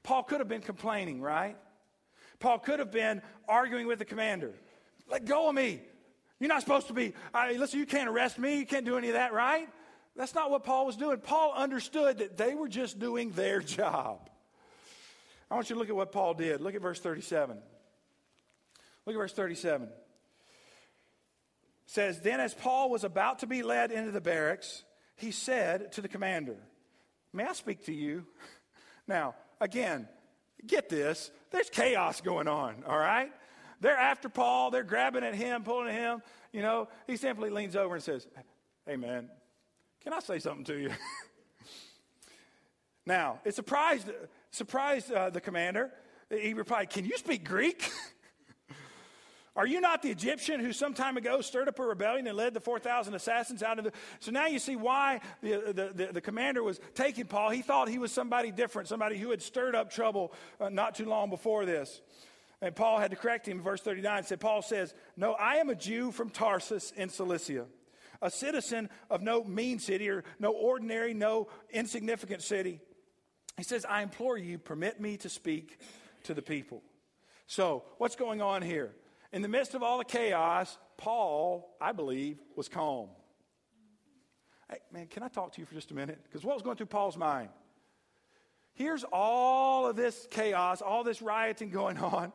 Paul 0.04 0.22
could 0.22 0.38
have 0.38 0.48
been 0.48 0.62
complaining, 0.62 1.20
right? 1.20 1.56
Paul 2.38 2.60
could 2.60 2.78
have 2.78 2.92
been 2.92 3.22
arguing 3.48 3.88
with 3.88 3.98
the 3.98 4.04
commander. 4.04 4.54
Let 5.08 5.24
go 5.24 5.48
of 5.48 5.54
me. 5.54 5.80
You're 6.38 6.48
not 6.48 6.60
supposed 6.60 6.88
to 6.88 6.92
be, 6.92 7.14
I, 7.32 7.52
listen, 7.52 7.80
you 7.80 7.86
can't 7.86 8.08
arrest 8.08 8.38
me. 8.38 8.58
You 8.58 8.66
can't 8.66 8.84
do 8.84 8.98
any 8.98 9.08
of 9.08 9.14
that, 9.14 9.32
right? 9.32 9.68
That's 10.14 10.34
not 10.34 10.50
what 10.50 10.64
Paul 10.64 10.86
was 10.86 10.96
doing. 10.96 11.18
Paul 11.18 11.52
understood 11.54 12.18
that 12.18 12.36
they 12.36 12.54
were 12.54 12.68
just 12.68 12.98
doing 12.98 13.30
their 13.30 13.60
job. 13.62 14.28
I 15.50 15.54
want 15.54 15.70
you 15.70 15.74
to 15.74 15.80
look 15.80 15.88
at 15.88 15.96
what 15.96 16.12
Paul 16.12 16.34
did. 16.34 16.60
Look 16.60 16.74
at 16.74 16.82
verse 16.82 17.00
37. 17.00 17.56
Look 19.06 19.14
at 19.14 19.18
verse 19.18 19.32
37. 19.32 19.86
It 19.86 19.92
says, 21.86 22.20
Then 22.20 22.40
as 22.40 22.52
Paul 22.52 22.90
was 22.90 23.04
about 23.04 23.38
to 23.40 23.46
be 23.46 23.62
led 23.62 23.92
into 23.92 24.10
the 24.10 24.20
barracks, 24.20 24.82
he 25.14 25.30
said 25.30 25.92
to 25.92 26.02
the 26.02 26.08
commander, 26.08 26.56
May 27.32 27.44
I 27.44 27.52
speak 27.52 27.86
to 27.86 27.94
you? 27.94 28.26
Now, 29.08 29.36
again, 29.60 30.08
get 30.66 30.88
this. 30.88 31.30
There's 31.52 31.70
chaos 31.70 32.20
going 32.20 32.48
on, 32.48 32.82
all 32.88 32.98
right? 32.98 33.30
They're 33.80 33.96
after 33.96 34.28
Paul. 34.28 34.70
They're 34.70 34.82
grabbing 34.82 35.24
at 35.24 35.34
him, 35.34 35.62
pulling 35.62 35.88
at 35.88 35.94
him. 35.94 36.22
You 36.52 36.62
know, 36.62 36.88
he 37.06 37.16
simply 37.16 37.50
leans 37.50 37.76
over 37.76 37.94
and 37.94 38.02
says, 38.02 38.26
Hey, 38.86 38.96
man, 38.96 39.28
can 40.02 40.12
I 40.12 40.20
say 40.20 40.38
something 40.38 40.64
to 40.64 40.76
you? 40.76 40.90
now, 43.06 43.40
it 43.44 43.54
surprised, 43.54 44.08
surprised 44.50 45.12
uh, 45.12 45.30
the 45.30 45.40
commander. 45.40 45.90
He 46.30 46.54
replied, 46.54 46.90
Can 46.90 47.04
you 47.04 47.16
speak 47.16 47.44
Greek? 47.44 47.90
Are 49.56 49.66
you 49.66 49.80
not 49.80 50.02
the 50.02 50.10
Egyptian 50.10 50.60
who 50.60 50.72
some 50.74 50.92
time 50.92 51.16
ago 51.16 51.40
stirred 51.40 51.66
up 51.66 51.78
a 51.78 51.82
rebellion 51.82 52.26
and 52.26 52.36
led 52.36 52.52
the 52.52 52.60
4,000 52.60 53.14
assassins 53.14 53.62
out 53.62 53.78
of 53.78 53.86
the. 53.86 53.92
So 54.20 54.30
now 54.30 54.46
you 54.46 54.58
see 54.58 54.76
why 54.76 55.20
the, 55.42 55.72
the, 55.74 55.92
the, 55.94 56.12
the, 56.12 56.20
commander 56.20 56.62
was 56.62 56.78
taking 56.94 57.24
Paul. 57.24 57.48
He 57.48 57.62
thought 57.62 57.88
he 57.88 57.98
was 57.98 58.12
somebody 58.12 58.50
different, 58.50 58.86
somebody 58.86 59.16
who 59.16 59.30
had 59.30 59.40
stirred 59.40 59.74
up 59.74 59.90
trouble 59.90 60.34
uh, 60.60 60.68
not 60.68 60.94
too 60.94 61.06
long 61.06 61.30
before 61.30 61.64
this. 61.64 62.02
And 62.62 62.74
Paul 62.74 62.98
had 62.98 63.10
to 63.10 63.16
correct 63.16 63.46
him. 63.46 63.58
In 63.58 63.62
verse 63.62 63.82
39 63.82 64.24
said, 64.24 64.40
Paul 64.40 64.62
says, 64.62 64.94
No, 65.16 65.32
I 65.32 65.56
am 65.56 65.68
a 65.68 65.74
Jew 65.74 66.10
from 66.10 66.30
Tarsus 66.30 66.92
in 66.96 67.08
Cilicia 67.08 67.66
a 68.22 68.30
citizen 68.30 68.88
of 69.10 69.22
no 69.22 69.44
mean 69.44 69.78
city 69.78 70.08
or 70.08 70.24
no 70.38 70.50
ordinary, 70.50 71.14
no 71.14 71.48
insignificant 71.70 72.42
city. 72.42 72.80
He 73.56 73.62
says, 73.62 73.84
I 73.84 74.02
implore 74.02 74.36
you, 74.36 74.58
permit 74.58 75.00
me 75.00 75.16
to 75.18 75.28
speak 75.28 75.78
to 76.24 76.34
the 76.34 76.42
people. 76.42 76.82
So, 77.46 77.84
what's 77.98 78.16
going 78.16 78.42
on 78.42 78.62
here? 78.62 78.92
In 79.32 79.42
the 79.42 79.48
midst 79.48 79.74
of 79.74 79.82
all 79.82 79.98
the 79.98 80.04
chaos, 80.04 80.76
Paul, 80.96 81.76
I 81.80 81.92
believe, 81.92 82.38
was 82.54 82.68
calm. 82.68 83.08
Hey, 84.70 84.78
man, 84.92 85.06
can 85.06 85.22
I 85.22 85.28
talk 85.28 85.52
to 85.52 85.60
you 85.60 85.66
for 85.66 85.74
just 85.74 85.90
a 85.90 85.94
minute? 85.94 86.18
Because 86.24 86.44
what 86.44 86.54
was 86.54 86.62
going 86.62 86.76
through 86.76 86.86
Paul's 86.86 87.16
mind? 87.16 87.50
Here's 88.74 89.04
all 89.04 89.86
of 89.86 89.96
this 89.96 90.26
chaos, 90.30 90.82
all 90.82 91.04
this 91.04 91.22
rioting 91.22 91.70
going 91.70 91.98
on. 91.98 92.32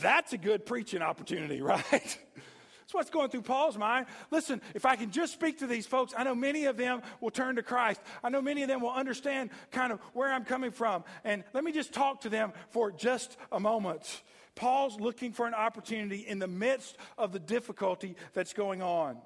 That's 0.00 0.32
a 0.32 0.38
good 0.38 0.66
preaching 0.66 1.02
opportunity, 1.02 1.62
right? 1.62 1.84
That's 1.90 2.92
what's 2.92 3.10
going 3.10 3.30
through 3.30 3.42
Paul's 3.42 3.78
mind. 3.78 4.06
Listen, 4.30 4.60
if 4.74 4.84
I 4.84 4.96
can 4.96 5.10
just 5.10 5.32
speak 5.32 5.60
to 5.60 5.66
these 5.66 5.86
folks, 5.86 6.12
I 6.16 6.24
know 6.24 6.34
many 6.34 6.66
of 6.66 6.76
them 6.76 7.02
will 7.20 7.30
turn 7.30 7.56
to 7.56 7.62
Christ. 7.62 8.00
I 8.22 8.28
know 8.28 8.42
many 8.42 8.62
of 8.62 8.68
them 8.68 8.80
will 8.80 8.90
understand 8.90 9.50
kind 9.70 9.92
of 9.92 10.00
where 10.12 10.32
I'm 10.32 10.44
coming 10.44 10.70
from. 10.70 11.04
And 11.24 11.44
let 11.54 11.64
me 11.64 11.72
just 11.72 11.92
talk 11.92 12.22
to 12.22 12.28
them 12.28 12.52
for 12.70 12.92
just 12.92 13.36
a 13.50 13.58
moment. 13.58 14.22
Paul's 14.54 15.00
looking 15.00 15.32
for 15.32 15.46
an 15.46 15.54
opportunity 15.54 16.26
in 16.26 16.38
the 16.38 16.46
midst 16.46 16.96
of 17.18 17.32
the 17.32 17.38
difficulty 17.38 18.16
that's 18.34 18.52
going 18.52 18.82
on. 18.82 19.16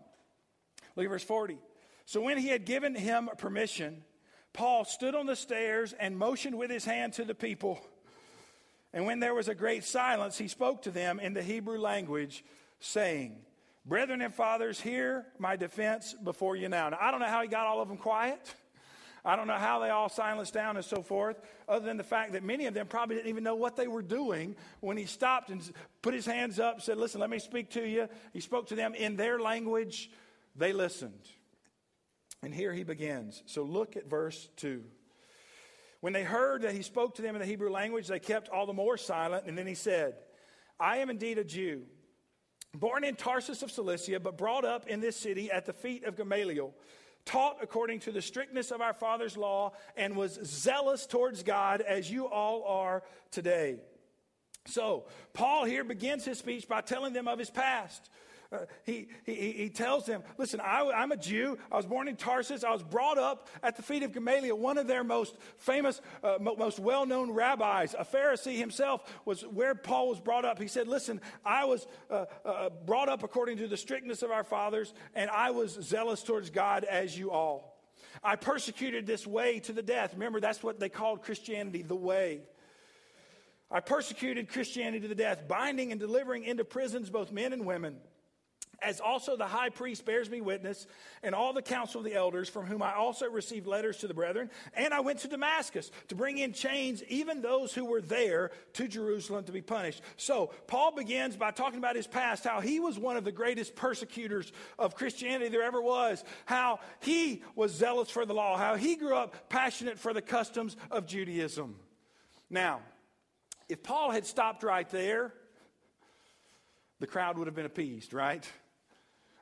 Look 0.96 1.04
at 1.04 1.11
verse 1.11 1.24
40. 1.24 1.59
So 2.07 2.20
when 2.20 2.38
he 2.38 2.48
had 2.48 2.64
given 2.64 2.94
him 2.94 3.28
permission, 3.38 4.02
Paul 4.52 4.85
stood 4.85 5.14
on 5.14 5.26
the 5.26 5.37
stairs 5.37 5.94
and 5.98 6.16
motioned 6.16 6.57
with 6.57 6.70
his 6.70 6.85
hand 6.85 7.12
to 7.14 7.24
the 7.24 7.35
people. 7.35 7.81
And 8.92 9.07
when 9.07 9.20
there 9.20 9.35
was 9.35 9.48
a 9.48 9.55
great 9.55 9.85
silence, 9.85 10.38
he 10.38 10.48
spoke 10.48 10.83
to 10.83 10.90
them 10.90 11.20
in 11.20 11.35
the 11.35 11.42
Hebrew 11.42 11.79
language, 11.79 12.44
saying, 12.81 13.37
Brethren 13.85 14.20
and 14.20 14.35
fathers, 14.35 14.81
hear 14.81 15.27
my 15.38 15.57
defense 15.57 16.14
before 16.22 16.57
you 16.57 16.68
now. 16.68 16.90
Now, 16.90 16.98
I 17.01 17.11
don't 17.11 17.20
know 17.20 17.27
how 17.27 17.42
he 17.42 17.48
got 17.48 17.66
all 17.66 17.81
of 17.81 17.88
them 17.88 17.96
quiet. 17.96 18.55
I 19.24 19.37
don't 19.37 19.46
know 19.46 19.55
how 19.55 19.81
they 19.81 19.90
all 19.90 20.09
silenced 20.09 20.55
down 20.55 20.77
and 20.77 20.85
so 20.85 21.03
forth, 21.03 21.40
other 21.68 21.85
than 21.85 21.96
the 21.96 22.05
fact 22.05 22.33
that 22.33 22.42
many 22.42 22.66
of 22.66 22.74
them 22.74 22.87
probably 22.87 23.16
didn't 23.16 23.29
even 23.29 23.44
know 23.44 23.57
what 23.57 23.77
they 23.77 23.88
were 23.88 24.03
doing 24.03 24.57
when 24.81 24.96
he 24.96 25.07
stopped 25.07 25.50
and 25.50 25.60
put 26.02 26.15
his 26.15 26.25
hands 26.25 26.58
up, 26.58 26.81
said, 26.81 26.98
Listen, 26.98 27.21
let 27.21 27.31
me 27.31 27.38
speak 27.38 27.71
to 27.71 27.87
you. 27.87 28.08
He 28.33 28.40
spoke 28.40 28.69
to 28.69 28.75
them 28.75 28.94
in 28.94 29.17
their 29.17 29.38
language. 29.38 30.10
They 30.56 30.73
listened. 30.73 31.29
And 32.42 32.54
here 32.54 32.73
he 32.73 32.85
begins. 32.85 33.42
So 33.46 33.65
look 33.65 33.96
at 33.96 34.08
verse 34.08 34.48
2. 34.56 34.83
When 36.01 36.13
they 36.13 36.23
heard 36.23 36.63
that 36.63 36.75
he 36.75 36.83
spoke 36.83 37.17
to 37.17 37.23
them 37.23 37.35
in 37.35 37.40
the 37.40 37.46
Hebrew 37.46 37.71
language, 37.71 38.07
they 38.07 38.21
kept 38.21 38.49
all 38.49 38.67
the 38.67 38.73
more 38.73 38.96
silent. 38.96 39.46
And 39.46 39.59
then 39.59 39.67
he 39.67 39.75
said, 39.75 40.15
I 40.79 40.99
am 40.99 41.11
indeed 41.11 41.38
a 41.38 41.44
Jew 41.44 41.83
born 42.75 43.05
in 43.05 43.17
Tarsus 43.17 43.63
of 43.63 43.71
Cilicia, 43.71 44.21
but 44.21 44.37
brought 44.37 44.65
up 44.65 44.87
in 44.87 45.01
this 45.01 45.17
city 45.17 45.51
at 45.51 45.67
the 45.67 45.73
feet 45.73 46.05
of 46.05 46.17
Gamaliel, 46.17 46.75
taught 47.25 47.59
according 47.63 48.01
to 48.01 48.13
the 48.13 48.23
strictness 48.23 48.71
of 48.71 48.81
our 48.81 48.94
father's 48.94 49.37
law, 49.37 49.73
and 49.96 50.17
was 50.17 50.38
zealous 50.44 51.07
towards 51.07 51.42
God 51.42 51.81
as 51.81 52.11
you 52.11 52.27
all 52.27 52.65
are 52.65 53.03
today. 53.31 53.81
So, 54.67 55.07
Paul 55.33 55.65
here 55.65 55.85
begins 55.85 56.25
his 56.25 56.38
speech 56.38 56.69
by 56.69 56.83
telling 56.83 57.15
them 57.15 57.27
of 57.27 57.38
his 57.38 57.51
past. 57.51 58.11
Uh, 58.51 58.61
he, 58.85 59.09
he, 59.27 59.53
he 59.53 59.69
tells 59.69 60.07
them, 60.07 60.23
listen, 60.38 60.59
I, 60.61 60.81
am 61.03 61.13
a 61.13 61.19
Jew. 61.19 61.59
I 61.71 61.77
was 61.77 61.85
born 61.85 62.09
in 62.09 62.17
Tarsus. 62.17 62.65
I 62.65 62.71
was 62.71 62.83
brought 62.83 63.19
up 63.19 63.46
at 63.63 63.77
the 63.77 63.83
feet 63.83 64.03
of 64.03 64.13
Gamaliel, 64.15 64.57
one 64.57 64.79
of 64.79 64.87
their 64.87 65.05
most 65.05 65.37
famous, 65.59 66.01
uh, 66.25 66.38
most 66.40 66.79
well 66.79 67.05
known 67.05 67.31
rabbis. 67.31 67.94
A 67.99 68.07
Pharisee 68.07 68.57
himself 68.57 69.03
was 69.27 69.42
where 69.42 69.75
Paul 69.75 70.09
was 70.09 70.19
brought 70.19 70.46
up. 70.46 70.59
He 70.59 70.67
said, 70.67 70.88
listen, 70.88 71.21
I 71.44 71.67
was 71.67 71.87
uh, 72.11 72.25
uh, 72.42 72.71
brought 72.87 73.11
up 73.11 73.23
according 73.23 73.59
to 73.59 73.69
the 73.69 73.77
strictness 73.77 74.23
of 74.23 74.31
our 74.31 74.44
fathers, 74.44 74.94
and 75.15 75.29
I 75.29 75.51
was 75.51 75.73
zealous 75.83 76.23
towards 76.23 76.49
God 76.49 76.85
as 76.85 77.19
you 77.19 77.31
all. 77.31 77.77
I 78.25 78.37
persecuted 78.37 79.07
this 79.07 79.27
way 79.27 79.61
to 79.61 79.75
the 79.75 79.83
death. 79.83 80.15
Remember, 80.15 80.40
that's 80.40 80.63
what 80.63 80.81
they 80.81 80.88
called 80.88 81.23
Christianity, 81.23 81.83
the 81.83 81.94
way. 81.94 82.40
I 83.71 83.81
persecuted 83.81 84.49
Christianity 84.49 85.01
to 85.01 85.09
the 85.09 85.15
death, 85.15 85.46
binding 85.46 85.92
and 85.92 86.01
delivering 86.01 86.44
into 86.44 86.65
prisons 86.65 87.11
both 87.11 87.31
men 87.31 87.53
and 87.53 87.67
women 87.67 87.99
as 88.81 89.00
also 89.00 89.37
the 89.37 89.46
high 89.46 89.70
priest 89.70 90.04
bears 90.04 90.31
me 90.31 90.40
witness, 90.40 90.87
and 91.22 91.35
all 91.35 91.52
the 91.52 91.62
council 91.62 92.00
of 92.00 92.04
the 92.04 92.14
elders, 92.14 92.48
from 92.48 92.66
whom 92.66 92.83
I 92.83 92.94
also 92.94 93.29
received 93.29 93.66
letters 93.66 93.98
to 93.98 94.08
the 94.08 94.14
brethren. 94.14 94.50
And 94.74 94.94
I 94.94 95.00
went 95.00 95.20
to 95.20 95.29
Damascus 95.29 95.90
to 96.08 96.14
bring 96.14 96.38
in 96.38 96.52
chains, 96.52 97.02
even 97.08 97.42
those 97.42 97.74
who 97.74 97.85
were 97.85 98.00
there 98.00 98.50
to 98.74 98.87
Jerusalem 98.87 99.44
to 99.44 99.52
be 99.52 99.62
punished. 99.62 100.02
So, 100.16 100.52
Paul 100.66 100.92
begins 100.94 101.37
by 101.37 101.50
talking 101.50 101.79
about 101.79 101.96
his 101.96 102.06
past, 102.06 102.44
how 102.44 102.60
he 102.60 102.79
was 102.81 102.98
one 102.98 103.16
of 103.16 103.24
the 103.24 103.33
greatest 103.33 103.74
persecutors 103.74 104.52
of 104.79 104.94
Christianity 104.94 105.48
there 105.48 105.62
ever 105.62 105.83
was, 105.83 106.22
how 106.44 106.81
he 107.00 107.42
was 107.54 107.72
zealous 107.72 108.10
for 108.10 108.24
the 108.24 108.35
law, 108.35 108.56
how 108.56 108.76
he 108.76 108.96
grew 108.96 109.16
up 109.16 109.48
passionate 109.48 109.98
for 109.98 110.12
the 110.12 110.22
customs 110.22 110.76
of 110.90 111.06
Judaism. 111.06 111.76
Now, 112.50 112.81
if 113.68 113.83
Paul 113.83 114.10
had 114.10 114.24
stopped 114.24 114.62
right 114.62 114.88
there, 114.88 115.35
the 117.00 117.06
crowd 117.06 117.38
would 117.38 117.46
have 117.46 117.54
been 117.54 117.66
appeased, 117.66 118.12
right? 118.12 118.48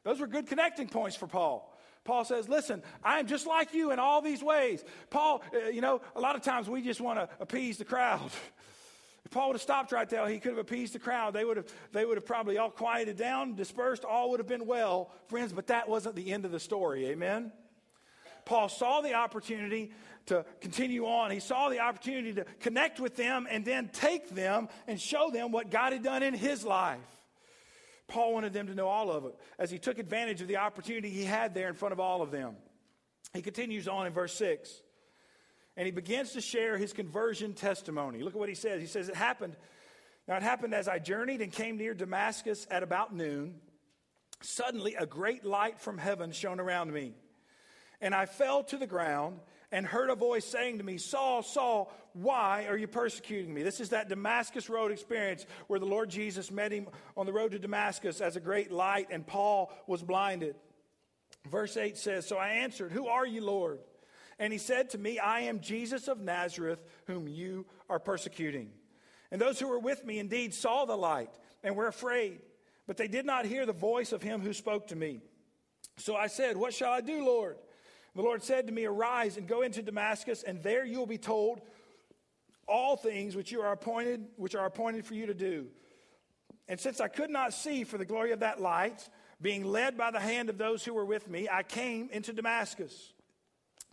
Those 0.06 0.20
were 0.20 0.28
good 0.28 0.46
connecting 0.46 0.86
points 0.86 1.16
for 1.16 1.26
Paul. 1.26 1.76
Paul 2.04 2.24
says, 2.24 2.48
Listen, 2.48 2.80
I 3.02 3.18
am 3.18 3.26
just 3.26 3.44
like 3.44 3.74
you 3.74 3.90
in 3.90 3.98
all 3.98 4.22
these 4.22 4.40
ways. 4.40 4.84
Paul, 5.10 5.42
uh, 5.52 5.68
you 5.70 5.80
know, 5.80 6.00
a 6.14 6.20
lot 6.20 6.36
of 6.36 6.42
times 6.42 6.70
we 6.70 6.80
just 6.80 7.00
want 7.00 7.18
to 7.18 7.28
appease 7.40 7.76
the 7.76 7.84
crowd. 7.84 8.30
If 9.24 9.32
Paul 9.32 9.48
would 9.48 9.54
have 9.54 9.62
stopped 9.62 9.90
right 9.90 10.08
there, 10.08 10.24
he 10.28 10.38
could 10.38 10.52
have 10.52 10.58
appeased 10.58 10.92
the 10.92 11.00
crowd. 11.00 11.34
They 11.34 11.44
would 11.44 11.56
have, 11.56 11.66
they 11.90 12.04
would 12.04 12.16
have 12.16 12.24
probably 12.24 12.58
all 12.58 12.70
quieted 12.70 13.16
down, 13.16 13.56
dispersed, 13.56 14.04
all 14.04 14.30
would 14.30 14.38
have 14.38 14.46
been 14.46 14.64
well, 14.64 15.10
friends, 15.26 15.52
but 15.52 15.66
that 15.66 15.88
wasn't 15.88 16.14
the 16.14 16.32
end 16.32 16.44
of 16.44 16.52
the 16.52 16.60
story. 16.60 17.08
Amen? 17.08 17.50
Paul 18.44 18.68
saw 18.68 19.00
the 19.00 19.14
opportunity 19.14 19.90
to 20.26 20.46
continue 20.60 21.06
on. 21.06 21.32
He 21.32 21.40
saw 21.40 21.68
the 21.68 21.80
opportunity 21.80 22.34
to 22.34 22.44
connect 22.60 23.00
with 23.00 23.16
them 23.16 23.48
and 23.50 23.64
then 23.64 23.90
take 23.92 24.28
them 24.30 24.68
and 24.86 25.00
show 25.00 25.30
them 25.32 25.50
what 25.50 25.68
God 25.68 25.92
had 25.92 26.04
done 26.04 26.22
in 26.22 26.32
his 26.32 26.64
life. 26.64 27.00
Paul 28.08 28.34
wanted 28.34 28.52
them 28.52 28.68
to 28.68 28.74
know 28.74 28.88
all 28.88 29.10
of 29.10 29.24
it 29.24 29.34
as 29.58 29.70
he 29.70 29.78
took 29.78 29.98
advantage 29.98 30.40
of 30.40 30.48
the 30.48 30.58
opportunity 30.58 31.10
he 31.10 31.24
had 31.24 31.54
there 31.54 31.68
in 31.68 31.74
front 31.74 31.92
of 31.92 32.00
all 32.00 32.22
of 32.22 32.30
them. 32.30 32.56
He 33.34 33.42
continues 33.42 33.88
on 33.88 34.06
in 34.06 34.12
verse 34.12 34.34
6 34.34 34.82
and 35.76 35.84
he 35.84 35.92
begins 35.92 36.32
to 36.32 36.40
share 36.40 36.78
his 36.78 36.92
conversion 36.92 37.52
testimony. 37.52 38.22
Look 38.22 38.34
at 38.34 38.38
what 38.38 38.48
he 38.48 38.54
says. 38.54 38.80
He 38.80 38.86
says, 38.86 39.08
It 39.08 39.16
happened. 39.16 39.56
Now, 40.26 40.36
it 40.36 40.42
happened 40.42 40.74
as 40.74 40.88
I 40.88 40.98
journeyed 40.98 41.40
and 41.40 41.52
came 41.52 41.76
near 41.76 41.94
Damascus 41.94 42.66
at 42.70 42.82
about 42.82 43.14
noon. 43.14 43.60
Suddenly, 44.40 44.96
a 44.96 45.06
great 45.06 45.44
light 45.44 45.78
from 45.78 45.98
heaven 45.98 46.32
shone 46.32 46.60
around 46.60 46.92
me. 46.92 47.14
And 48.00 48.14
I 48.14 48.26
fell 48.26 48.64
to 48.64 48.76
the 48.76 48.86
ground 48.86 49.38
and 49.72 49.84
heard 49.86 50.10
a 50.10 50.14
voice 50.14 50.44
saying 50.44 50.78
to 50.78 50.84
me, 50.84 50.98
Saul, 50.98 51.42
Saul, 51.42 51.92
why 52.12 52.66
are 52.68 52.76
you 52.76 52.86
persecuting 52.86 53.52
me? 53.52 53.62
This 53.62 53.80
is 53.80 53.90
that 53.90 54.08
Damascus 54.08 54.70
Road 54.70 54.92
experience 54.92 55.44
where 55.66 55.80
the 55.80 55.86
Lord 55.86 56.08
Jesus 56.08 56.50
met 56.50 56.72
him 56.72 56.88
on 57.16 57.26
the 57.26 57.32
road 57.32 57.52
to 57.52 57.58
Damascus 57.58 58.20
as 58.20 58.36
a 58.36 58.40
great 58.40 58.70
light, 58.70 59.08
and 59.10 59.26
Paul 59.26 59.72
was 59.86 60.02
blinded. 60.02 60.56
Verse 61.50 61.76
8 61.76 61.96
says, 61.96 62.26
So 62.26 62.36
I 62.36 62.48
answered, 62.50 62.92
Who 62.92 63.06
are 63.08 63.26
you, 63.26 63.44
Lord? 63.44 63.80
And 64.38 64.52
he 64.52 64.58
said 64.58 64.90
to 64.90 64.98
me, 64.98 65.18
I 65.18 65.40
am 65.42 65.60
Jesus 65.60 66.08
of 66.08 66.20
Nazareth, 66.20 66.82
whom 67.06 67.26
you 67.26 67.66
are 67.88 67.98
persecuting. 67.98 68.70
And 69.30 69.40
those 69.40 69.58
who 69.58 69.68
were 69.68 69.78
with 69.78 70.04
me 70.04 70.18
indeed 70.18 70.54
saw 70.54 70.84
the 70.84 70.96
light 70.96 71.30
and 71.64 71.74
were 71.74 71.86
afraid, 71.86 72.40
but 72.86 72.96
they 72.96 73.08
did 73.08 73.26
not 73.26 73.46
hear 73.46 73.66
the 73.66 73.72
voice 73.72 74.12
of 74.12 74.22
him 74.22 74.40
who 74.40 74.52
spoke 74.52 74.88
to 74.88 74.96
me. 74.96 75.20
So 75.96 76.14
I 76.16 76.26
said, 76.26 76.56
What 76.56 76.74
shall 76.74 76.92
I 76.92 77.00
do, 77.00 77.24
Lord? 77.24 77.56
The 78.16 78.22
Lord 78.22 78.42
said 78.42 78.66
to 78.66 78.72
me, 78.72 78.86
Arise 78.86 79.36
and 79.36 79.46
go 79.46 79.60
into 79.60 79.82
Damascus, 79.82 80.42
and 80.42 80.62
there 80.62 80.86
you 80.86 80.98
will 80.98 81.06
be 81.06 81.18
told 81.18 81.60
all 82.66 82.96
things 82.96 83.36
which 83.36 83.52
you 83.52 83.60
are 83.60 83.72
appointed, 83.72 84.24
which 84.36 84.54
are 84.54 84.64
appointed 84.64 85.04
for 85.04 85.12
you 85.12 85.26
to 85.26 85.34
do. 85.34 85.66
And 86.66 86.80
since 86.80 86.98
I 86.98 87.08
could 87.08 87.28
not 87.28 87.52
see 87.52 87.84
for 87.84 87.98
the 87.98 88.06
glory 88.06 88.32
of 88.32 88.40
that 88.40 88.58
light, 88.58 89.06
being 89.42 89.66
led 89.66 89.98
by 89.98 90.10
the 90.10 90.18
hand 90.18 90.48
of 90.48 90.56
those 90.56 90.82
who 90.82 90.94
were 90.94 91.04
with 91.04 91.28
me, 91.28 91.46
I 91.52 91.62
came 91.62 92.08
into 92.10 92.32
Damascus. 92.32 93.12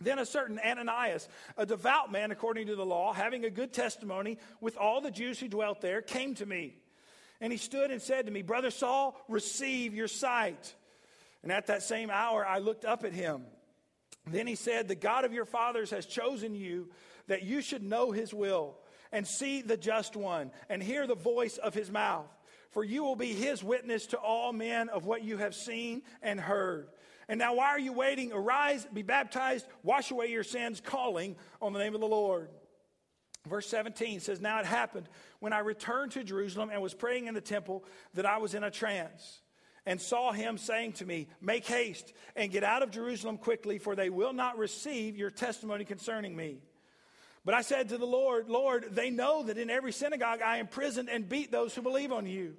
Then 0.00 0.18
a 0.18 0.24
certain 0.24 0.58
Ananias, 0.58 1.28
a 1.58 1.66
devout 1.66 2.10
man 2.10 2.30
according 2.30 2.68
to 2.68 2.76
the 2.76 2.86
law, 2.86 3.12
having 3.12 3.44
a 3.44 3.50
good 3.50 3.74
testimony 3.74 4.38
with 4.58 4.78
all 4.78 5.02
the 5.02 5.10
Jews 5.10 5.38
who 5.38 5.48
dwelt 5.48 5.82
there, 5.82 6.00
came 6.00 6.34
to 6.36 6.46
me. 6.46 6.74
And 7.42 7.52
he 7.52 7.58
stood 7.58 7.90
and 7.90 8.00
said 8.00 8.24
to 8.24 8.32
me, 8.32 8.40
Brother 8.40 8.70
Saul, 8.70 9.22
receive 9.28 9.94
your 9.94 10.08
sight. 10.08 10.74
And 11.42 11.52
at 11.52 11.66
that 11.66 11.82
same 11.82 12.08
hour 12.08 12.46
I 12.46 12.58
looked 12.58 12.86
up 12.86 13.04
at 13.04 13.12
him. 13.12 13.44
Then 14.26 14.46
he 14.46 14.54
said, 14.54 14.88
The 14.88 14.94
God 14.94 15.24
of 15.24 15.32
your 15.32 15.44
fathers 15.44 15.90
has 15.90 16.06
chosen 16.06 16.54
you 16.54 16.88
that 17.26 17.42
you 17.42 17.60
should 17.60 17.82
know 17.82 18.10
his 18.10 18.32
will 18.32 18.76
and 19.12 19.26
see 19.26 19.62
the 19.62 19.76
just 19.76 20.16
one 20.16 20.50
and 20.68 20.82
hear 20.82 21.06
the 21.06 21.14
voice 21.14 21.56
of 21.58 21.74
his 21.74 21.90
mouth. 21.90 22.26
For 22.70 22.82
you 22.82 23.04
will 23.04 23.16
be 23.16 23.32
his 23.32 23.62
witness 23.62 24.06
to 24.06 24.16
all 24.16 24.52
men 24.52 24.88
of 24.88 25.06
what 25.06 25.22
you 25.22 25.36
have 25.36 25.54
seen 25.54 26.02
and 26.22 26.40
heard. 26.40 26.88
And 27.28 27.38
now, 27.38 27.54
why 27.54 27.68
are 27.68 27.78
you 27.78 27.92
waiting? 27.92 28.32
Arise, 28.32 28.86
be 28.92 29.02
baptized, 29.02 29.66
wash 29.82 30.10
away 30.10 30.26
your 30.26 30.42
sins, 30.42 30.80
calling 30.80 31.36
on 31.62 31.72
the 31.72 31.78
name 31.78 31.94
of 31.94 32.00
the 32.00 32.08
Lord. 32.08 32.48
Verse 33.48 33.66
17 33.68 34.20
says, 34.20 34.40
Now 34.40 34.58
it 34.58 34.66
happened 34.66 35.08
when 35.38 35.52
I 35.52 35.60
returned 35.60 36.12
to 36.12 36.24
Jerusalem 36.24 36.70
and 36.72 36.82
was 36.82 36.94
praying 36.94 37.26
in 37.26 37.34
the 37.34 37.40
temple 37.40 37.84
that 38.14 38.26
I 38.26 38.38
was 38.38 38.54
in 38.54 38.64
a 38.64 38.70
trance 38.70 39.40
and 39.86 40.00
saw 40.00 40.32
him 40.32 40.58
saying 40.58 40.92
to 40.94 41.06
me, 41.06 41.28
Make 41.40 41.66
haste 41.66 42.12
and 42.36 42.50
get 42.50 42.64
out 42.64 42.82
of 42.82 42.90
Jerusalem 42.90 43.38
quickly, 43.38 43.78
for 43.78 43.94
they 43.94 44.10
will 44.10 44.32
not 44.32 44.58
receive 44.58 45.16
your 45.16 45.30
testimony 45.30 45.84
concerning 45.84 46.34
me. 46.34 46.58
But 47.44 47.54
I 47.54 47.60
said 47.60 47.90
to 47.90 47.98
the 47.98 48.06
Lord, 48.06 48.48
Lord, 48.48 48.94
they 48.94 49.10
know 49.10 49.42
that 49.42 49.58
in 49.58 49.68
every 49.68 49.92
synagogue 49.92 50.40
I 50.40 50.58
imprisoned 50.58 51.10
and 51.10 51.28
beat 51.28 51.52
those 51.52 51.74
who 51.74 51.82
believe 51.82 52.10
on 52.10 52.26
you. 52.26 52.56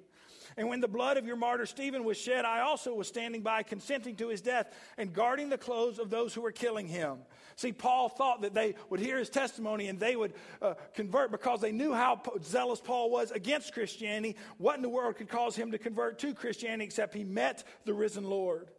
And 0.58 0.68
when 0.68 0.80
the 0.80 0.88
blood 0.88 1.18
of 1.18 1.26
your 1.26 1.36
martyr 1.36 1.66
Stephen 1.66 2.02
was 2.02 2.16
shed, 2.16 2.46
I 2.46 2.60
also 2.60 2.94
was 2.94 3.08
standing 3.08 3.42
by, 3.42 3.62
consenting 3.62 4.16
to 4.16 4.28
his 4.28 4.40
death 4.40 4.72
and 4.96 5.12
guarding 5.12 5.50
the 5.50 5.58
clothes 5.58 5.98
of 5.98 6.08
those 6.08 6.32
who 6.32 6.40
were 6.40 6.52
killing 6.52 6.88
him. 6.88 7.18
See, 7.56 7.72
Paul 7.72 8.08
thought 8.08 8.40
that 8.40 8.54
they 8.54 8.74
would 8.88 9.00
hear 9.00 9.18
his 9.18 9.28
testimony 9.28 9.88
and 9.88 10.00
they 10.00 10.16
would 10.16 10.32
uh, 10.62 10.74
convert 10.94 11.30
because 11.30 11.60
they 11.60 11.72
knew 11.72 11.92
how 11.92 12.22
zealous 12.42 12.80
Paul 12.80 13.10
was 13.10 13.30
against 13.32 13.74
Christianity. 13.74 14.36
What 14.56 14.76
in 14.76 14.82
the 14.82 14.88
world 14.88 15.16
could 15.16 15.28
cause 15.28 15.56
him 15.56 15.72
to 15.72 15.78
convert 15.78 16.18
to 16.20 16.32
Christianity 16.32 16.84
except 16.84 17.14
he 17.14 17.24
met 17.24 17.64
the 17.84 17.94
risen 17.94 18.24
Lord? 18.24 18.70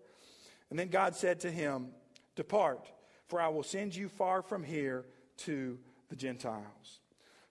And 0.69 0.79
then 0.79 0.89
God 0.89 1.15
said 1.15 1.39
to 1.41 1.51
him, 1.51 1.89
Depart, 2.35 2.87
for 3.27 3.39
I 3.39 3.49
will 3.49 3.63
send 3.63 3.95
you 3.95 4.09
far 4.09 4.41
from 4.41 4.63
here 4.63 5.05
to 5.37 5.77
the 6.09 6.15
Gentiles. 6.15 6.99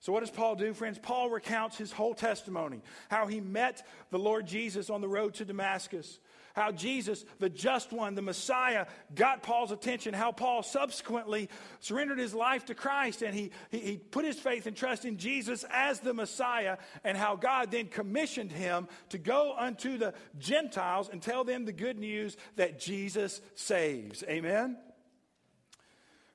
So, 0.06 0.12
what 0.12 0.20
does 0.20 0.30
Paul 0.30 0.54
do, 0.54 0.72
friends? 0.72 1.00
Paul 1.02 1.30
recounts 1.30 1.76
his 1.76 1.90
whole 1.90 2.14
testimony 2.14 2.80
how 3.08 3.26
he 3.26 3.40
met 3.40 3.84
the 4.10 4.20
Lord 4.20 4.46
Jesus 4.46 4.88
on 4.88 5.00
the 5.00 5.08
road 5.08 5.34
to 5.34 5.44
Damascus, 5.44 6.20
how 6.54 6.70
Jesus, 6.70 7.24
the 7.40 7.48
just 7.48 7.92
one, 7.92 8.14
the 8.14 8.22
Messiah, 8.22 8.86
got 9.16 9.42
Paul's 9.42 9.72
attention, 9.72 10.14
how 10.14 10.30
Paul 10.30 10.62
subsequently 10.62 11.48
surrendered 11.80 12.20
his 12.20 12.34
life 12.34 12.66
to 12.66 12.74
Christ 12.76 13.22
and 13.22 13.34
he, 13.34 13.50
he, 13.72 13.78
he 13.80 13.96
put 13.96 14.24
his 14.24 14.38
faith 14.38 14.68
and 14.68 14.76
trust 14.76 15.04
in 15.04 15.16
Jesus 15.16 15.64
as 15.72 15.98
the 15.98 16.14
Messiah, 16.14 16.76
and 17.02 17.18
how 17.18 17.34
God 17.34 17.72
then 17.72 17.88
commissioned 17.88 18.52
him 18.52 18.86
to 19.08 19.18
go 19.18 19.56
unto 19.58 19.98
the 19.98 20.14
Gentiles 20.38 21.08
and 21.10 21.20
tell 21.20 21.42
them 21.42 21.64
the 21.64 21.72
good 21.72 21.98
news 21.98 22.36
that 22.54 22.78
Jesus 22.78 23.40
saves. 23.56 24.22
Amen? 24.28 24.78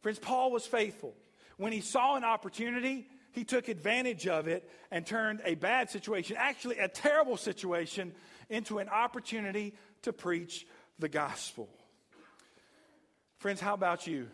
Friends, 0.01 0.19
Paul 0.19 0.51
was 0.51 0.67
faithful. 0.67 1.15
When 1.55 1.71
he 1.71 1.79
saw 1.79 2.17
an 2.17 2.25
opportunity, 2.25 3.07
he 3.31 3.43
took 3.43 3.67
advantage 3.67 4.27
of 4.27 4.47
it 4.47 4.69
and 4.91 5.05
turned 5.05 5.41
a 5.45 5.55
bad 5.55 5.89
situation, 5.89 6.35
actually 6.37 6.77
a 6.79 6.87
terrible 6.87 7.37
situation, 7.37 8.13
into 8.49 8.79
an 8.79 8.89
opportunity 8.89 9.73
to 10.01 10.13
preach 10.13 10.67
the 10.99 11.09
gospel. 11.09 11.69
Friends, 13.37 13.61
how 13.61 13.73
about 13.73 14.05
you? 14.07 14.27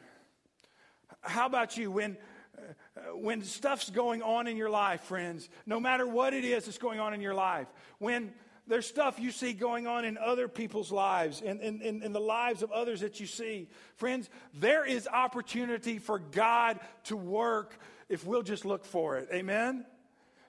How 1.22 1.46
about 1.46 1.78
you 1.78 1.92
when 1.92 2.18
uh, 2.58 3.16
when 3.16 3.44
stuff's 3.44 3.90
going 3.90 4.24
on 4.24 4.48
in 4.48 4.58
your 4.58 4.70
life, 4.70 5.02
friends, 5.02 5.48
no 5.66 5.80
matter 5.80 6.08
what 6.08 6.34
it 6.34 6.44
is 6.44 6.66
that's 6.66 6.80
going 6.80 7.00
on 7.00 7.14
in 7.14 7.22
your 7.22 7.36
life, 7.36 7.68
when 8.00 8.34
there's 8.68 8.86
stuff 8.86 9.20
you 9.20 9.32
see 9.32 9.54
going 9.54 9.88
on 9.88 10.04
in 10.04 10.18
other 10.18 10.48
people's 10.48 10.92
lives 10.92 11.42
and 11.42 11.62
in, 11.62 11.82
in, 11.82 12.04
in, 12.04 12.12
the 12.12 12.20
lives 12.20 12.64
of 12.64 12.72
others 12.72 13.00
that 13.00 13.20
you 13.20 13.26
see. 13.26 13.70
Friends, 13.96 14.30
there 14.54 14.86
is 14.86 15.08
opportunity 15.08 16.00
for 16.00 16.20
God 16.20 16.80
to 17.06 17.16
work 17.16 17.80
if 18.10 18.26
we'll 18.26 18.44
just 18.44 18.66
look 18.66 18.86
for 18.86 19.18
it. 19.18 19.30
Amen? 19.32 19.86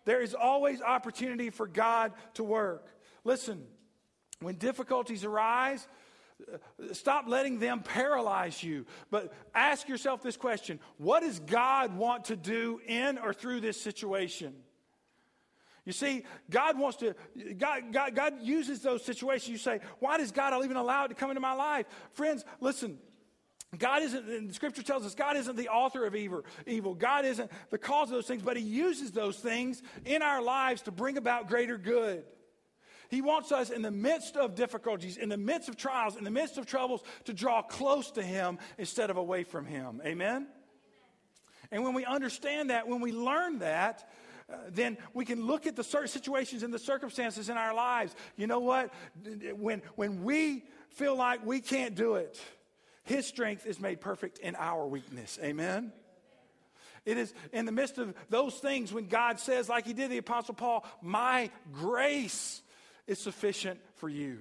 There 0.04 0.20
is 0.20 0.34
always 0.34 0.80
opportunity 0.80 1.50
for 1.50 1.66
God 1.66 2.12
to 2.34 2.44
work. 2.44 2.86
Listen, 3.24 3.62
when 4.40 4.56
difficulties 4.56 5.24
arise, 5.24 5.86
stop 6.92 7.24
letting 7.26 7.58
them 7.58 7.80
paralyze 7.82 8.62
you. 8.62 8.86
But 9.10 9.32
ask 9.54 9.88
yourself 9.88 10.22
this 10.22 10.36
question 10.36 10.80
What 10.96 11.20
does 11.20 11.40
God 11.40 11.96
want 11.96 12.26
to 12.26 12.36
do 12.36 12.80
in 12.86 13.18
or 13.18 13.32
through 13.32 13.60
this 13.60 13.80
situation? 13.80 14.54
You 15.84 15.92
see, 15.92 16.24
God 16.50 16.78
wants 16.78 16.98
to, 16.98 17.14
God, 17.56 17.92
God, 17.92 18.14
God 18.14 18.42
uses 18.42 18.82
those 18.82 19.02
situations. 19.02 19.48
You 19.48 19.56
say, 19.56 19.80
why 20.00 20.18
does 20.18 20.32
God 20.32 20.52
even 20.62 20.76
allow 20.76 21.06
it 21.06 21.08
to 21.08 21.14
come 21.14 21.30
into 21.30 21.40
my 21.40 21.54
life? 21.54 21.86
Friends, 22.12 22.44
listen, 22.60 22.98
God 23.76 24.02
isn't, 24.02 24.54
Scripture 24.54 24.82
tells 24.82 25.04
us, 25.04 25.14
God 25.14 25.36
isn't 25.36 25.56
the 25.56 25.68
author 25.68 26.06
of 26.06 26.16
evil, 26.16 26.42
evil. 26.66 26.94
God 26.94 27.26
isn't 27.26 27.50
the 27.70 27.76
cause 27.76 28.08
of 28.08 28.14
those 28.14 28.26
things, 28.26 28.42
but 28.42 28.56
He 28.56 28.62
uses 28.62 29.12
those 29.12 29.36
things 29.36 29.82
in 30.06 30.22
our 30.22 30.40
lives 30.40 30.82
to 30.82 30.90
bring 30.90 31.18
about 31.18 31.48
greater 31.48 31.76
good. 31.76 32.24
He 33.10 33.20
wants 33.20 33.52
us 33.52 33.68
in 33.68 33.82
the 33.82 33.90
midst 33.90 34.36
of 34.36 34.54
difficulties, 34.54 35.18
in 35.18 35.28
the 35.28 35.36
midst 35.36 35.68
of 35.68 35.76
trials, 35.76 36.16
in 36.16 36.24
the 36.24 36.30
midst 36.30 36.56
of 36.56 36.64
troubles, 36.64 37.02
to 37.24 37.34
draw 37.34 37.60
close 37.60 38.10
to 38.12 38.22
Him 38.22 38.58
instead 38.78 39.10
of 39.10 39.18
away 39.18 39.44
from 39.44 39.66
Him. 39.66 40.00
Amen? 40.04 40.46
And 41.70 41.84
when 41.84 41.92
we 41.92 42.06
understand 42.06 42.70
that, 42.70 42.88
when 42.88 43.00
we 43.00 43.12
learn 43.12 43.58
that, 43.58 44.08
uh, 44.50 44.56
then 44.70 44.96
we 45.12 45.26
can 45.26 45.46
look 45.46 45.66
at 45.66 45.76
the 45.76 45.84
certain 45.84 46.08
situations 46.08 46.62
and 46.62 46.72
the 46.72 46.78
circumstances 46.78 47.50
in 47.50 47.58
our 47.58 47.74
lives. 47.74 48.14
You 48.36 48.46
know 48.46 48.60
what? 48.60 48.94
When, 49.54 49.82
when 49.94 50.24
we 50.24 50.64
feel 50.88 51.16
like 51.16 51.44
we 51.44 51.60
can't 51.60 51.94
do 51.94 52.14
it, 52.14 52.40
His 53.08 53.26
strength 53.26 53.64
is 53.64 53.80
made 53.80 54.02
perfect 54.02 54.36
in 54.36 54.54
our 54.56 54.86
weakness. 54.86 55.38
Amen? 55.42 55.92
It 57.06 57.16
is 57.16 57.32
in 57.54 57.64
the 57.64 57.72
midst 57.72 57.96
of 57.96 58.14
those 58.28 58.56
things 58.56 58.92
when 58.92 59.08
God 59.08 59.40
says, 59.40 59.66
like 59.66 59.86
He 59.86 59.94
did 59.94 60.10
the 60.10 60.18
Apostle 60.18 60.52
Paul, 60.52 60.84
My 61.00 61.50
grace 61.72 62.60
is 63.06 63.18
sufficient 63.18 63.80
for 63.94 64.10
you. 64.10 64.40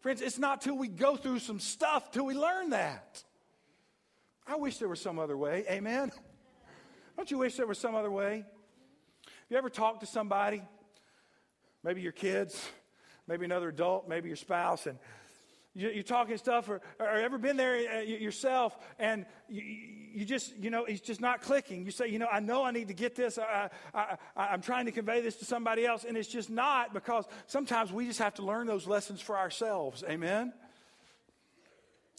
Friends, 0.00 0.22
it's 0.22 0.38
not 0.38 0.62
till 0.62 0.74
we 0.74 0.88
go 0.88 1.16
through 1.16 1.40
some 1.40 1.60
stuff 1.60 2.10
till 2.10 2.24
we 2.24 2.32
learn 2.32 2.70
that. 2.70 3.22
I 4.46 4.56
wish 4.56 4.78
there 4.78 4.88
was 4.88 5.00
some 5.02 5.18
other 5.18 5.36
way. 5.36 5.66
Amen? 5.70 6.10
Don't 7.18 7.30
you 7.30 7.36
wish 7.36 7.56
there 7.56 7.66
was 7.66 7.78
some 7.78 7.94
other 7.94 8.10
way? 8.10 8.36
Have 9.26 9.50
you 9.50 9.58
ever 9.58 9.68
talked 9.68 10.00
to 10.00 10.06
somebody, 10.06 10.62
maybe 11.84 12.00
your 12.00 12.12
kids, 12.12 12.58
maybe 13.28 13.44
another 13.44 13.68
adult, 13.68 14.08
maybe 14.08 14.30
your 14.30 14.36
spouse, 14.36 14.86
and 14.86 14.98
you're 15.74 16.02
talking 16.02 16.36
stuff, 16.36 16.68
or, 16.68 16.82
or 17.00 17.06
ever 17.06 17.38
been 17.38 17.56
there 17.56 17.98
uh, 17.98 18.00
yourself, 18.00 18.76
and 18.98 19.24
you, 19.48 19.62
you, 19.62 20.24
just, 20.26 20.54
you 20.58 20.68
know, 20.68 20.84
it's 20.84 21.00
just 21.00 21.20
not 21.20 21.40
clicking. 21.40 21.86
You 21.86 21.90
say, 21.90 22.08
you 22.08 22.18
know, 22.18 22.28
I 22.30 22.40
know 22.40 22.62
I 22.62 22.72
need 22.72 22.88
to 22.88 22.94
get 22.94 23.14
this. 23.14 23.38
I, 23.38 23.70
I, 23.94 24.16
I, 24.36 24.52
am 24.52 24.60
trying 24.60 24.84
to 24.84 24.92
convey 24.92 25.22
this 25.22 25.36
to 25.36 25.46
somebody 25.46 25.86
else, 25.86 26.04
and 26.04 26.16
it's 26.16 26.28
just 26.28 26.50
not 26.50 26.92
because 26.92 27.24
sometimes 27.46 27.90
we 27.90 28.06
just 28.06 28.18
have 28.18 28.34
to 28.34 28.42
learn 28.42 28.66
those 28.66 28.86
lessons 28.86 29.22
for 29.22 29.38
ourselves. 29.38 30.04
Amen? 30.06 30.52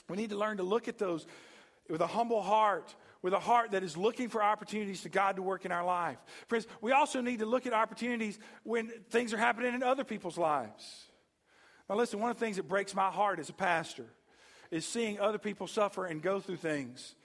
We 0.10 0.18
need 0.18 0.32
to 0.32 0.38
learn 0.38 0.58
to 0.58 0.64
look 0.64 0.88
at 0.88 0.98
those 0.98 1.28
with 1.90 2.02
a 2.02 2.08
humble 2.08 2.42
heart 2.42 2.96
with 3.22 3.32
a 3.34 3.40
heart 3.40 3.72
that 3.72 3.84
is 3.84 3.96
looking 3.96 4.28
for 4.28 4.44
opportunities 4.44 5.04
to 5.04 5.10
God 5.10 5.38
to 5.38 5.42
work 5.42 5.64
in 5.64 5.72
our 5.72 5.86
life. 5.86 6.18
Friends, 6.50 6.68
we 6.82 6.92
also 6.92 7.22
need 7.22 7.40
to 7.40 7.46
look 7.46 7.66
at 7.66 7.72
opportunities 7.72 8.38
when 8.64 8.92
things 9.10 9.34
are 9.34 9.38
happening 9.38 9.74
in 9.74 9.82
other 9.82 10.04
people's 10.04 10.38
lives. 10.38 11.06
Now, 11.90 11.96
listen, 11.96 12.20
one 12.20 12.32
of 12.32 12.38
the 12.38 12.46
things 12.46 12.58
that 12.58 12.68
breaks 12.68 12.96
my 12.96 13.10
heart 13.10 13.40
as 13.40 13.50
a 13.50 13.54
pastor 13.54 14.06
is 14.72 14.86
seeing 14.86 15.20
other 15.20 15.38
people 15.38 15.68
suffer 15.68 16.06
and 16.06 16.22
go 16.22 16.40
through 16.40 16.58
things 16.58 17.16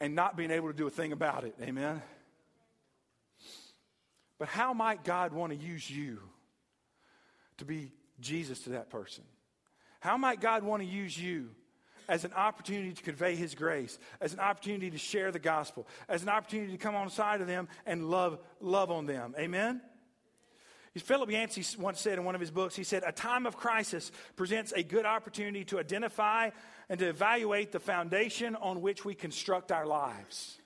and 0.00 0.14
not 0.14 0.36
being 0.36 0.50
able 0.50 0.68
to 0.68 0.76
do 0.76 0.86
a 0.86 0.90
thing 0.90 1.12
about 1.12 1.44
it. 1.44 1.54
Amen? 1.60 2.02
But 4.38 4.48
how 4.48 4.72
might 4.72 5.04
God 5.04 5.32
want 5.32 5.52
to 5.52 5.58
use 5.58 5.90
you 5.90 6.20
to 7.58 7.64
be 7.64 7.92
Jesus 8.20 8.60
to 8.62 8.70
that 8.70 8.90
person? 8.90 9.24
How 10.00 10.16
might 10.16 10.40
God 10.40 10.62
want 10.62 10.82
to 10.82 10.88
use 10.88 11.18
you 11.18 11.50
as 12.08 12.24
an 12.24 12.32
opportunity 12.34 12.92
to 12.92 13.02
convey 13.02 13.34
His 13.34 13.54
grace, 13.54 13.98
as 14.20 14.32
an 14.32 14.40
opportunity 14.40 14.90
to 14.90 14.98
share 14.98 15.32
the 15.32 15.38
gospel, 15.38 15.86
as 16.08 16.22
an 16.22 16.28
opportunity 16.28 16.72
to 16.72 16.78
come 16.78 16.94
on 16.94 17.10
side 17.10 17.40
of 17.40 17.46
them 17.46 17.68
and 17.84 18.10
love, 18.10 18.38
love 18.60 18.90
on 18.90 19.06
them. 19.06 19.34
Amen? 19.38 19.80
Philip 21.02 21.30
Yancey 21.30 21.64
once 21.78 22.00
said 22.00 22.18
in 22.18 22.24
one 22.24 22.34
of 22.34 22.40
his 22.40 22.50
books, 22.50 22.76
he 22.76 22.84
said, 22.84 23.02
A 23.06 23.12
time 23.12 23.46
of 23.46 23.56
crisis 23.56 24.12
presents 24.36 24.72
a 24.72 24.82
good 24.82 25.04
opportunity 25.04 25.64
to 25.66 25.78
identify 25.78 26.50
and 26.88 26.98
to 26.98 27.08
evaluate 27.08 27.72
the 27.72 27.80
foundation 27.80 28.56
on 28.56 28.80
which 28.80 29.04
we 29.04 29.14
construct 29.14 29.72
our 29.72 29.86
lives. 29.86 30.58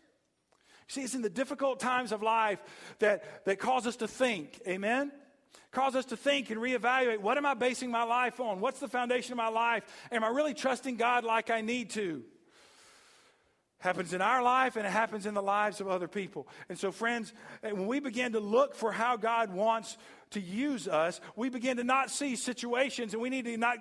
See, 0.88 1.02
it's 1.02 1.14
in 1.14 1.22
the 1.22 1.30
difficult 1.30 1.80
times 1.80 2.12
of 2.12 2.22
life 2.22 2.60
that, 2.98 3.44
that 3.44 3.58
cause 3.58 3.86
us 3.86 3.96
to 3.96 4.08
think. 4.08 4.60
Amen? 4.66 5.12
Cause 5.70 5.94
us 5.94 6.06
to 6.06 6.16
think 6.16 6.50
and 6.50 6.60
reevaluate 6.60 7.18
what 7.18 7.36
am 7.36 7.46
I 7.46 7.54
basing 7.54 7.92
my 7.92 8.02
life 8.02 8.40
on? 8.40 8.60
What's 8.60 8.80
the 8.80 8.88
foundation 8.88 9.32
of 9.32 9.36
my 9.36 9.48
life? 9.48 9.84
Am 10.10 10.24
I 10.24 10.28
really 10.28 10.54
trusting 10.54 10.96
God 10.96 11.22
like 11.22 11.48
I 11.48 11.60
need 11.60 11.90
to? 11.90 12.24
Happens 13.80 14.12
in 14.12 14.22
our 14.22 14.42
life 14.42 14.76
and 14.76 14.86
it 14.86 14.90
happens 14.90 15.26
in 15.26 15.34
the 15.34 15.42
lives 15.42 15.80
of 15.80 15.88
other 15.88 16.08
people. 16.08 16.46
And 16.68 16.78
so, 16.78 16.92
friends, 16.92 17.32
eh, 17.62 17.72
when 17.72 17.86
we 17.86 17.98
begin 18.00 18.32
to 18.32 18.40
look 18.40 18.74
for 18.74 18.92
how 18.92 19.16
God 19.16 19.52
wants 19.52 19.98
to 20.30 20.40
use 20.40 20.86
us, 20.86 21.20
we 21.34 21.48
begin 21.48 21.78
to 21.78 21.84
not 21.84 22.10
see 22.10 22.36
situations 22.36 23.14
and 23.14 23.22
we 23.22 23.30
need 23.30 23.46
to 23.46 23.56
not, 23.56 23.78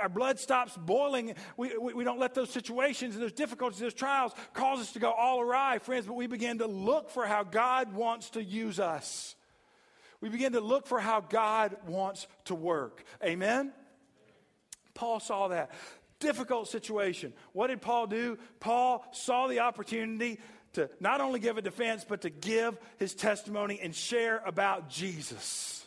our 0.00 0.08
blood 0.08 0.38
stops 0.38 0.76
boiling. 0.76 1.34
We, 1.56 1.76
we, 1.76 1.94
we, 1.94 2.04
don't 2.04 2.20
let 2.20 2.34
those 2.34 2.50
situations 2.50 3.14
and 3.14 3.22
those 3.22 3.32
difficulties, 3.32 3.80
those 3.80 3.94
trials 3.94 4.32
cause 4.52 4.78
us 4.78 4.92
to 4.92 4.98
go 4.98 5.10
all 5.10 5.40
awry, 5.40 5.78
friends, 5.78 6.06
but 6.06 6.14
we 6.14 6.26
begin 6.26 6.58
to 6.58 6.66
look 6.66 7.10
for 7.10 7.26
how 7.26 7.42
God 7.42 7.94
wants 7.94 8.30
to 8.30 8.42
use 8.44 8.78
us 8.78 9.34
we 10.20 10.28
begin 10.28 10.52
to 10.52 10.60
look 10.60 10.86
for 10.86 11.00
how 11.00 11.20
God 11.20 11.76
wants 11.86 12.26
to 12.44 12.54
work. 12.54 13.04
Amen? 13.24 13.72
Paul 14.94 15.20
saw 15.20 15.48
that. 15.48 15.70
Difficult 16.20 16.68
situation. 16.68 17.32
What 17.52 17.68
did 17.68 17.80
Paul 17.80 18.06
do? 18.06 18.38
Paul 18.60 19.04
saw 19.12 19.48
the 19.48 19.60
opportunity 19.60 20.38
to 20.74 20.88
not 21.00 21.20
only 21.20 21.40
give 21.40 21.58
a 21.58 21.62
defense, 21.62 22.04
but 22.08 22.20
to 22.22 22.30
give 22.30 22.78
his 22.98 23.14
testimony 23.14 23.80
and 23.82 23.94
share 23.94 24.42
about 24.44 24.88
Jesus. 24.88 25.84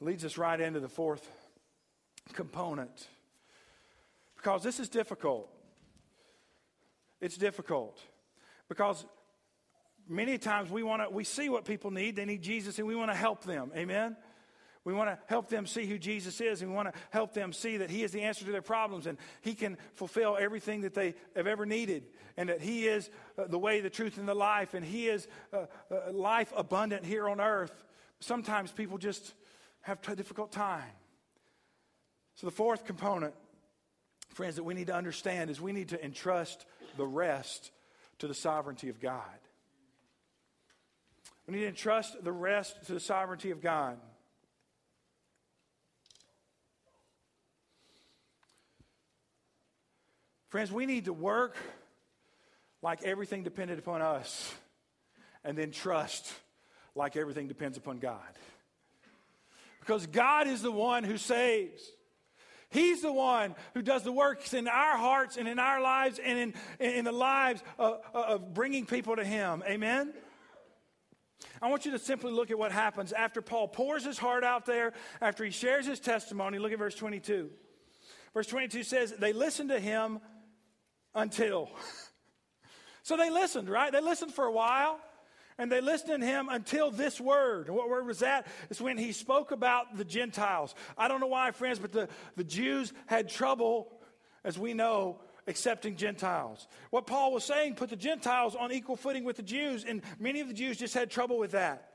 Leads 0.00 0.24
us 0.24 0.38
right 0.38 0.58
into 0.58 0.80
the 0.80 0.88
fourth 0.88 1.28
component. 2.32 3.08
Because 4.36 4.62
this 4.62 4.78
is 4.78 4.88
difficult. 4.88 5.50
It's 7.20 7.36
difficult. 7.36 7.98
Because 8.68 9.04
many 10.08 10.38
times 10.38 10.70
we 10.70 10.82
want 10.82 11.02
to 11.02 11.10
we 11.10 11.24
see 11.24 11.48
what 11.48 11.64
people 11.64 11.90
need 11.90 12.14
they 12.14 12.24
need 12.24 12.40
jesus 12.40 12.78
and 12.78 12.86
we 12.86 12.94
want 12.94 13.10
to 13.10 13.16
help 13.16 13.42
them 13.42 13.72
amen 13.76 14.16
we 14.86 14.94
want 14.94 15.10
to 15.10 15.18
help 15.26 15.48
them 15.48 15.66
see 15.66 15.84
who 15.84 15.98
jesus 15.98 16.40
is 16.40 16.62
and 16.62 16.70
we 16.70 16.76
want 16.76 16.92
to 16.92 16.98
help 17.10 17.34
them 17.34 17.52
see 17.52 17.76
that 17.76 17.90
he 17.90 18.02
is 18.02 18.12
the 18.12 18.22
answer 18.22 18.44
to 18.44 18.52
their 18.52 18.62
problems 18.62 19.06
and 19.06 19.18
he 19.42 19.54
can 19.54 19.76
fulfill 19.94 20.38
everything 20.40 20.82
that 20.82 20.94
they 20.94 21.14
have 21.34 21.46
ever 21.46 21.66
needed 21.66 22.04
and 22.36 22.48
that 22.48 22.60
he 22.60 22.86
is 22.86 23.10
uh, 23.38 23.46
the 23.46 23.58
way 23.58 23.80
the 23.80 23.90
truth 23.90 24.18
and 24.18 24.28
the 24.28 24.34
life 24.34 24.74
and 24.74 24.84
he 24.84 25.08
is 25.08 25.26
uh, 25.52 25.66
uh, 25.90 26.12
life 26.12 26.52
abundant 26.56 27.04
here 27.04 27.28
on 27.28 27.40
earth. 27.40 27.84
Sometimes 28.20 28.70
people 28.70 28.98
just 28.98 29.34
have 29.82 29.98
a 30.08 30.16
difficult 30.16 30.52
time. 30.52 30.82
So 32.34 32.46
the 32.46 32.52
fourth 32.52 32.84
component 32.84 33.34
friends 34.34 34.56
that 34.56 34.64
we 34.64 34.74
need 34.74 34.88
to 34.88 34.94
understand 34.94 35.50
is 35.50 35.60
we 35.60 35.72
need 35.72 35.88
to 35.90 36.04
entrust 36.04 36.66
the 36.96 37.06
rest 37.06 37.70
to 38.18 38.28
the 38.28 38.34
sovereignty 38.34 38.88
of 38.88 39.00
god. 39.00 39.22
We 41.46 41.54
need 41.54 41.60
to 41.60 41.68
entrust 41.68 42.22
the 42.22 42.32
rest 42.32 42.86
to 42.86 42.94
the 42.94 43.00
sovereignty 43.00 43.50
of 43.50 43.60
God. 43.62 43.98
Friends, 50.48 50.70
we 50.70 50.86
need 50.86 51.06
to 51.06 51.12
work 51.12 51.56
like 52.82 53.02
everything 53.02 53.42
depended 53.42 53.78
upon 53.78 54.02
us, 54.02 54.54
and 55.44 55.56
then 55.56 55.70
trust 55.70 56.32
like 56.94 57.16
everything 57.16 57.48
depends 57.48 57.76
upon 57.76 57.98
God. 57.98 58.20
Because 59.80 60.06
God 60.06 60.46
is 60.46 60.62
the 60.62 60.72
one 60.72 61.04
who 61.04 61.16
saves. 61.18 61.82
He's 62.70 63.02
the 63.02 63.12
one 63.12 63.54
who 63.74 63.82
does 63.82 64.02
the 64.02 64.12
works 64.12 64.52
in 64.52 64.66
our 64.66 64.96
hearts 64.96 65.36
and 65.36 65.46
in 65.46 65.58
our 65.58 65.80
lives 65.80 66.18
and 66.22 66.54
in, 66.80 66.96
in 66.96 67.04
the 67.04 67.12
lives 67.12 67.62
of, 67.78 68.00
of 68.12 68.54
bringing 68.54 68.86
people 68.86 69.16
to 69.16 69.24
Him. 69.24 69.62
Amen? 69.66 70.12
I 71.62 71.70
want 71.70 71.86
you 71.86 71.92
to 71.92 71.98
simply 71.98 72.32
look 72.32 72.50
at 72.50 72.58
what 72.58 72.72
happens 72.72 73.12
after 73.12 73.40
Paul 73.40 73.68
pours 73.68 74.04
his 74.04 74.18
heart 74.18 74.44
out 74.44 74.66
there, 74.66 74.92
after 75.20 75.44
he 75.44 75.50
shares 75.50 75.86
his 75.86 76.00
testimony. 76.00 76.58
Look 76.58 76.72
at 76.72 76.78
verse 76.78 76.94
22. 76.94 77.50
Verse 78.34 78.46
22 78.46 78.82
says, 78.82 79.12
They 79.12 79.32
listened 79.32 79.70
to 79.70 79.80
him 79.80 80.20
until. 81.16 81.68
so 83.02 83.16
they 83.16 83.30
listened, 83.30 83.68
right? 83.68 83.90
They 83.90 84.00
listened 84.00 84.32
for 84.32 84.44
a 84.44 84.52
while. 84.52 85.00
And 85.58 85.72
they 85.72 85.80
listened 85.80 86.20
to 86.20 86.26
him 86.26 86.50
until 86.50 86.90
this 86.90 87.18
word. 87.18 87.68
And 87.68 87.76
what 87.76 87.88
word 87.88 88.06
was 88.06 88.18
that? 88.18 88.46
It's 88.68 88.78
when 88.78 88.98
he 88.98 89.12
spoke 89.12 89.52
about 89.52 89.96
the 89.96 90.04
Gentiles. 90.04 90.74
I 90.98 91.08
don't 91.08 91.18
know 91.18 91.28
why, 91.28 91.50
friends, 91.50 91.78
but 91.78 91.92
the, 91.92 92.10
the 92.36 92.44
Jews 92.44 92.92
had 93.06 93.30
trouble, 93.30 93.90
as 94.44 94.58
we 94.58 94.74
know, 94.74 95.18
accepting 95.46 95.96
Gentiles. 95.96 96.68
What 96.90 97.06
Paul 97.06 97.32
was 97.32 97.42
saying 97.44 97.76
put 97.76 97.88
the 97.88 97.96
Gentiles 97.96 98.54
on 98.54 98.70
equal 98.70 98.96
footing 98.96 99.24
with 99.24 99.36
the 99.36 99.42
Jews, 99.42 99.84
and 99.88 100.02
many 100.18 100.40
of 100.40 100.48
the 100.48 100.54
Jews 100.54 100.76
just 100.76 100.92
had 100.92 101.10
trouble 101.10 101.38
with 101.38 101.52
that. 101.52 101.92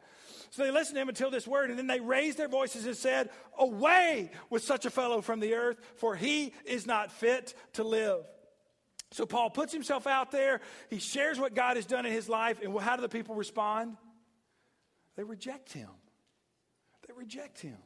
So 0.50 0.64
they 0.64 0.72
listened 0.72 0.96
to 0.96 1.02
him 1.02 1.10
until 1.10 1.30
this 1.30 1.48
word, 1.48 1.70
and 1.70 1.78
then 1.78 1.88
they 1.88 2.00
raised 2.00 2.38
their 2.38 2.50
voices 2.50 2.86
and 2.86 2.96
said, 2.96 3.30
Away 3.58 4.32
with 4.50 4.64
such 4.64 4.86
a 4.86 4.90
fellow 4.90 5.22
from 5.22 5.40
the 5.40 5.54
earth, 5.54 5.80
for 5.98 6.16
he 6.16 6.54
is 6.66 6.88
not 6.88 7.12
fit 7.12 7.54
to 7.74 7.84
live. 7.84 8.26
So 9.12 9.26
Paul 9.26 9.50
puts 9.50 9.74
himself 9.74 10.08
out 10.08 10.32
there. 10.32 10.62
He 10.90 11.00
shares 11.00 11.38
what 11.38 11.54
God 11.54 11.76
has 11.76 11.86
done 11.86 12.06
in 12.06 12.14
his 12.14 12.30
life. 12.30 12.62
And 12.64 12.78
how 12.80 12.96
do 12.96 13.02
the 13.02 13.10
people 13.10 13.36
respond? 13.36 13.98
They 15.18 15.24
reject 15.24 15.74
him. 15.74 15.90
They 17.08 17.14
reject 17.14 17.60
him. 17.60 17.78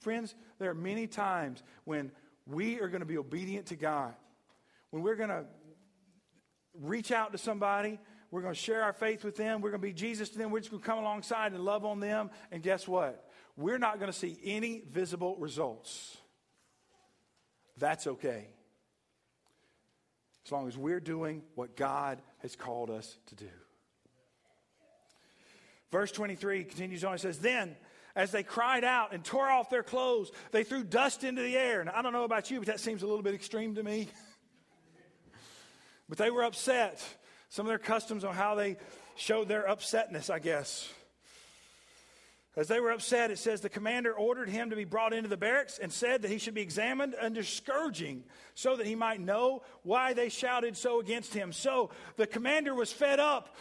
Friends, 0.00 0.34
there 0.58 0.70
are 0.70 0.74
many 0.74 1.06
times 1.06 1.62
when 1.84 2.10
we 2.46 2.80
are 2.80 2.88
going 2.88 3.00
to 3.00 3.06
be 3.06 3.16
obedient 3.16 3.66
to 3.66 3.76
God, 3.76 4.14
when 4.90 5.02
we're 5.02 5.14
going 5.14 5.30
to 5.30 5.44
reach 6.80 7.12
out 7.12 7.32
to 7.32 7.38
somebody, 7.38 7.98
we're 8.30 8.42
going 8.42 8.54
to 8.54 8.60
share 8.60 8.82
our 8.82 8.92
faith 8.92 9.24
with 9.24 9.36
them, 9.36 9.60
we're 9.60 9.70
going 9.70 9.80
to 9.80 9.86
be 9.86 9.92
Jesus 9.92 10.28
to 10.30 10.38
them, 10.38 10.50
we're 10.50 10.58
just 10.58 10.70
going 10.70 10.82
to 10.82 10.86
come 10.86 10.98
alongside 10.98 11.52
and 11.52 11.64
love 11.64 11.84
on 11.84 12.00
them. 12.00 12.30
And 12.50 12.62
guess 12.62 12.86
what? 12.86 13.30
We're 13.56 13.78
not 13.78 13.98
going 13.98 14.12
to 14.12 14.18
see 14.18 14.38
any 14.44 14.82
visible 14.90 15.36
results. 15.36 16.16
That's 17.78 18.06
okay 18.06 18.48
as 20.46 20.52
long 20.52 20.68
as 20.68 20.78
we're 20.78 21.00
doing 21.00 21.42
what 21.56 21.76
God 21.76 22.22
has 22.38 22.54
called 22.54 22.88
us 22.88 23.18
to 23.26 23.34
do. 23.34 23.48
Verse 25.90 26.12
23 26.12 26.62
continues 26.64 27.02
on. 27.02 27.14
It 27.14 27.20
says, 27.20 27.40
Then, 27.40 27.74
as 28.14 28.30
they 28.30 28.44
cried 28.44 28.84
out 28.84 29.12
and 29.12 29.24
tore 29.24 29.48
off 29.48 29.70
their 29.70 29.82
clothes, 29.82 30.30
they 30.52 30.62
threw 30.62 30.84
dust 30.84 31.24
into 31.24 31.42
the 31.42 31.56
air. 31.56 31.80
And 31.80 31.90
I 31.90 32.00
don't 32.00 32.12
know 32.12 32.22
about 32.22 32.48
you, 32.50 32.60
but 32.60 32.68
that 32.68 32.78
seems 32.78 33.02
a 33.02 33.06
little 33.06 33.22
bit 33.22 33.34
extreme 33.34 33.74
to 33.74 33.82
me. 33.82 34.08
but 36.08 36.16
they 36.16 36.30
were 36.30 36.44
upset. 36.44 37.02
Some 37.48 37.66
of 37.66 37.68
their 37.68 37.78
customs 37.78 38.22
on 38.22 38.34
how 38.34 38.54
they 38.54 38.76
showed 39.16 39.48
their 39.48 39.64
upsetness, 39.64 40.30
I 40.30 40.38
guess. 40.38 40.88
As 42.56 42.68
they 42.68 42.80
were 42.80 42.90
upset, 42.90 43.30
it 43.30 43.38
says 43.38 43.60
the 43.60 43.68
commander 43.68 44.14
ordered 44.14 44.48
him 44.48 44.70
to 44.70 44.76
be 44.76 44.84
brought 44.84 45.12
into 45.12 45.28
the 45.28 45.36
barracks 45.36 45.78
and 45.78 45.92
said 45.92 46.22
that 46.22 46.30
he 46.30 46.38
should 46.38 46.54
be 46.54 46.62
examined 46.62 47.14
under 47.20 47.42
scourging 47.42 48.24
so 48.54 48.76
that 48.76 48.86
he 48.86 48.94
might 48.94 49.20
know 49.20 49.60
why 49.82 50.14
they 50.14 50.30
shouted 50.30 50.74
so 50.74 50.98
against 50.98 51.34
him. 51.34 51.52
So 51.52 51.90
the 52.16 52.26
commander 52.26 52.74
was 52.74 52.90
fed 52.90 53.20
up. 53.20 53.54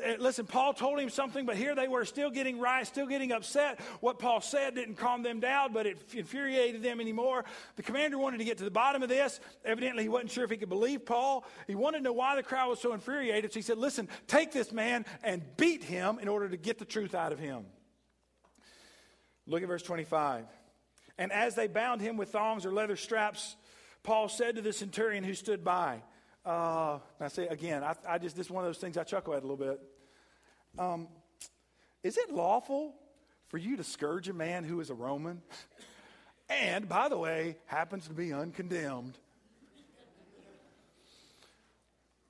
Eh, 0.00 0.14
listen, 0.20 0.46
Paul 0.46 0.72
told 0.72 1.00
him 1.00 1.10
something, 1.10 1.46
but 1.46 1.56
here 1.56 1.74
they 1.74 1.88
were 1.88 2.04
still 2.04 2.30
getting 2.30 2.60
right, 2.60 2.86
still 2.86 3.08
getting 3.08 3.32
upset. 3.32 3.80
What 4.00 4.20
Paul 4.20 4.40
said 4.40 4.76
didn't 4.76 4.94
calm 4.94 5.24
them 5.24 5.40
down, 5.40 5.72
but 5.72 5.86
it 5.86 5.98
infuriated 6.14 6.80
them 6.80 7.00
anymore. 7.00 7.44
The 7.74 7.82
commander 7.82 8.18
wanted 8.18 8.38
to 8.38 8.44
get 8.44 8.58
to 8.58 8.64
the 8.64 8.70
bottom 8.70 9.02
of 9.02 9.08
this. 9.08 9.40
Evidently, 9.64 10.04
he 10.04 10.08
wasn't 10.08 10.30
sure 10.30 10.44
if 10.44 10.50
he 10.50 10.58
could 10.58 10.68
believe 10.68 11.04
Paul. 11.04 11.44
He 11.66 11.74
wanted 11.74 11.98
to 11.98 12.04
know 12.04 12.12
why 12.12 12.36
the 12.36 12.44
crowd 12.44 12.68
was 12.68 12.80
so 12.80 12.92
infuriated. 12.92 13.52
So 13.52 13.58
he 13.58 13.62
said, 13.62 13.78
Listen, 13.78 14.08
take 14.28 14.52
this 14.52 14.70
man 14.70 15.06
and 15.24 15.42
beat 15.56 15.82
him 15.82 16.20
in 16.20 16.28
order 16.28 16.48
to 16.48 16.56
get 16.56 16.78
the 16.78 16.84
truth 16.84 17.16
out 17.16 17.32
of 17.32 17.40
him. 17.40 17.64
Look 19.48 19.62
at 19.62 19.68
verse 19.68 19.82
25. 19.82 20.44
And 21.16 21.32
as 21.32 21.54
they 21.54 21.66
bound 21.66 22.00
him 22.02 22.16
with 22.16 22.28
thongs 22.28 22.66
or 22.66 22.72
leather 22.72 22.96
straps, 22.96 23.56
Paul 24.02 24.28
said 24.28 24.56
to 24.56 24.62
the 24.62 24.72
centurion 24.72 25.24
who 25.24 25.34
stood 25.34 25.64
by, 25.64 26.02
uh, 26.44 26.98
I 27.18 27.28
say 27.28 27.48
again, 27.48 27.82
I, 27.82 27.94
I, 28.06 28.18
just, 28.18 28.36
this 28.36 28.46
is 28.46 28.50
one 28.52 28.62
of 28.62 28.68
those 28.68 28.78
things 28.78 28.96
I 28.96 29.04
chuckle 29.04 29.34
at 29.34 29.42
a 29.42 29.46
little 29.46 29.56
bit. 29.56 29.80
Um, 30.78 31.08
is 32.02 32.18
it 32.18 32.30
lawful 32.30 32.94
for 33.46 33.58
you 33.58 33.78
to 33.78 33.84
scourge 33.84 34.28
a 34.28 34.34
man 34.34 34.64
who 34.64 34.80
is 34.80 34.90
a 34.90 34.94
Roman? 34.94 35.42
and, 36.50 36.88
by 36.88 37.08
the 37.08 37.18
way, 37.18 37.56
happens 37.66 38.06
to 38.06 38.14
be 38.14 38.32
uncondemned. 38.32 39.18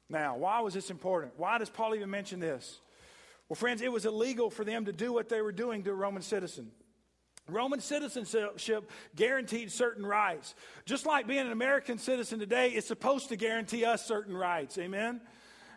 Now, 0.08 0.36
why 0.36 0.60
was 0.60 0.72
this 0.72 0.88
important? 0.88 1.34
Why 1.36 1.58
does 1.58 1.68
Paul 1.68 1.94
even 1.94 2.08
mention 2.08 2.40
this? 2.40 2.80
Well, 3.48 3.56
friends, 3.56 3.82
it 3.82 3.92
was 3.92 4.06
illegal 4.06 4.50
for 4.50 4.64
them 4.64 4.86
to 4.86 4.92
do 4.92 5.12
what 5.12 5.28
they 5.28 5.42
were 5.42 5.52
doing 5.52 5.82
to 5.82 5.90
a 5.90 5.94
Roman 5.94 6.22
citizen. 6.22 6.70
Roman 7.48 7.80
citizenship 7.80 8.90
guaranteed 9.16 9.72
certain 9.72 10.04
rights. 10.04 10.54
Just 10.84 11.06
like 11.06 11.26
being 11.26 11.46
an 11.46 11.52
American 11.52 11.98
citizen 11.98 12.38
today 12.38 12.70
is 12.70 12.86
supposed 12.86 13.30
to 13.30 13.36
guarantee 13.36 13.84
us 13.84 14.04
certain 14.04 14.36
rights. 14.36 14.78
Amen? 14.78 15.20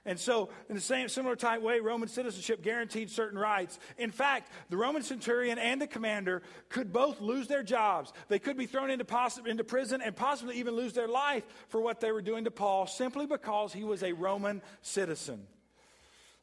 And 0.04 0.20
so, 0.20 0.50
in 0.68 0.74
the 0.74 0.82
same 0.82 1.10
similar 1.10 1.36
type 1.36 1.62
way, 1.62 1.80
Roman 1.80 2.10
citizenship 2.10 2.64
guaranteed 2.64 3.12
certain 3.12 3.38
rights. 3.38 3.78
In 4.00 4.10
fact, 4.10 4.52
the 4.70 4.78
Roman 4.78 5.04
centurion 5.04 5.60
and 5.60 5.80
the 5.80 5.86
commander 5.86 6.42
could 6.70 6.92
both 6.92 7.22
lose 7.22 7.48
their 7.48 7.62
jobs. 7.62 8.12
They 8.28 8.40
could 8.40 8.58
be 8.58 8.66
thrown 8.66 8.90
into, 8.90 9.06
poss- 9.06 9.40
into 9.46 9.64
prison 9.64 10.02
and 10.02 10.16
possibly 10.16 10.58
even 10.58 10.76
lose 10.76 10.94
their 10.94 11.08
life 11.08 11.44
for 11.68 11.80
what 11.80 12.00
they 12.00 12.12
were 12.12 12.24
doing 12.24 12.46
to 12.46 12.52
Paul 12.52 12.88
simply 12.88 13.28
because 13.28 13.74
he 13.74 13.84
was 13.84 14.02
a 14.02 14.14
Roman 14.14 14.64
citizen. 14.82 15.46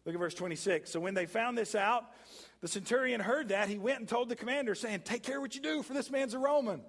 Look 0.05 0.15
at 0.15 0.21
verse 0.21 0.35
26. 0.35 0.89
So, 0.89 1.01
when 1.01 1.15
they 1.15 1.27
found 1.27 1.59
this 1.59 1.75
out, 1.75 2.05
the 2.61 2.69
centurion 2.69 3.21
heard 3.21 3.49
that. 3.49 3.69
He 3.69 3.79
went 3.79 4.01
and 4.01 4.09
told 4.09 4.29
the 4.29 4.37
commander, 4.37 4.75
saying, 4.75 5.03
Take 5.05 5.23
care 5.23 5.41
what 5.41 5.55
you 5.55 5.61
do, 5.61 5.83
for 5.83 5.95
this 5.95 6.11
man's 6.11 6.35
a 6.35 6.39
Roman. 6.39 6.83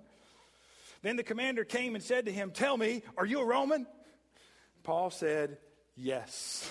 Then 1.02 1.16
the 1.16 1.24
commander 1.24 1.64
came 1.64 1.96
and 1.96 2.04
said 2.04 2.26
to 2.26 2.32
him, 2.32 2.52
Tell 2.52 2.76
me, 2.76 3.04
are 3.18 3.26
you 3.26 3.40
a 3.40 3.46
Roman? 3.46 3.88
Paul 4.84 5.10
said, 5.12 5.58
Yes. 5.96 6.70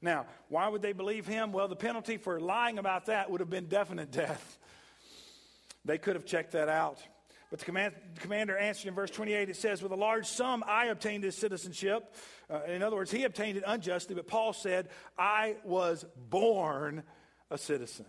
Now, 0.00 0.26
why 0.48 0.68
would 0.68 0.82
they 0.82 0.92
believe 0.92 1.26
him? 1.26 1.52
Well, 1.52 1.68
the 1.68 1.76
penalty 1.76 2.16
for 2.16 2.40
lying 2.40 2.78
about 2.78 3.06
that 3.06 3.30
would 3.30 3.40
have 3.40 3.50
been 3.50 3.66
definite 3.66 4.10
death. 4.10 4.58
They 5.84 5.98
could 5.98 6.16
have 6.16 6.24
checked 6.24 6.52
that 6.52 6.68
out. 6.68 6.98
But 7.50 7.58
the 7.58 7.66
command, 7.66 7.94
commander 8.16 8.56
answered 8.56 8.88
in 8.88 8.94
verse 8.94 9.10
28, 9.10 9.50
it 9.50 9.56
says, 9.56 9.82
With 9.82 9.92
a 9.92 9.96
large 9.96 10.26
sum 10.26 10.64
I 10.66 10.86
obtained 10.86 11.22
his 11.22 11.36
citizenship. 11.36 12.14
Uh, 12.48 12.62
in 12.66 12.82
other 12.82 12.96
words, 12.96 13.10
he 13.10 13.24
obtained 13.24 13.58
it 13.58 13.64
unjustly, 13.66 14.14
but 14.14 14.26
Paul 14.26 14.52
said, 14.52 14.88
I 15.18 15.56
was 15.64 16.04
born 16.30 17.02
a 17.52 17.58
citizen. 17.58 18.06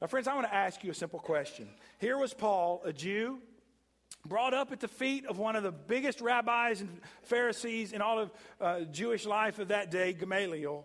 Now, 0.00 0.08
friends, 0.08 0.28
I 0.28 0.34
want 0.34 0.46
to 0.46 0.54
ask 0.54 0.84
you 0.84 0.90
a 0.90 0.94
simple 0.94 1.20
question. 1.20 1.68
Here 1.98 2.18
was 2.18 2.34
Paul, 2.34 2.82
a 2.84 2.92
Jew, 2.92 3.38
brought 4.26 4.52
up 4.52 4.72
at 4.72 4.80
the 4.80 4.88
feet 4.88 5.24
of 5.26 5.38
one 5.38 5.56
of 5.56 5.62
the 5.62 5.72
biggest 5.72 6.20
rabbis 6.20 6.80
and 6.80 7.00
Pharisees 7.22 7.92
in 7.92 8.02
all 8.02 8.18
of 8.18 8.30
uh, 8.60 8.80
Jewish 8.80 9.24
life 9.24 9.58
of 9.58 9.68
that 9.68 9.90
day, 9.90 10.12
Gamaliel, 10.12 10.84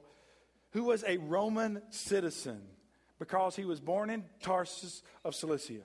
who 0.71 0.83
was 0.83 1.03
a 1.05 1.17
Roman 1.17 1.81
citizen 1.89 2.61
because 3.19 3.55
he 3.55 3.65
was 3.65 3.81
born 3.81 4.09
in 4.09 4.23
Tarsus 4.41 5.03
of 5.25 5.35
Cilicia. 5.35 5.81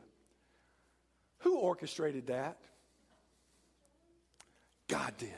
Who 1.39 1.59
orchestrated 1.59 2.29
that? 2.29 2.59
God 4.89 5.15
did. 5.19 5.35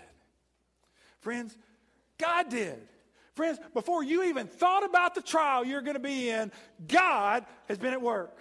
Friends, 1.21 1.57
God 2.19 2.51
did. 2.51 2.87
Friends, 3.39 3.61
before 3.73 4.03
you 4.03 4.25
even 4.25 4.49
thought 4.49 4.85
about 4.85 5.15
the 5.15 5.23
trial 5.23 5.65
you're 5.65 5.81
going 5.81 5.95
to 5.95 6.01
be 6.01 6.29
in, 6.29 6.51
God 6.89 7.47
has 7.69 7.79
been 7.79 7.93
at 7.93 8.03
work. 8.03 8.37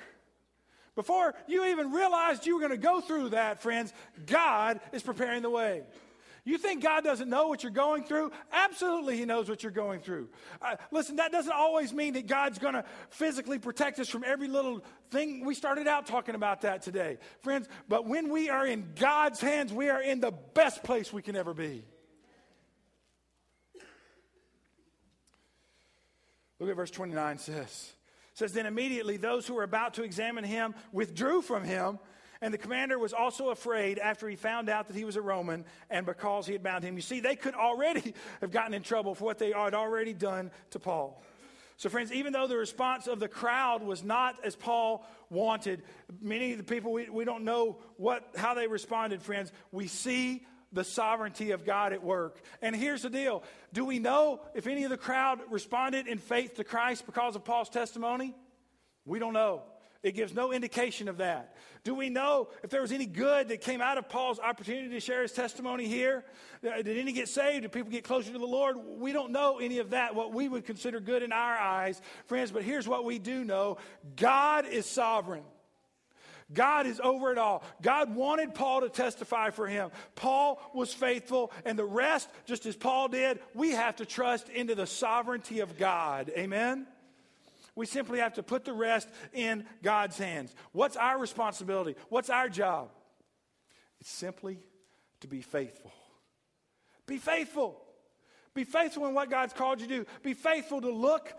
Before 0.95 1.35
you 1.45 1.65
even 1.65 1.91
realized 1.91 2.47
you 2.47 2.55
were 2.55 2.61
going 2.61 2.71
to 2.71 2.77
go 2.77 2.99
through 2.99 3.29
that, 3.29 3.61
friends, 3.61 3.93
God 4.25 4.79
is 4.91 5.03
preparing 5.03 5.43
the 5.43 5.51
way. 5.51 5.83
You 6.45 6.57
think 6.57 6.81
God 6.81 7.03
doesn't 7.03 7.29
know 7.29 7.47
what 7.47 7.61
you're 7.61 7.71
going 7.71 8.05
through? 8.05 8.31
Absolutely, 8.51 9.17
He 9.17 9.25
knows 9.25 9.47
what 9.47 9.61
you're 9.61 9.71
going 9.71 9.99
through. 9.99 10.29
Uh, 10.59 10.77
listen, 10.89 11.17
that 11.17 11.31
doesn't 11.31 11.53
always 11.53 11.93
mean 11.93 12.13
that 12.13 12.25
God's 12.25 12.57
going 12.57 12.73
to 12.73 12.83
physically 13.11 13.59
protect 13.59 13.99
us 13.99 14.09
from 14.09 14.23
every 14.23 14.47
little 14.47 14.83
thing. 15.11 15.45
We 15.45 15.53
started 15.53 15.85
out 15.85 16.07
talking 16.07 16.33
about 16.33 16.61
that 16.61 16.81
today, 16.81 17.19
friends. 17.43 17.67
But 17.87 18.07
when 18.07 18.29
we 18.29 18.49
are 18.49 18.65
in 18.65 18.93
God's 18.95 19.41
hands, 19.41 19.71
we 19.71 19.89
are 19.91 20.01
in 20.01 20.21
the 20.21 20.31
best 20.31 20.81
place 20.81 21.13
we 21.13 21.21
can 21.21 21.35
ever 21.35 21.53
be. 21.53 21.83
Look 26.59 26.69
at 26.69 26.75
verse 26.75 26.91
29 26.91 27.37
says. 27.37 27.93
Says, 28.33 28.53
Then 28.53 28.65
immediately 28.65 29.17
those 29.17 29.47
who 29.47 29.55
were 29.55 29.63
about 29.63 29.95
to 29.95 30.03
examine 30.03 30.43
him 30.43 30.75
withdrew 30.91 31.41
from 31.41 31.63
him, 31.63 31.99
and 32.41 32.53
the 32.53 32.57
commander 32.57 32.99
was 32.99 33.13
also 33.13 33.49
afraid 33.49 33.97
after 33.97 34.29
he 34.29 34.35
found 34.35 34.69
out 34.69 34.87
that 34.87 34.95
he 34.95 35.05
was 35.05 35.15
a 35.15 35.21
Roman 35.21 35.65
and 35.89 36.05
because 36.05 36.45
he 36.45 36.53
had 36.53 36.61
bound 36.61 36.83
him. 36.83 36.95
You 36.95 37.01
see, 37.01 37.19
they 37.19 37.35
could 37.35 37.55
already 37.55 38.13
have 38.41 38.51
gotten 38.51 38.73
in 38.73 38.83
trouble 38.83 39.15
for 39.15 39.25
what 39.25 39.39
they 39.39 39.51
had 39.51 39.73
already 39.73 40.13
done 40.13 40.51
to 40.71 40.79
Paul. 40.79 41.21
So, 41.77 41.89
friends, 41.89 42.11
even 42.11 42.33
though 42.33 42.47
the 42.47 42.57
response 42.57 43.05
of 43.05 43.19
the 43.19 43.27
crowd 43.27 43.83
was 43.83 44.03
not 44.03 44.43
as 44.43 44.55
Paul 44.55 45.05
wanted, 45.29 45.83
many 46.21 46.51
of 46.51 46.57
the 46.57 46.63
people, 46.63 46.91
we, 46.91 47.07
we 47.07 47.23
don't 47.23 47.43
know 47.43 47.77
what, 47.97 48.31
how 48.35 48.55
they 48.55 48.67
responded, 48.67 49.21
friends. 49.21 49.51
We 49.71 49.87
see 49.87 50.43
the 50.71 50.83
sovereignty 50.83 51.51
of 51.51 51.65
God 51.65 51.93
at 51.93 52.03
work. 52.03 52.41
And 52.61 52.75
here's 52.75 53.03
the 53.03 53.09
deal 53.09 53.43
do 53.73 53.85
we 53.85 53.99
know 53.99 54.41
if 54.53 54.67
any 54.67 54.83
of 54.83 54.89
the 54.89 54.97
crowd 54.97 55.39
responded 55.49 56.07
in 56.07 56.17
faith 56.17 56.55
to 56.55 56.63
Christ 56.63 57.05
because 57.05 57.35
of 57.35 57.43
Paul's 57.43 57.69
testimony? 57.69 58.35
We 59.05 59.19
don't 59.19 59.33
know. 59.33 59.63
It 60.03 60.11
gives 60.11 60.33
no 60.33 60.53
indication 60.53 61.07
of 61.07 61.17
that. 61.17 61.55
Do 61.83 61.95
we 61.95 62.09
know 62.09 62.49
if 62.63 62.69
there 62.69 62.81
was 62.81 62.91
any 62.91 63.05
good 63.05 63.47
that 63.47 63.61
came 63.61 63.81
out 63.81 63.97
of 63.97 64.09
Paul's 64.09 64.39
opportunity 64.39 64.89
to 64.89 64.99
share 64.99 65.21
his 65.21 65.31
testimony 65.31 65.87
here? 65.87 66.23
Uh, 66.65 66.81
did 66.81 66.97
any 66.97 67.11
get 67.11 67.29
saved? 67.29 67.63
Did 67.63 67.71
people 67.71 67.91
get 67.91 68.03
closer 68.03 68.31
to 68.31 68.37
the 68.37 68.45
Lord? 68.45 68.77
We 68.77 69.11
don't 69.11 69.31
know 69.31 69.59
any 69.59 69.79
of 69.79 69.91
that, 69.91 70.13
what 70.13 70.33
we 70.33 70.47
would 70.47 70.65
consider 70.65 70.99
good 70.99 71.23
in 71.23 71.31
our 71.31 71.57
eyes, 71.57 72.01
friends, 72.25 72.51
but 72.51 72.63
here's 72.63 72.87
what 72.87 73.05
we 73.05 73.19
do 73.19 73.43
know 73.43 73.77
God 74.15 74.65
is 74.65 74.85
sovereign. 74.85 75.43
God 76.53 76.87
is 76.87 77.01
over 77.03 77.31
it 77.31 77.37
all. 77.37 77.63
God 77.81 78.15
wanted 78.15 78.55
Paul 78.55 78.81
to 78.81 78.89
testify 78.89 79.49
for 79.49 79.67
him. 79.67 79.91
Paul 80.15 80.61
was 80.73 80.93
faithful, 80.93 81.51
and 81.65 81.77
the 81.77 81.85
rest, 81.85 82.29
just 82.45 82.65
as 82.65 82.75
Paul 82.75 83.09
did, 83.09 83.39
we 83.53 83.71
have 83.71 83.97
to 83.97 84.05
trust 84.05 84.47
into 84.49 84.73
the 84.73 84.87
sovereignty 84.87 85.59
of 85.59 85.77
God. 85.77 86.31
Amen? 86.37 86.87
We 87.75 87.85
simply 87.85 88.19
have 88.19 88.35
to 88.35 88.43
put 88.43 88.63
the 88.63 88.73
rest 88.73 89.09
in 89.33 89.65
God's 89.83 90.17
hands. 90.17 90.55
What's 90.71 90.95
our 90.95 91.19
responsibility? 91.19 91.95
What's 92.09 92.29
our 92.29 92.47
job? 92.47 92.89
It's 93.99 94.09
simply 94.09 94.59
to 95.19 95.27
be 95.27 95.41
faithful. 95.41 95.91
Be 97.07 97.17
faithful. 97.17 97.79
Be 98.53 98.63
faithful 98.63 99.05
in 99.05 99.13
what 99.13 99.29
God's 99.29 99.53
called 99.53 99.81
you 99.81 99.87
to 99.87 99.97
do. 99.97 100.05
Be 100.23 100.33
faithful 100.33 100.79
to 100.79 100.91
look 100.91 101.31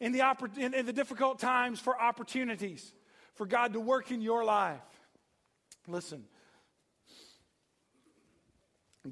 in 0.00 0.12
the, 0.12 0.20
in, 0.56 0.74
in 0.74 0.84
the 0.84 0.92
difficult 0.92 1.38
times 1.38 1.78
for 1.78 1.98
opportunities 1.98 2.92
for 3.38 3.46
God 3.46 3.74
to 3.74 3.80
work 3.80 4.10
in 4.10 4.20
your 4.20 4.44
life. 4.44 4.80
Listen, 5.86 6.24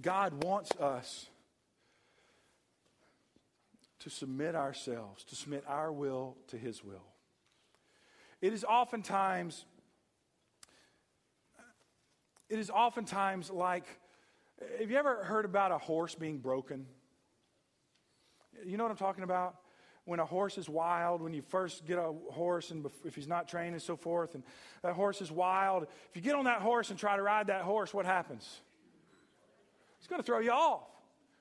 God 0.02 0.42
wants 0.42 0.72
us 0.72 1.26
to 4.00 4.10
submit 4.10 4.56
ourselves, 4.56 5.22
to 5.26 5.36
submit 5.36 5.62
our 5.68 5.92
will 5.92 6.36
to 6.48 6.58
His 6.58 6.82
will. 6.82 7.04
It 8.42 8.52
is 8.52 8.64
oftentimes, 8.64 9.64
it 12.48 12.58
is 12.58 12.68
oftentimes 12.68 13.48
like, 13.48 13.84
have 14.80 14.90
you 14.90 14.96
ever 14.96 15.22
heard 15.22 15.44
about 15.44 15.70
a 15.70 15.78
horse 15.78 16.16
being 16.16 16.38
broken? 16.38 16.86
You 18.64 18.76
know 18.76 18.82
what 18.82 18.90
I'm 18.90 18.96
talking 18.96 19.22
about? 19.22 19.54
When 20.06 20.20
a 20.20 20.24
horse 20.24 20.56
is 20.56 20.68
wild, 20.68 21.20
when 21.20 21.34
you 21.34 21.42
first 21.42 21.84
get 21.84 21.98
a 21.98 22.14
horse 22.30 22.70
and 22.70 22.88
if 23.04 23.14
he's 23.14 23.26
not 23.26 23.48
trained 23.48 23.74
and 23.74 23.82
so 23.82 23.96
forth, 23.96 24.34
and 24.34 24.44
that 24.82 24.94
horse 24.94 25.20
is 25.20 25.30
wild, 25.30 25.82
if 25.82 26.14
you 26.14 26.22
get 26.22 26.36
on 26.36 26.44
that 26.44 26.62
horse 26.62 26.90
and 26.90 26.98
try 26.98 27.16
to 27.16 27.22
ride 27.22 27.48
that 27.48 27.62
horse, 27.62 27.92
what 27.92 28.06
happens? 28.06 28.60
He's 29.98 30.06
going 30.06 30.20
to 30.20 30.26
throw 30.26 30.38
you 30.38 30.52
off 30.52 30.86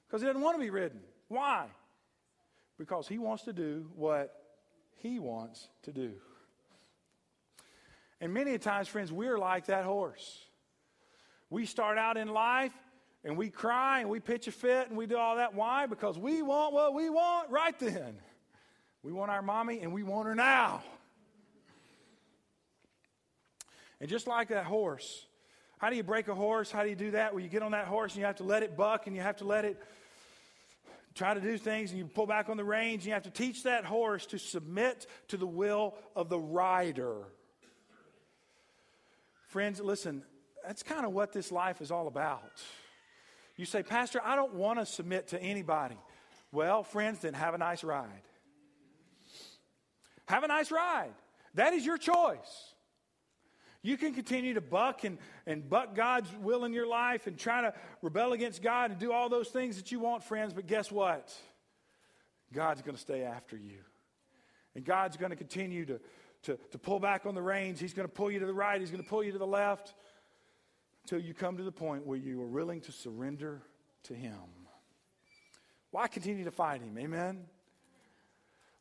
because 0.07 0.21
he 0.21 0.27
doesn't 0.27 0.41
want 0.41 0.57
to 0.57 0.59
be 0.59 0.71
ridden. 0.71 0.99
Why? 1.27 1.67
Because 2.79 3.07
he 3.07 3.19
wants 3.19 3.43
to 3.43 3.53
do 3.53 3.85
what 3.95 4.33
he 4.95 5.19
wants 5.19 5.69
to 5.83 5.93
do. 5.93 6.13
And 8.19 8.33
many 8.33 8.57
times, 8.57 8.87
friends, 8.87 9.11
we're 9.11 9.37
like 9.37 9.67
that 9.67 9.85
horse. 9.85 10.43
We 11.51 11.67
start 11.67 11.99
out 11.99 12.17
in 12.17 12.29
life 12.29 12.73
and 13.23 13.37
we 13.37 13.51
cry 13.51 13.99
and 13.99 14.09
we 14.09 14.19
pitch 14.19 14.47
a 14.47 14.51
fit 14.51 14.89
and 14.89 14.97
we 14.97 15.05
do 15.05 15.17
all 15.17 15.35
that. 15.35 15.53
Why? 15.53 15.85
Because 15.85 16.17
we 16.17 16.41
want 16.41 16.73
what 16.73 16.95
we 16.95 17.11
want 17.11 17.51
right 17.51 17.77
then. 17.77 18.17
We 19.05 19.13
want 19.13 19.29
our 19.29 19.43
mommy 19.43 19.81
and 19.81 19.93
we 19.93 20.01
want 20.01 20.27
her 20.27 20.33
now. 20.33 20.81
And 24.01 24.09
just 24.09 24.25
like 24.25 24.47
that 24.47 24.65
horse, 24.65 25.27
how 25.77 25.91
do 25.91 25.95
you 25.95 26.01
break 26.01 26.27
a 26.27 26.33
horse? 26.33 26.71
How 26.71 26.81
do 26.81 26.89
you 26.89 26.95
do 26.95 27.11
that? 27.11 27.31
Well, 27.31 27.43
you 27.43 27.47
get 27.47 27.61
on 27.61 27.73
that 27.73 27.85
horse 27.85 28.13
and 28.13 28.21
you 28.21 28.25
have 28.25 28.37
to 28.37 28.43
let 28.43 28.63
it 28.63 28.75
buck 28.75 29.05
and 29.05 29.15
you 29.15 29.21
have 29.21 29.37
to 29.37 29.45
let 29.45 29.63
it 29.63 29.79
try 31.13 31.35
to 31.35 31.39
do 31.39 31.55
things 31.59 31.91
and 31.91 31.99
you 31.99 32.05
pull 32.05 32.25
back 32.25 32.49
on 32.49 32.57
the 32.57 32.63
reins 32.63 33.01
and 33.01 33.05
you 33.05 33.13
have 33.13 33.21
to 33.23 33.29
teach 33.29 33.61
that 33.63 33.85
horse 33.85 34.25
to 34.25 34.39
submit 34.39 35.05
to 35.27 35.37
the 35.37 35.45
will 35.45 35.93
of 36.15 36.27
the 36.27 36.39
rider. 36.39 37.25
Friends, 39.49 39.79
listen, 39.79 40.23
that's 40.65 40.81
kind 40.81 41.05
of 41.05 41.13
what 41.13 41.31
this 41.31 41.51
life 41.51 41.79
is 41.79 41.91
all 41.91 42.07
about. 42.07 42.59
You 43.55 43.65
say, 43.65 43.83
Pastor, 43.83 44.19
I 44.23 44.35
don't 44.35 44.55
want 44.55 44.79
to 44.79 44.85
submit 44.87 45.27
to 45.27 45.39
anybody. 45.39 45.97
Well, 46.51 46.81
friends, 46.81 47.19
then 47.19 47.35
have 47.35 47.53
a 47.53 47.59
nice 47.59 47.83
ride. 47.83 48.23
Have 50.27 50.43
a 50.43 50.47
nice 50.47 50.71
ride. 50.71 51.13
That 51.53 51.73
is 51.73 51.85
your 51.85 51.97
choice. 51.97 52.73
You 53.81 53.97
can 53.97 54.15
continue 54.15 54.55
to 54.55 54.61
buck 54.61 55.03
and, 55.03 55.19
and 55.45 55.69
buck 55.69 55.93
God's 55.93 56.29
will 56.41 56.65
in 56.65 56.73
your 56.73 56.87
life 56.87 57.27
and 57.27 57.37
try 57.37 57.61
to 57.61 57.73
rebel 58.01 58.33
against 58.33 58.63
God 58.63 58.89
and 58.89 58.99
do 58.99 59.11
all 59.11 59.29
those 59.29 59.49
things 59.49 59.77
that 59.77 59.91
you 59.91 59.99
want, 59.99 60.23
friends, 60.23 60.53
but 60.53 60.65
guess 60.65 60.91
what? 60.91 61.31
God's 62.51 62.81
going 62.81 62.95
to 62.95 63.01
stay 63.01 63.21
after 63.21 63.55
you. 63.55 63.77
And 64.73 64.83
God's 64.83 65.17
going 65.17 65.29
to 65.29 65.35
continue 65.35 65.85
to, 65.85 65.99
to, 66.43 66.57
to 66.71 66.77
pull 66.79 66.99
back 66.99 67.27
on 67.27 67.35
the 67.35 67.43
reins. 67.43 67.79
He's 67.79 67.93
going 67.93 68.07
to 68.07 68.13
pull 68.13 68.31
you 68.31 68.39
to 68.39 68.47
the 68.47 68.53
right, 68.53 68.79
He's 68.79 68.89
going 68.89 69.03
to 69.03 69.09
pull 69.09 69.23
you 69.23 69.31
to 69.33 69.37
the 69.37 69.45
left 69.45 69.93
until 71.03 71.19
you 71.19 71.35
come 71.35 71.57
to 71.57 71.63
the 71.63 71.71
point 71.71 72.07
where 72.07 72.17
you 72.17 72.41
are 72.41 72.47
willing 72.47 72.81
to 72.81 72.91
surrender 72.91 73.61
to 74.05 74.15
Him. 74.15 74.33
Why 75.91 76.07
continue 76.07 76.43
to 76.45 76.51
fight 76.51 76.81
Him? 76.81 76.97
Amen? 76.97 77.45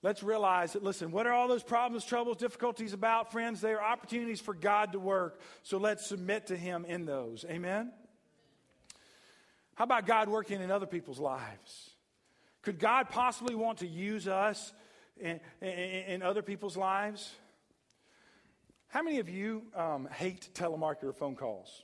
Let's 0.04 0.22
realize 0.22 0.74
that, 0.74 0.84
listen, 0.84 1.10
what 1.10 1.26
are 1.26 1.32
all 1.32 1.48
those 1.48 1.62
problems, 1.62 2.04
troubles, 2.04 2.36
difficulties 2.36 2.92
about, 2.92 3.32
friends? 3.32 3.62
They 3.62 3.72
are 3.72 3.82
opportunities 3.82 4.38
for 4.38 4.52
God 4.52 4.92
to 4.92 5.00
work. 5.00 5.40
So 5.62 5.78
let's 5.78 6.06
submit 6.06 6.48
to 6.48 6.56
Him 6.56 6.84
in 6.84 7.06
those. 7.06 7.46
Amen? 7.48 7.90
How 9.74 9.84
about 9.84 10.06
God 10.06 10.28
working 10.28 10.60
in 10.60 10.70
other 10.70 10.86
people's 10.86 11.18
lives? 11.18 11.90
Could 12.60 12.78
God 12.78 13.08
possibly 13.08 13.54
want 13.54 13.78
to 13.78 13.86
use 13.86 14.28
us 14.28 14.74
in, 15.18 15.40
in, 15.62 15.68
in 15.68 16.22
other 16.22 16.42
people's 16.42 16.76
lives? 16.76 17.34
How 18.88 19.02
many 19.02 19.20
of 19.20 19.30
you 19.30 19.62
um, 19.74 20.06
hate 20.12 20.50
telemarketer 20.52 21.14
phone 21.14 21.34
calls? 21.34 21.82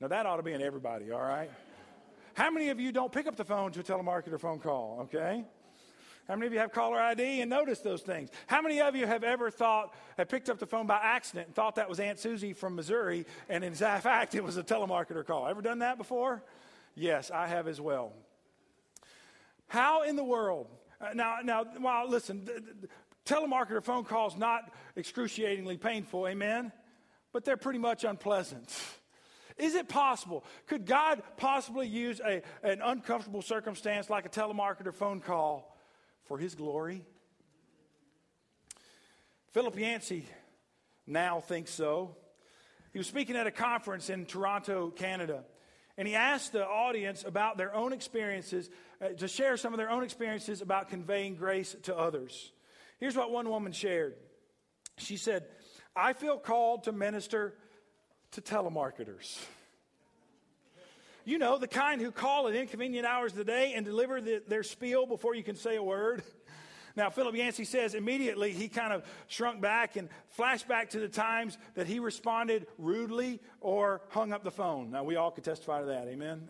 Now, 0.00 0.08
that 0.08 0.26
ought 0.26 0.36
to 0.36 0.42
be 0.42 0.52
in 0.52 0.60
everybody, 0.60 1.10
all 1.12 1.20
right? 1.20 1.50
How 2.34 2.50
many 2.50 2.68
of 2.68 2.78
you 2.78 2.92
don't 2.92 3.10
pick 3.10 3.26
up 3.26 3.36
the 3.36 3.44
phone 3.44 3.72
to 3.72 3.80
a 3.80 3.82
telemarketer 3.82 4.38
phone 4.38 4.60
call, 4.60 5.00
okay? 5.04 5.44
How 6.28 6.34
many 6.34 6.46
of 6.46 6.52
you 6.52 6.58
have 6.58 6.72
caller 6.72 7.00
ID 7.00 7.40
and 7.40 7.48
noticed 7.48 7.82
those 7.82 8.02
things? 8.02 8.28
How 8.46 8.60
many 8.60 8.82
of 8.82 8.94
you 8.94 9.06
have 9.06 9.24
ever 9.24 9.50
thought, 9.50 9.94
have 10.18 10.28
picked 10.28 10.50
up 10.50 10.58
the 10.58 10.66
phone 10.66 10.86
by 10.86 11.00
accident 11.02 11.46
and 11.46 11.56
thought 11.56 11.76
that 11.76 11.88
was 11.88 12.00
Aunt 12.00 12.18
Susie 12.18 12.52
from 12.52 12.76
Missouri, 12.76 13.24
and 13.48 13.64
in 13.64 13.74
fact, 13.74 14.34
it 14.34 14.44
was 14.44 14.58
a 14.58 14.62
telemarketer 14.62 15.26
call? 15.26 15.48
Ever 15.48 15.62
done 15.62 15.78
that 15.78 15.96
before? 15.96 16.44
Yes, 16.94 17.30
I 17.30 17.46
have 17.46 17.66
as 17.66 17.80
well. 17.80 18.12
How 19.68 20.02
in 20.02 20.16
the 20.16 20.24
world? 20.24 20.68
Uh, 21.00 21.14
now, 21.14 21.36
now, 21.42 21.64
well, 21.80 22.06
listen, 22.06 22.46
telemarketer 23.24 23.82
phone 23.82 24.04
calls 24.04 24.36
not 24.36 24.70
excruciatingly 24.96 25.78
painful, 25.78 26.28
amen? 26.28 26.72
But 27.32 27.46
they're 27.46 27.56
pretty 27.56 27.78
much 27.78 28.04
unpleasant. 28.04 28.76
Is 29.56 29.74
it 29.74 29.88
possible? 29.88 30.44
Could 30.66 30.84
God 30.84 31.22
possibly 31.36 31.88
use 31.88 32.20
a, 32.20 32.42
an 32.62 32.80
uncomfortable 32.82 33.42
circumstance 33.42 34.10
like 34.10 34.26
a 34.26 34.28
telemarketer 34.28 34.94
phone 34.94 35.20
call 35.20 35.74
for 36.28 36.38
his 36.38 36.54
glory? 36.54 37.02
Philip 39.52 39.76
Yancey 39.78 40.26
now 41.06 41.40
thinks 41.40 41.72
so. 41.72 42.14
He 42.92 42.98
was 42.98 43.06
speaking 43.06 43.34
at 43.34 43.46
a 43.46 43.50
conference 43.50 44.10
in 44.10 44.26
Toronto, 44.26 44.90
Canada, 44.90 45.44
and 45.96 46.06
he 46.06 46.14
asked 46.14 46.52
the 46.52 46.64
audience 46.64 47.24
about 47.26 47.56
their 47.56 47.74
own 47.74 47.92
experiences, 47.92 48.70
uh, 49.02 49.08
to 49.08 49.26
share 49.26 49.56
some 49.56 49.72
of 49.72 49.78
their 49.78 49.90
own 49.90 50.04
experiences 50.04 50.60
about 50.62 50.90
conveying 50.90 51.34
grace 51.34 51.74
to 51.84 51.96
others. 51.96 52.52
Here's 52.98 53.16
what 53.16 53.30
one 53.30 53.48
woman 53.48 53.72
shared 53.72 54.14
She 54.98 55.16
said, 55.16 55.46
I 55.96 56.12
feel 56.12 56.38
called 56.38 56.84
to 56.84 56.92
minister 56.92 57.54
to 58.32 58.40
telemarketers. 58.40 59.38
You 61.28 61.36
know, 61.36 61.58
the 61.58 61.68
kind 61.68 62.00
who 62.00 62.10
call 62.10 62.48
at 62.48 62.54
inconvenient 62.54 63.06
hours 63.06 63.32
of 63.32 63.36
the 63.36 63.44
day 63.44 63.74
and 63.76 63.84
deliver 63.84 64.18
the, 64.18 64.42
their 64.48 64.62
spiel 64.62 65.04
before 65.04 65.34
you 65.34 65.42
can 65.42 65.56
say 65.56 65.76
a 65.76 65.82
word. 65.82 66.22
Now, 66.96 67.10
Philip 67.10 67.34
Yancey 67.34 67.66
says 67.66 67.94
immediately 67.94 68.52
he 68.52 68.66
kind 68.68 68.94
of 68.94 69.04
shrunk 69.26 69.60
back 69.60 69.96
and 69.96 70.08
flashed 70.30 70.66
back 70.66 70.88
to 70.90 71.00
the 71.00 71.06
times 71.06 71.58
that 71.74 71.86
he 71.86 71.98
responded 71.98 72.66
rudely 72.78 73.40
or 73.60 74.00
hung 74.08 74.32
up 74.32 74.42
the 74.42 74.50
phone. 74.50 74.90
Now, 74.90 75.04
we 75.04 75.16
all 75.16 75.30
could 75.30 75.44
testify 75.44 75.80
to 75.80 75.86
that. 75.88 76.08
Amen? 76.08 76.48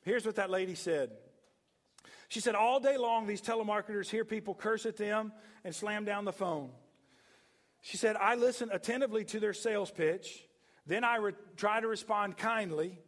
Here's 0.00 0.24
what 0.24 0.36
that 0.36 0.48
lady 0.48 0.74
said. 0.74 1.10
She 2.28 2.40
said, 2.40 2.54
All 2.54 2.80
day 2.80 2.96
long, 2.96 3.26
these 3.26 3.42
telemarketers 3.42 4.08
hear 4.08 4.24
people 4.24 4.54
curse 4.54 4.86
at 4.86 4.96
them 4.96 5.30
and 5.62 5.74
slam 5.74 6.06
down 6.06 6.24
the 6.24 6.32
phone. 6.32 6.70
She 7.82 7.98
said, 7.98 8.16
I 8.16 8.34
listen 8.34 8.70
attentively 8.72 9.26
to 9.26 9.40
their 9.40 9.52
sales 9.52 9.90
pitch. 9.90 10.42
Then 10.86 11.04
I 11.04 11.16
re- 11.16 11.32
try 11.58 11.80
to 11.80 11.86
respond 11.86 12.38
kindly 12.38 12.98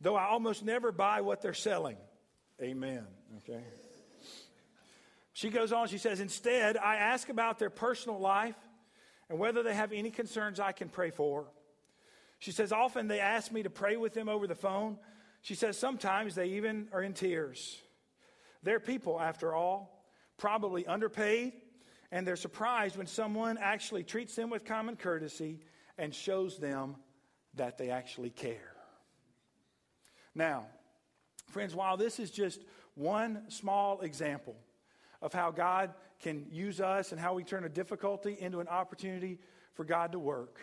though 0.00 0.16
I 0.16 0.26
almost 0.26 0.64
never 0.64 0.92
buy 0.92 1.20
what 1.20 1.42
they're 1.42 1.54
selling. 1.54 1.96
Amen. 2.60 3.06
Okay. 3.38 3.62
She 5.32 5.50
goes 5.50 5.72
on, 5.72 5.88
she 5.88 5.98
says, 5.98 6.20
Instead, 6.20 6.76
I 6.76 6.96
ask 6.96 7.28
about 7.28 7.58
their 7.58 7.70
personal 7.70 8.18
life 8.18 8.56
and 9.28 9.38
whether 9.38 9.62
they 9.62 9.74
have 9.74 9.92
any 9.92 10.10
concerns 10.10 10.60
I 10.60 10.72
can 10.72 10.88
pray 10.88 11.10
for. 11.10 11.46
She 12.38 12.52
says, 12.52 12.72
Often 12.72 13.08
they 13.08 13.20
ask 13.20 13.52
me 13.52 13.62
to 13.62 13.70
pray 13.70 13.96
with 13.96 14.14
them 14.14 14.28
over 14.28 14.46
the 14.46 14.54
phone. 14.54 14.98
She 15.42 15.54
says, 15.54 15.76
Sometimes 15.76 16.34
they 16.34 16.50
even 16.50 16.88
are 16.92 17.02
in 17.02 17.12
tears. 17.12 17.80
They're 18.62 18.80
people, 18.80 19.20
after 19.20 19.54
all, 19.54 20.04
probably 20.38 20.86
underpaid 20.86 21.52
and 22.12 22.26
they're 22.26 22.36
surprised 22.36 22.96
when 22.96 23.06
someone 23.06 23.58
actually 23.60 24.04
treats 24.04 24.34
them 24.34 24.50
with 24.50 24.64
common 24.64 24.96
courtesy 24.96 25.60
and 25.98 26.14
shows 26.14 26.58
them 26.58 26.96
that 27.54 27.78
they 27.78 27.90
actually 27.90 28.30
care. 28.30 28.75
Now, 30.36 30.66
friends, 31.48 31.74
while 31.74 31.96
this 31.96 32.20
is 32.20 32.30
just 32.30 32.60
one 32.94 33.50
small 33.50 34.02
example 34.02 34.54
of 35.22 35.32
how 35.32 35.50
God 35.50 35.94
can 36.20 36.46
use 36.52 36.78
us 36.80 37.10
and 37.10 37.20
how 37.20 37.34
we 37.34 37.42
turn 37.42 37.64
a 37.64 37.70
difficulty 37.70 38.36
into 38.38 38.60
an 38.60 38.68
opportunity 38.68 39.38
for 39.72 39.84
God 39.84 40.12
to 40.12 40.18
work, 40.18 40.60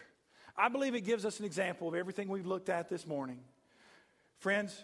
I 0.56 0.70
believe 0.70 0.94
it 0.94 1.02
gives 1.02 1.26
us 1.26 1.40
an 1.40 1.46
example 1.46 1.88
of 1.88 1.96
everything 1.96 2.28
we've 2.28 2.46
looked 2.46 2.70
at 2.70 2.88
this 2.88 3.08
morning. 3.08 3.40
Friends, 4.38 4.84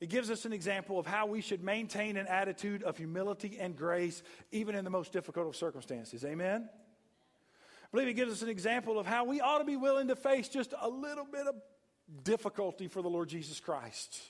it 0.00 0.08
gives 0.08 0.30
us 0.30 0.46
an 0.46 0.54
example 0.54 0.98
of 0.98 1.06
how 1.06 1.26
we 1.26 1.42
should 1.42 1.62
maintain 1.62 2.16
an 2.16 2.26
attitude 2.26 2.82
of 2.82 2.96
humility 2.96 3.58
and 3.60 3.76
grace 3.76 4.22
even 4.50 4.74
in 4.74 4.84
the 4.84 4.90
most 4.90 5.12
difficult 5.12 5.48
of 5.48 5.54
circumstances. 5.54 6.24
Amen? 6.24 6.66
I 6.72 7.86
believe 7.92 8.08
it 8.08 8.14
gives 8.14 8.32
us 8.32 8.40
an 8.40 8.48
example 8.48 8.98
of 8.98 9.04
how 9.04 9.24
we 9.24 9.42
ought 9.42 9.58
to 9.58 9.64
be 9.64 9.76
willing 9.76 10.08
to 10.08 10.16
face 10.16 10.48
just 10.48 10.72
a 10.80 10.88
little 10.88 11.26
bit 11.26 11.46
of 11.46 11.56
difficulty 12.24 12.88
for 12.88 13.02
the 13.02 13.08
Lord 13.08 13.28
Jesus 13.28 13.60
Christ. 13.60 14.20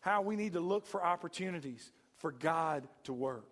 How 0.00 0.22
we 0.22 0.36
need 0.36 0.54
to 0.54 0.60
look 0.60 0.86
for 0.86 1.04
opportunities 1.04 1.92
for 2.16 2.32
God 2.32 2.88
to 3.04 3.12
work. 3.12 3.46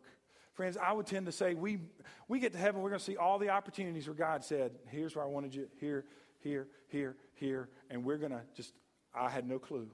Friends, 0.54 0.76
I 0.76 0.92
would 0.92 1.06
tend 1.06 1.26
to 1.26 1.32
say 1.32 1.54
we, 1.54 1.78
we 2.26 2.40
get 2.40 2.52
to 2.52 2.58
heaven, 2.58 2.82
we're 2.82 2.90
going 2.90 2.98
to 2.98 3.04
see 3.04 3.16
all 3.16 3.38
the 3.38 3.50
opportunities 3.50 4.06
where 4.08 4.16
God 4.16 4.44
said, 4.44 4.72
Here's 4.88 5.14
where 5.14 5.24
I 5.24 5.28
wanted 5.28 5.54
you, 5.54 5.68
here, 5.78 6.04
here, 6.40 6.66
here, 6.88 7.16
here, 7.34 7.68
and 7.90 8.04
we're 8.04 8.16
going 8.16 8.32
to 8.32 8.42
just 8.56 8.72
I 9.14 9.30
had 9.30 9.48
no 9.48 9.58
clue. 9.58 9.88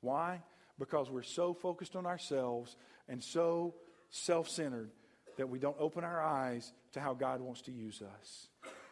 Why? 0.00 0.42
Because 0.78 1.10
we're 1.10 1.22
so 1.22 1.54
focused 1.54 1.96
on 1.96 2.06
ourselves 2.06 2.76
and 3.08 3.22
so 3.22 3.74
self 4.10 4.48
centered 4.48 4.90
that 5.36 5.48
we 5.48 5.58
don't 5.58 5.76
open 5.78 6.04
our 6.04 6.22
eyes 6.22 6.72
to 6.92 7.00
how 7.00 7.14
God 7.14 7.40
wants 7.40 7.62
to 7.62 7.72
use 7.72 8.02
us. 8.02 8.48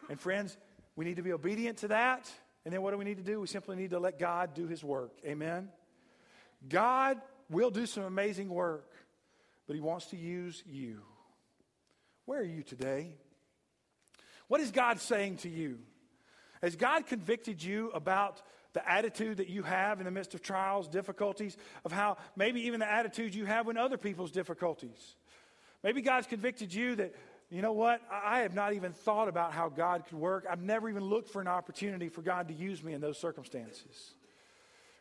And 0.09 0.19
friends, 0.19 0.57
we 0.95 1.05
need 1.05 1.17
to 1.17 1.21
be 1.21 1.33
obedient 1.33 1.79
to 1.79 1.89
that. 1.89 2.31
And 2.67 2.73
then 2.73 2.81
what 2.81 2.91
do 2.91 2.97
we 2.97 3.05
need 3.05 3.15
to 3.15 3.23
do? 3.23 3.39
We 3.39 3.47
simply 3.47 3.77
need 3.77 3.91
to 3.91 3.99
let 3.99 4.19
God 4.19 4.53
do 4.53 4.67
his 4.67 4.83
work. 4.83 5.13
Amen? 5.25 5.69
God 6.67 7.17
will 7.49 7.71
do 7.71 7.85
some 7.85 8.03
amazing 8.03 8.49
work, 8.49 8.91
but 9.67 9.77
he 9.77 9.79
wants 9.79 10.07
to 10.07 10.17
use 10.17 10.61
you. 10.65 10.99
Where 12.25 12.41
are 12.41 12.43
you 12.43 12.63
today? 12.63 13.15
What 14.49 14.59
is 14.59 14.71
God 14.71 14.99
saying 14.99 15.37
to 15.37 15.49
you? 15.49 15.79
Has 16.61 16.75
God 16.75 17.07
convicted 17.07 17.63
you 17.63 17.89
about 17.91 18.41
the 18.73 18.91
attitude 18.91 19.37
that 19.37 19.47
you 19.47 19.63
have 19.63 19.99
in 19.99 20.05
the 20.05 20.11
midst 20.11 20.33
of 20.33 20.41
trials, 20.41 20.89
difficulties, 20.89 21.55
of 21.85 21.93
how 21.93 22.17
maybe 22.35 22.67
even 22.67 22.81
the 22.81 22.91
attitude 22.91 23.33
you 23.33 23.45
have 23.45 23.65
when 23.65 23.77
other 23.77 23.97
people's 23.97 24.31
difficulties. 24.31 25.15
Maybe 25.85 26.01
God's 26.01 26.27
convicted 26.27 26.73
you 26.73 26.97
that, 26.97 27.15
you 27.49 27.61
know 27.61 27.71
what, 27.71 28.01
I 28.11 28.39
have 28.39 28.53
not 28.53 28.73
even 28.73 28.91
thought 28.91 29.29
about 29.29 29.53
how 29.53 29.69
God 29.69 30.05
could 30.05 30.17
work. 30.17 30.45
I've 30.49 30.61
never 30.61 30.89
even 30.89 31.03
looked 31.03 31.29
for 31.29 31.41
an 31.41 31.47
opportunity 31.47 32.09
for 32.09 32.21
God 32.21 32.49
to 32.49 32.53
use 32.53 32.83
me 32.83 32.93
in 32.93 32.99
those 32.99 33.17
circumstances. 33.17 34.13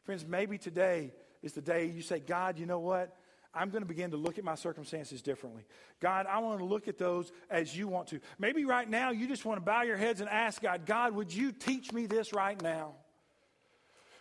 Friends, 0.05 0.25
maybe 0.25 0.57
today 0.57 1.13
is 1.43 1.53
the 1.53 1.61
day 1.61 1.87
you 1.87 2.03
say, 2.03 2.21
God, 2.21 2.59
you 2.59 2.67
know 2.67 2.79
what? 2.79 3.17
I'm 3.53 3.71
going 3.71 3.83
to 3.83 3.89
begin 3.89 4.11
to 4.11 4.17
look 4.17 4.39
at 4.39 4.45
my 4.45 4.55
circumstances 4.55 5.23
differently. 5.23 5.65
God, 6.01 6.27
I 6.27 6.39
want 6.39 6.59
to 6.61 6.65
look 6.65 6.89
at 6.89 6.99
those 6.99 7.33
as 7.51 7.77
you 7.77 7.89
want 7.89 8.09
to. 8.09 8.21
Maybe 8.39 8.65
right 8.65 8.89
now 8.89 9.11
you 9.11 9.27
just 9.27 9.45
want 9.45 9.57
to 9.59 9.65
bow 9.65 9.83
your 9.83 9.97
heads 9.97 10.21
and 10.21 10.29
ask 10.29 10.61
God, 10.61 10.87
God, 10.87 11.15
would 11.15 11.33
you 11.33 11.53
teach 11.53 11.93
me 11.93 12.07
this 12.07 12.33
right 12.33 12.61
now? 12.63 12.93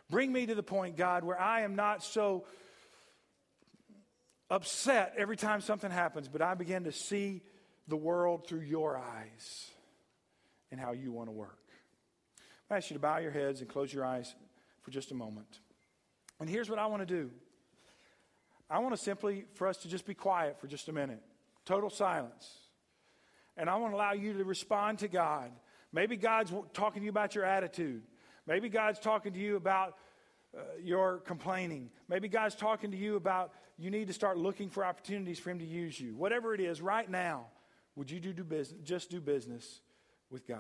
Bring 0.10 0.32
me 0.32 0.46
to 0.46 0.56
the 0.56 0.64
point, 0.64 0.96
God, 0.98 1.24
where 1.24 1.40
I 1.40 1.62
am 1.62 1.76
not 1.76 2.04
so 2.04 2.46
upset 4.50 5.14
every 5.18 5.36
time 5.36 5.62
something 5.62 5.92
happens, 5.92 6.28
but 6.28 6.42
I 6.42 6.54
begin 6.54 6.86
to 6.86 6.92
see 6.92 7.42
the 7.88 7.96
world 7.96 8.48
through 8.48 8.62
your 8.62 8.98
eyes 8.98 9.70
and 10.72 10.80
how 10.80 10.92
you 10.92 11.12
want 11.12 11.28
to 11.28 11.32
work. 11.32 11.60
I 12.70 12.78
ask 12.78 12.90
you 12.90 12.96
to 12.96 13.00
bow 13.00 13.18
your 13.18 13.32
heads 13.32 13.62
and 13.62 13.70
close 13.70 13.94
your 13.94 14.04
eyes 14.04 14.34
for 14.82 14.92
just 14.92 15.12
a 15.12 15.16
moment. 15.16 15.60
And 16.40 16.50
here's 16.50 16.70
what 16.70 16.80
I 16.80 16.88
want 16.88 17.02
to 17.02 17.06
do 17.06 17.32
I 18.70 18.80
want 18.80 18.96
to 18.96 19.02
simply, 19.02 19.46
for 19.54 19.68
us 19.68 19.78
to 19.78 19.88
just 19.88 20.06
be 20.06 20.14
quiet 20.14 20.60
for 20.60 20.68
just 20.68 20.90
a 20.90 20.94
minute, 20.94 21.22
total 21.66 21.90
silence. 21.90 22.50
And 23.58 23.70
I 23.70 23.76
want 23.76 23.94
to 23.94 23.96
allow 23.96 24.14
you 24.14 24.34
to 24.34 24.44
respond 24.44 25.00
to 25.00 25.08
God. 25.08 25.52
Maybe 25.94 26.18
God's 26.18 26.52
talking 26.74 27.02
to 27.02 27.06
you 27.06 27.10
about 27.10 27.36
your 27.36 27.46
attitude. 27.46 28.04
Maybe 28.48 28.68
God's 28.68 29.00
talking 29.00 29.34
to 29.34 29.40
you 29.40 29.56
about 29.56 29.96
uh, 30.56 30.62
your 30.82 31.20
complaining. 31.20 31.90
Maybe 32.10 32.28
God's 32.28 32.56
talking 32.56 32.92
to 32.92 32.98
you 32.98 33.16
about 33.16 33.54
you 33.78 33.92
need 33.92 34.08
to 34.08 34.14
start 34.14 34.38
looking 34.38 34.70
for 34.70 34.84
opportunities 34.84 35.40
for 35.40 35.52
Him 35.52 35.60
to 35.60 35.66
use 35.66 36.00
you. 36.00 36.16
Whatever 36.16 36.54
it 36.54 36.60
is, 36.60 36.82
right 36.82 37.10
now, 37.10 37.46
would 37.96 38.12
you 38.12 38.20
do, 38.20 38.34
do 38.34 38.44
business, 38.44 38.80
just 38.84 39.10
do 39.10 39.22
business 39.22 39.82
with 40.30 40.48
God? 40.48 40.60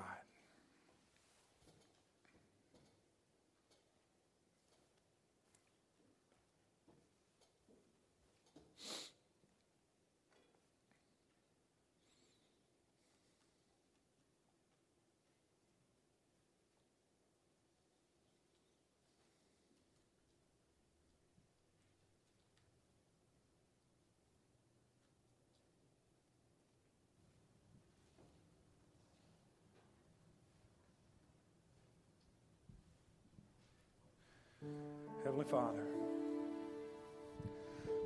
Heavenly 35.45 35.51
Father, 35.51 35.85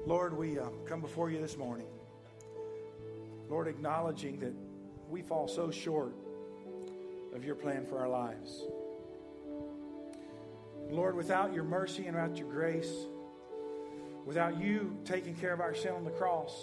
Lord, 0.05 0.37
we 0.37 0.59
uh, 0.59 0.65
come 0.85 1.01
before 1.01 1.29
you 1.29 1.39
this 1.39 1.57
morning. 1.57 1.87
Lord, 3.49 3.67
acknowledging 3.67 4.39
that 4.39 4.53
we 5.09 5.21
fall 5.21 5.47
so 5.47 5.71
short 5.71 6.13
of 7.33 7.43
your 7.43 7.55
plan 7.55 7.85
for 7.85 7.99
our 7.99 8.09
lives. 8.09 8.63
Lord, 10.89 11.15
without 11.15 11.53
your 11.53 11.63
mercy 11.63 12.07
and 12.07 12.15
without 12.15 12.37
your 12.37 12.49
grace, 12.49 12.91
without 14.25 14.59
you 14.59 14.97
taking 15.05 15.35
care 15.35 15.53
of 15.53 15.61
our 15.61 15.75
sin 15.75 15.91
on 15.91 16.03
the 16.03 16.11
cross, 16.11 16.53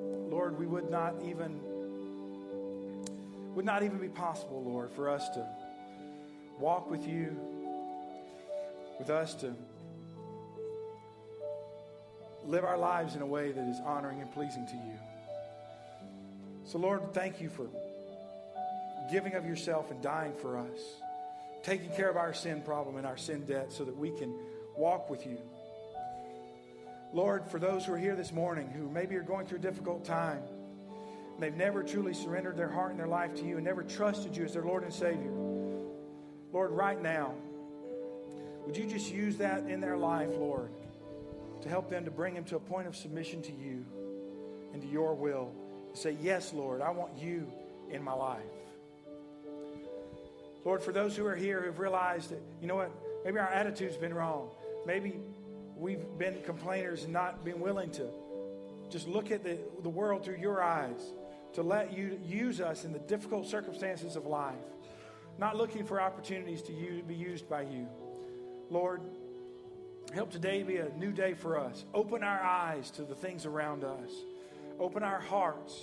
Lord, 0.00 0.58
we 0.58 0.66
would 0.66 0.90
not 0.90 1.14
even 1.24 1.60
would 3.54 3.64
not 3.64 3.82
even 3.82 3.98
be 3.98 4.08
possible, 4.08 4.62
Lord, 4.64 4.90
for 4.92 5.08
us 5.08 5.28
to 5.30 5.44
walk 6.58 6.90
with 6.90 7.06
you, 7.06 7.57
with 8.98 9.10
us 9.10 9.34
to 9.36 9.54
live 12.44 12.64
our 12.64 12.78
lives 12.78 13.14
in 13.14 13.22
a 13.22 13.26
way 13.26 13.52
that 13.52 13.68
is 13.68 13.80
honoring 13.84 14.20
and 14.20 14.32
pleasing 14.32 14.66
to 14.66 14.74
you. 14.74 14.98
So, 16.64 16.78
Lord, 16.78 17.12
thank 17.12 17.40
you 17.40 17.48
for 17.48 17.68
giving 19.10 19.34
of 19.34 19.46
yourself 19.46 19.90
and 19.90 20.02
dying 20.02 20.34
for 20.34 20.58
us, 20.58 20.80
taking 21.62 21.90
care 21.90 22.10
of 22.10 22.16
our 22.16 22.34
sin 22.34 22.62
problem 22.62 22.96
and 22.96 23.06
our 23.06 23.16
sin 23.16 23.44
debt 23.44 23.72
so 23.72 23.84
that 23.84 23.96
we 23.96 24.10
can 24.10 24.34
walk 24.76 25.08
with 25.10 25.26
you. 25.26 25.38
Lord, 27.12 27.50
for 27.50 27.58
those 27.58 27.86
who 27.86 27.94
are 27.94 27.98
here 27.98 28.16
this 28.16 28.32
morning 28.32 28.68
who 28.68 28.90
maybe 28.90 29.16
are 29.16 29.22
going 29.22 29.46
through 29.46 29.58
a 29.58 29.62
difficult 29.62 30.04
time, 30.04 30.42
they've 31.38 31.54
never 31.54 31.82
truly 31.82 32.12
surrendered 32.12 32.56
their 32.56 32.68
heart 32.68 32.90
and 32.90 33.00
their 33.00 33.08
life 33.08 33.34
to 33.36 33.44
you 33.44 33.56
and 33.56 33.64
never 33.64 33.82
trusted 33.82 34.36
you 34.36 34.44
as 34.44 34.52
their 34.52 34.64
Lord 34.64 34.82
and 34.82 34.92
Savior. 34.92 35.32
Lord, 36.52 36.70
right 36.70 37.00
now, 37.00 37.34
would 38.68 38.76
you 38.76 38.84
just 38.84 39.10
use 39.10 39.38
that 39.38 39.64
in 39.66 39.80
their 39.80 39.96
life, 39.96 40.28
Lord, 40.28 40.68
to 41.62 41.70
help 41.70 41.88
them 41.88 42.04
to 42.04 42.10
bring 42.10 42.34
them 42.34 42.44
to 42.44 42.56
a 42.56 42.60
point 42.60 42.86
of 42.86 42.94
submission 42.94 43.40
to 43.40 43.52
you 43.52 43.82
and 44.74 44.82
to 44.82 44.86
your 44.86 45.14
will? 45.14 45.54
Say, 45.94 46.18
Yes, 46.20 46.52
Lord, 46.52 46.82
I 46.82 46.90
want 46.90 47.16
you 47.16 47.50
in 47.90 48.02
my 48.02 48.12
life. 48.12 48.42
Lord, 50.66 50.82
for 50.82 50.92
those 50.92 51.16
who 51.16 51.24
are 51.24 51.34
here 51.34 51.62
who've 51.62 51.78
realized 51.78 52.28
that, 52.28 52.42
you 52.60 52.66
know 52.66 52.76
what, 52.76 52.90
maybe 53.24 53.38
our 53.38 53.48
attitude's 53.48 53.96
been 53.96 54.12
wrong. 54.12 54.50
Maybe 54.84 55.14
we've 55.74 56.04
been 56.18 56.42
complainers 56.42 57.04
and 57.04 57.12
not 57.14 57.46
been 57.46 57.60
willing 57.60 57.90
to 57.92 58.06
just 58.90 59.08
look 59.08 59.30
at 59.30 59.42
the, 59.42 59.56
the 59.82 59.88
world 59.88 60.26
through 60.26 60.40
your 60.40 60.62
eyes, 60.62 61.14
to 61.54 61.62
let 61.62 61.96
you 61.96 62.20
use 62.22 62.60
us 62.60 62.84
in 62.84 62.92
the 62.92 62.98
difficult 62.98 63.46
circumstances 63.46 64.14
of 64.14 64.26
life 64.26 64.56
not 65.38 65.56
looking 65.56 65.84
for 65.84 66.00
opportunities 66.00 66.62
to 66.62 66.72
use, 66.72 67.02
be 67.06 67.14
used 67.14 67.48
by 67.48 67.62
you. 67.62 67.86
Lord, 68.70 69.00
help 70.12 70.30
today 70.30 70.62
be 70.62 70.76
a 70.76 70.90
new 70.90 71.12
day 71.12 71.34
for 71.34 71.58
us. 71.58 71.84
Open 71.94 72.22
our 72.22 72.40
eyes 72.40 72.90
to 72.92 73.02
the 73.02 73.14
things 73.14 73.46
around 73.46 73.84
us, 73.84 74.10
open 74.78 75.02
our 75.02 75.20
hearts 75.20 75.74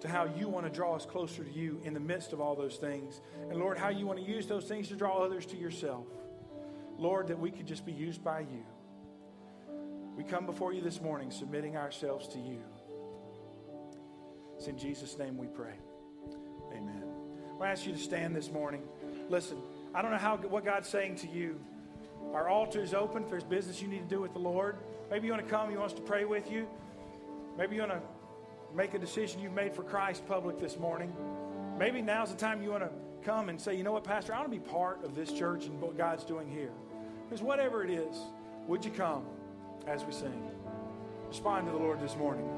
to 0.00 0.08
how 0.08 0.24
you 0.24 0.48
want 0.48 0.64
to 0.64 0.70
draw 0.70 0.94
us 0.94 1.04
closer 1.04 1.42
to 1.42 1.50
you 1.50 1.80
in 1.84 1.92
the 1.92 2.00
midst 2.00 2.32
of 2.32 2.40
all 2.40 2.54
those 2.54 2.76
things. 2.76 3.20
And 3.50 3.58
Lord, 3.58 3.78
how 3.78 3.88
you 3.88 4.06
want 4.06 4.20
to 4.20 4.24
use 4.24 4.46
those 4.46 4.64
things 4.64 4.88
to 4.88 4.94
draw 4.94 5.24
others 5.24 5.44
to 5.46 5.56
yourself. 5.56 6.06
Lord, 6.98 7.28
that 7.28 7.38
we 7.38 7.50
could 7.50 7.66
just 7.66 7.84
be 7.84 7.92
used 7.92 8.22
by 8.22 8.40
you. 8.40 8.64
We 10.16 10.24
come 10.24 10.46
before 10.46 10.72
you 10.72 10.82
this 10.82 11.00
morning 11.00 11.30
submitting 11.30 11.76
ourselves 11.76 12.28
to 12.28 12.38
you. 12.38 12.60
It's 14.56 14.66
in 14.66 14.78
Jesus' 14.78 15.16
name 15.18 15.36
we 15.36 15.46
pray. 15.46 15.74
Amen. 16.72 17.04
I 17.60 17.68
ask 17.68 17.86
you 17.86 17.92
to 17.92 17.98
stand 17.98 18.34
this 18.36 18.50
morning. 18.50 18.82
Listen, 19.28 19.58
I 19.94 20.02
don't 20.02 20.10
know 20.10 20.18
how 20.18 20.36
what 20.36 20.64
God's 20.64 20.88
saying 20.88 21.16
to 21.16 21.28
you. 21.28 21.60
Our 22.32 22.48
altar 22.48 22.82
is 22.82 22.94
open. 22.94 23.24
If 23.24 23.30
there's 23.30 23.44
business 23.44 23.80
you 23.80 23.88
need 23.88 24.08
to 24.08 24.14
do 24.14 24.20
with 24.20 24.32
the 24.32 24.38
Lord, 24.38 24.76
maybe 25.10 25.26
you 25.26 25.32
want 25.32 25.44
to 25.44 25.50
come. 25.50 25.70
He 25.70 25.76
wants 25.76 25.94
to 25.94 26.02
pray 26.02 26.24
with 26.24 26.50
you. 26.50 26.66
Maybe 27.56 27.76
you 27.76 27.82
want 27.82 27.92
to 27.92 28.02
make 28.74 28.94
a 28.94 28.98
decision 28.98 29.40
you've 29.40 29.54
made 29.54 29.74
for 29.74 29.82
Christ 29.82 30.26
public 30.26 30.58
this 30.58 30.78
morning. 30.78 31.12
Maybe 31.78 32.02
now's 32.02 32.30
the 32.30 32.36
time 32.36 32.62
you 32.62 32.70
want 32.70 32.84
to 32.84 32.90
come 33.24 33.48
and 33.48 33.60
say, 33.60 33.74
you 33.74 33.82
know 33.82 33.92
what, 33.92 34.04
Pastor, 34.04 34.34
I 34.34 34.38
want 34.38 34.52
to 34.52 34.58
be 34.58 34.64
part 34.64 35.04
of 35.04 35.14
this 35.14 35.32
church 35.32 35.66
and 35.66 35.80
what 35.80 35.96
God's 35.96 36.24
doing 36.24 36.48
here. 36.48 36.70
Because 37.28 37.42
whatever 37.42 37.84
it 37.84 37.90
is, 37.90 38.16
would 38.66 38.84
you 38.84 38.90
come 38.90 39.24
as 39.86 40.04
we 40.04 40.12
sing? 40.12 40.50
Respond 41.28 41.66
to 41.66 41.72
the 41.72 41.78
Lord 41.78 42.00
this 42.00 42.16
morning. 42.16 42.48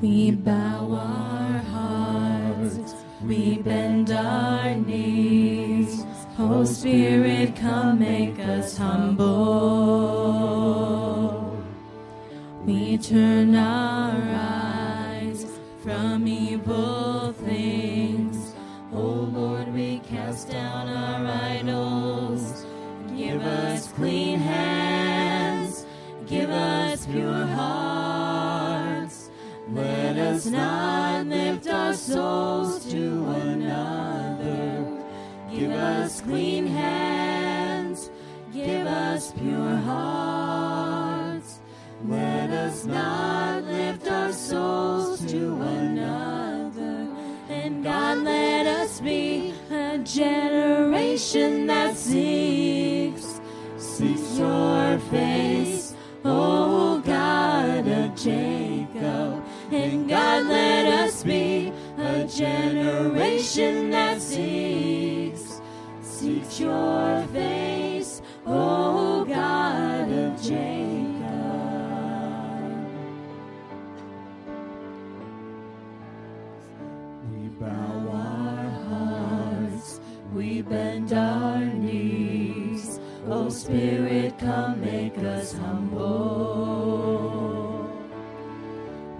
We 0.00 0.32
bow 0.32 0.92
our 0.92 1.58
hearts, 1.58 2.94
we 3.22 3.58
bend 3.58 4.10
our 4.10 4.74
knees. 4.74 6.04
Oh 6.38 6.64
Spirit, 6.66 7.56
come 7.56 8.00
make 8.00 8.38
us 8.38 8.76
humble. 8.76 9.24
We 12.66 12.98
turn 12.98 13.54
our 13.54 14.20
eyes 14.34 15.46
from 15.82 16.28
evil 16.28 17.32
things. 17.32 18.52
Oh 18.92 19.30
Lord, 19.32 19.72
we 19.72 20.00
cast 20.00 20.50
down 20.50 20.88
our 20.90 21.26
idols. 21.26 22.66
Give 23.16 23.40
us 23.40 23.90
clean 23.92 24.38
hands, 24.38 25.86
give 26.26 26.50
us 26.50 27.06
pure 27.06 27.46
hearts. 27.46 29.30
Let 29.72 30.18
us 30.18 30.44
not 30.44 31.26
lift 31.28 31.66
our 31.66 31.94
souls 31.94 32.25
face, 55.10 55.94
oh 56.24 57.00
God 57.00 57.86
of 57.86 58.14
Jacob. 58.16 59.44
And 59.70 60.08
God, 60.08 60.46
let 60.46 60.86
us 60.86 61.22
be 61.22 61.72
a 61.98 62.24
generation 62.24 63.90
that 63.90 64.20
seeks, 64.20 65.60
seeks 66.02 66.60
your 66.60 67.26
face, 67.32 68.22
oh 68.46 69.24
God 69.24 70.10
of 70.10 70.42
Jacob. 70.42 70.56
We 77.32 77.48
bow 77.60 78.08
our 78.12 78.70
hearts, 78.88 80.00
we 80.32 80.62
bend 80.62 81.12
our 81.12 81.64
knees. 81.64 83.00
Oh 83.28 83.48
Spirit, 83.48 84.05
come 84.56 84.80
make 84.80 85.18
us 85.18 85.52
humble. 85.52 86.06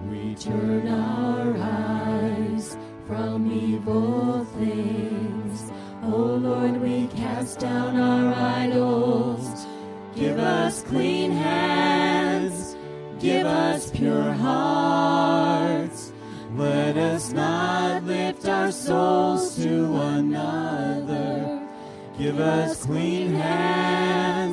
We 0.09 0.23
turn 0.35 0.87
our 0.87 1.55
eyes 1.57 2.77
from 3.05 3.51
evil 3.51 4.45
things. 4.57 5.71
Oh 6.03 6.39
Lord, 6.47 6.81
we 6.81 7.07
cast 7.21 7.59
down 7.59 7.91
our 7.97 8.33
idols. 8.63 9.67
Give 10.15 10.39
us 10.39 10.81
clean 10.81 11.31
hands, 11.31 12.75
give 13.19 13.45
us 13.45 13.91
pure 13.91 14.31
hearts. 14.33 16.11
Let 16.55 16.97
us 16.97 17.31
not 17.31 18.03
lift 18.05 18.47
our 18.47 18.71
souls 18.71 19.55
to 19.57 19.75
another. 20.17 21.61
Give 22.17 22.39
us 22.39 22.83
clean 22.87 23.29
hands, 23.35 24.46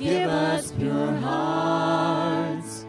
give 0.00 0.30
us 0.30 0.72
pure 0.72 1.12
hearts. 1.16 2.86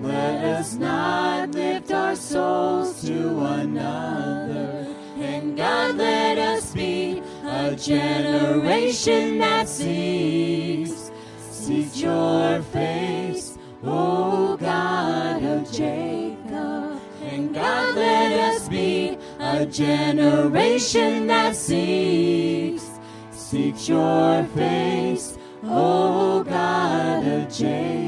Let 0.00 0.44
us 0.44 0.74
not 0.74 1.50
lift 1.50 1.92
our 1.92 2.16
souls 2.16 3.02
to 3.02 3.44
another. 3.44 4.86
And 5.18 5.56
God, 5.56 5.96
let 5.96 6.38
us 6.38 6.72
be 6.72 7.22
a 7.44 7.76
generation 7.76 9.38
that 9.38 9.68
seeks, 9.68 11.10
seeks 11.38 12.00
your 12.00 12.62
face, 12.62 13.58
O 13.84 14.56
God 14.56 15.42
of 15.42 15.70
Jacob. 15.70 16.98
And 17.22 17.54
God, 17.54 17.94
let 17.94 18.32
us 18.56 18.68
be 18.68 19.18
a 19.38 19.66
generation 19.66 21.26
that 21.26 21.56
seeks, 21.56 22.88
seeks 23.30 23.86
your 23.88 24.44
face, 24.54 25.36
O 25.66 26.44
God 26.44 27.26
of 27.26 27.48
Jacob. 27.50 28.03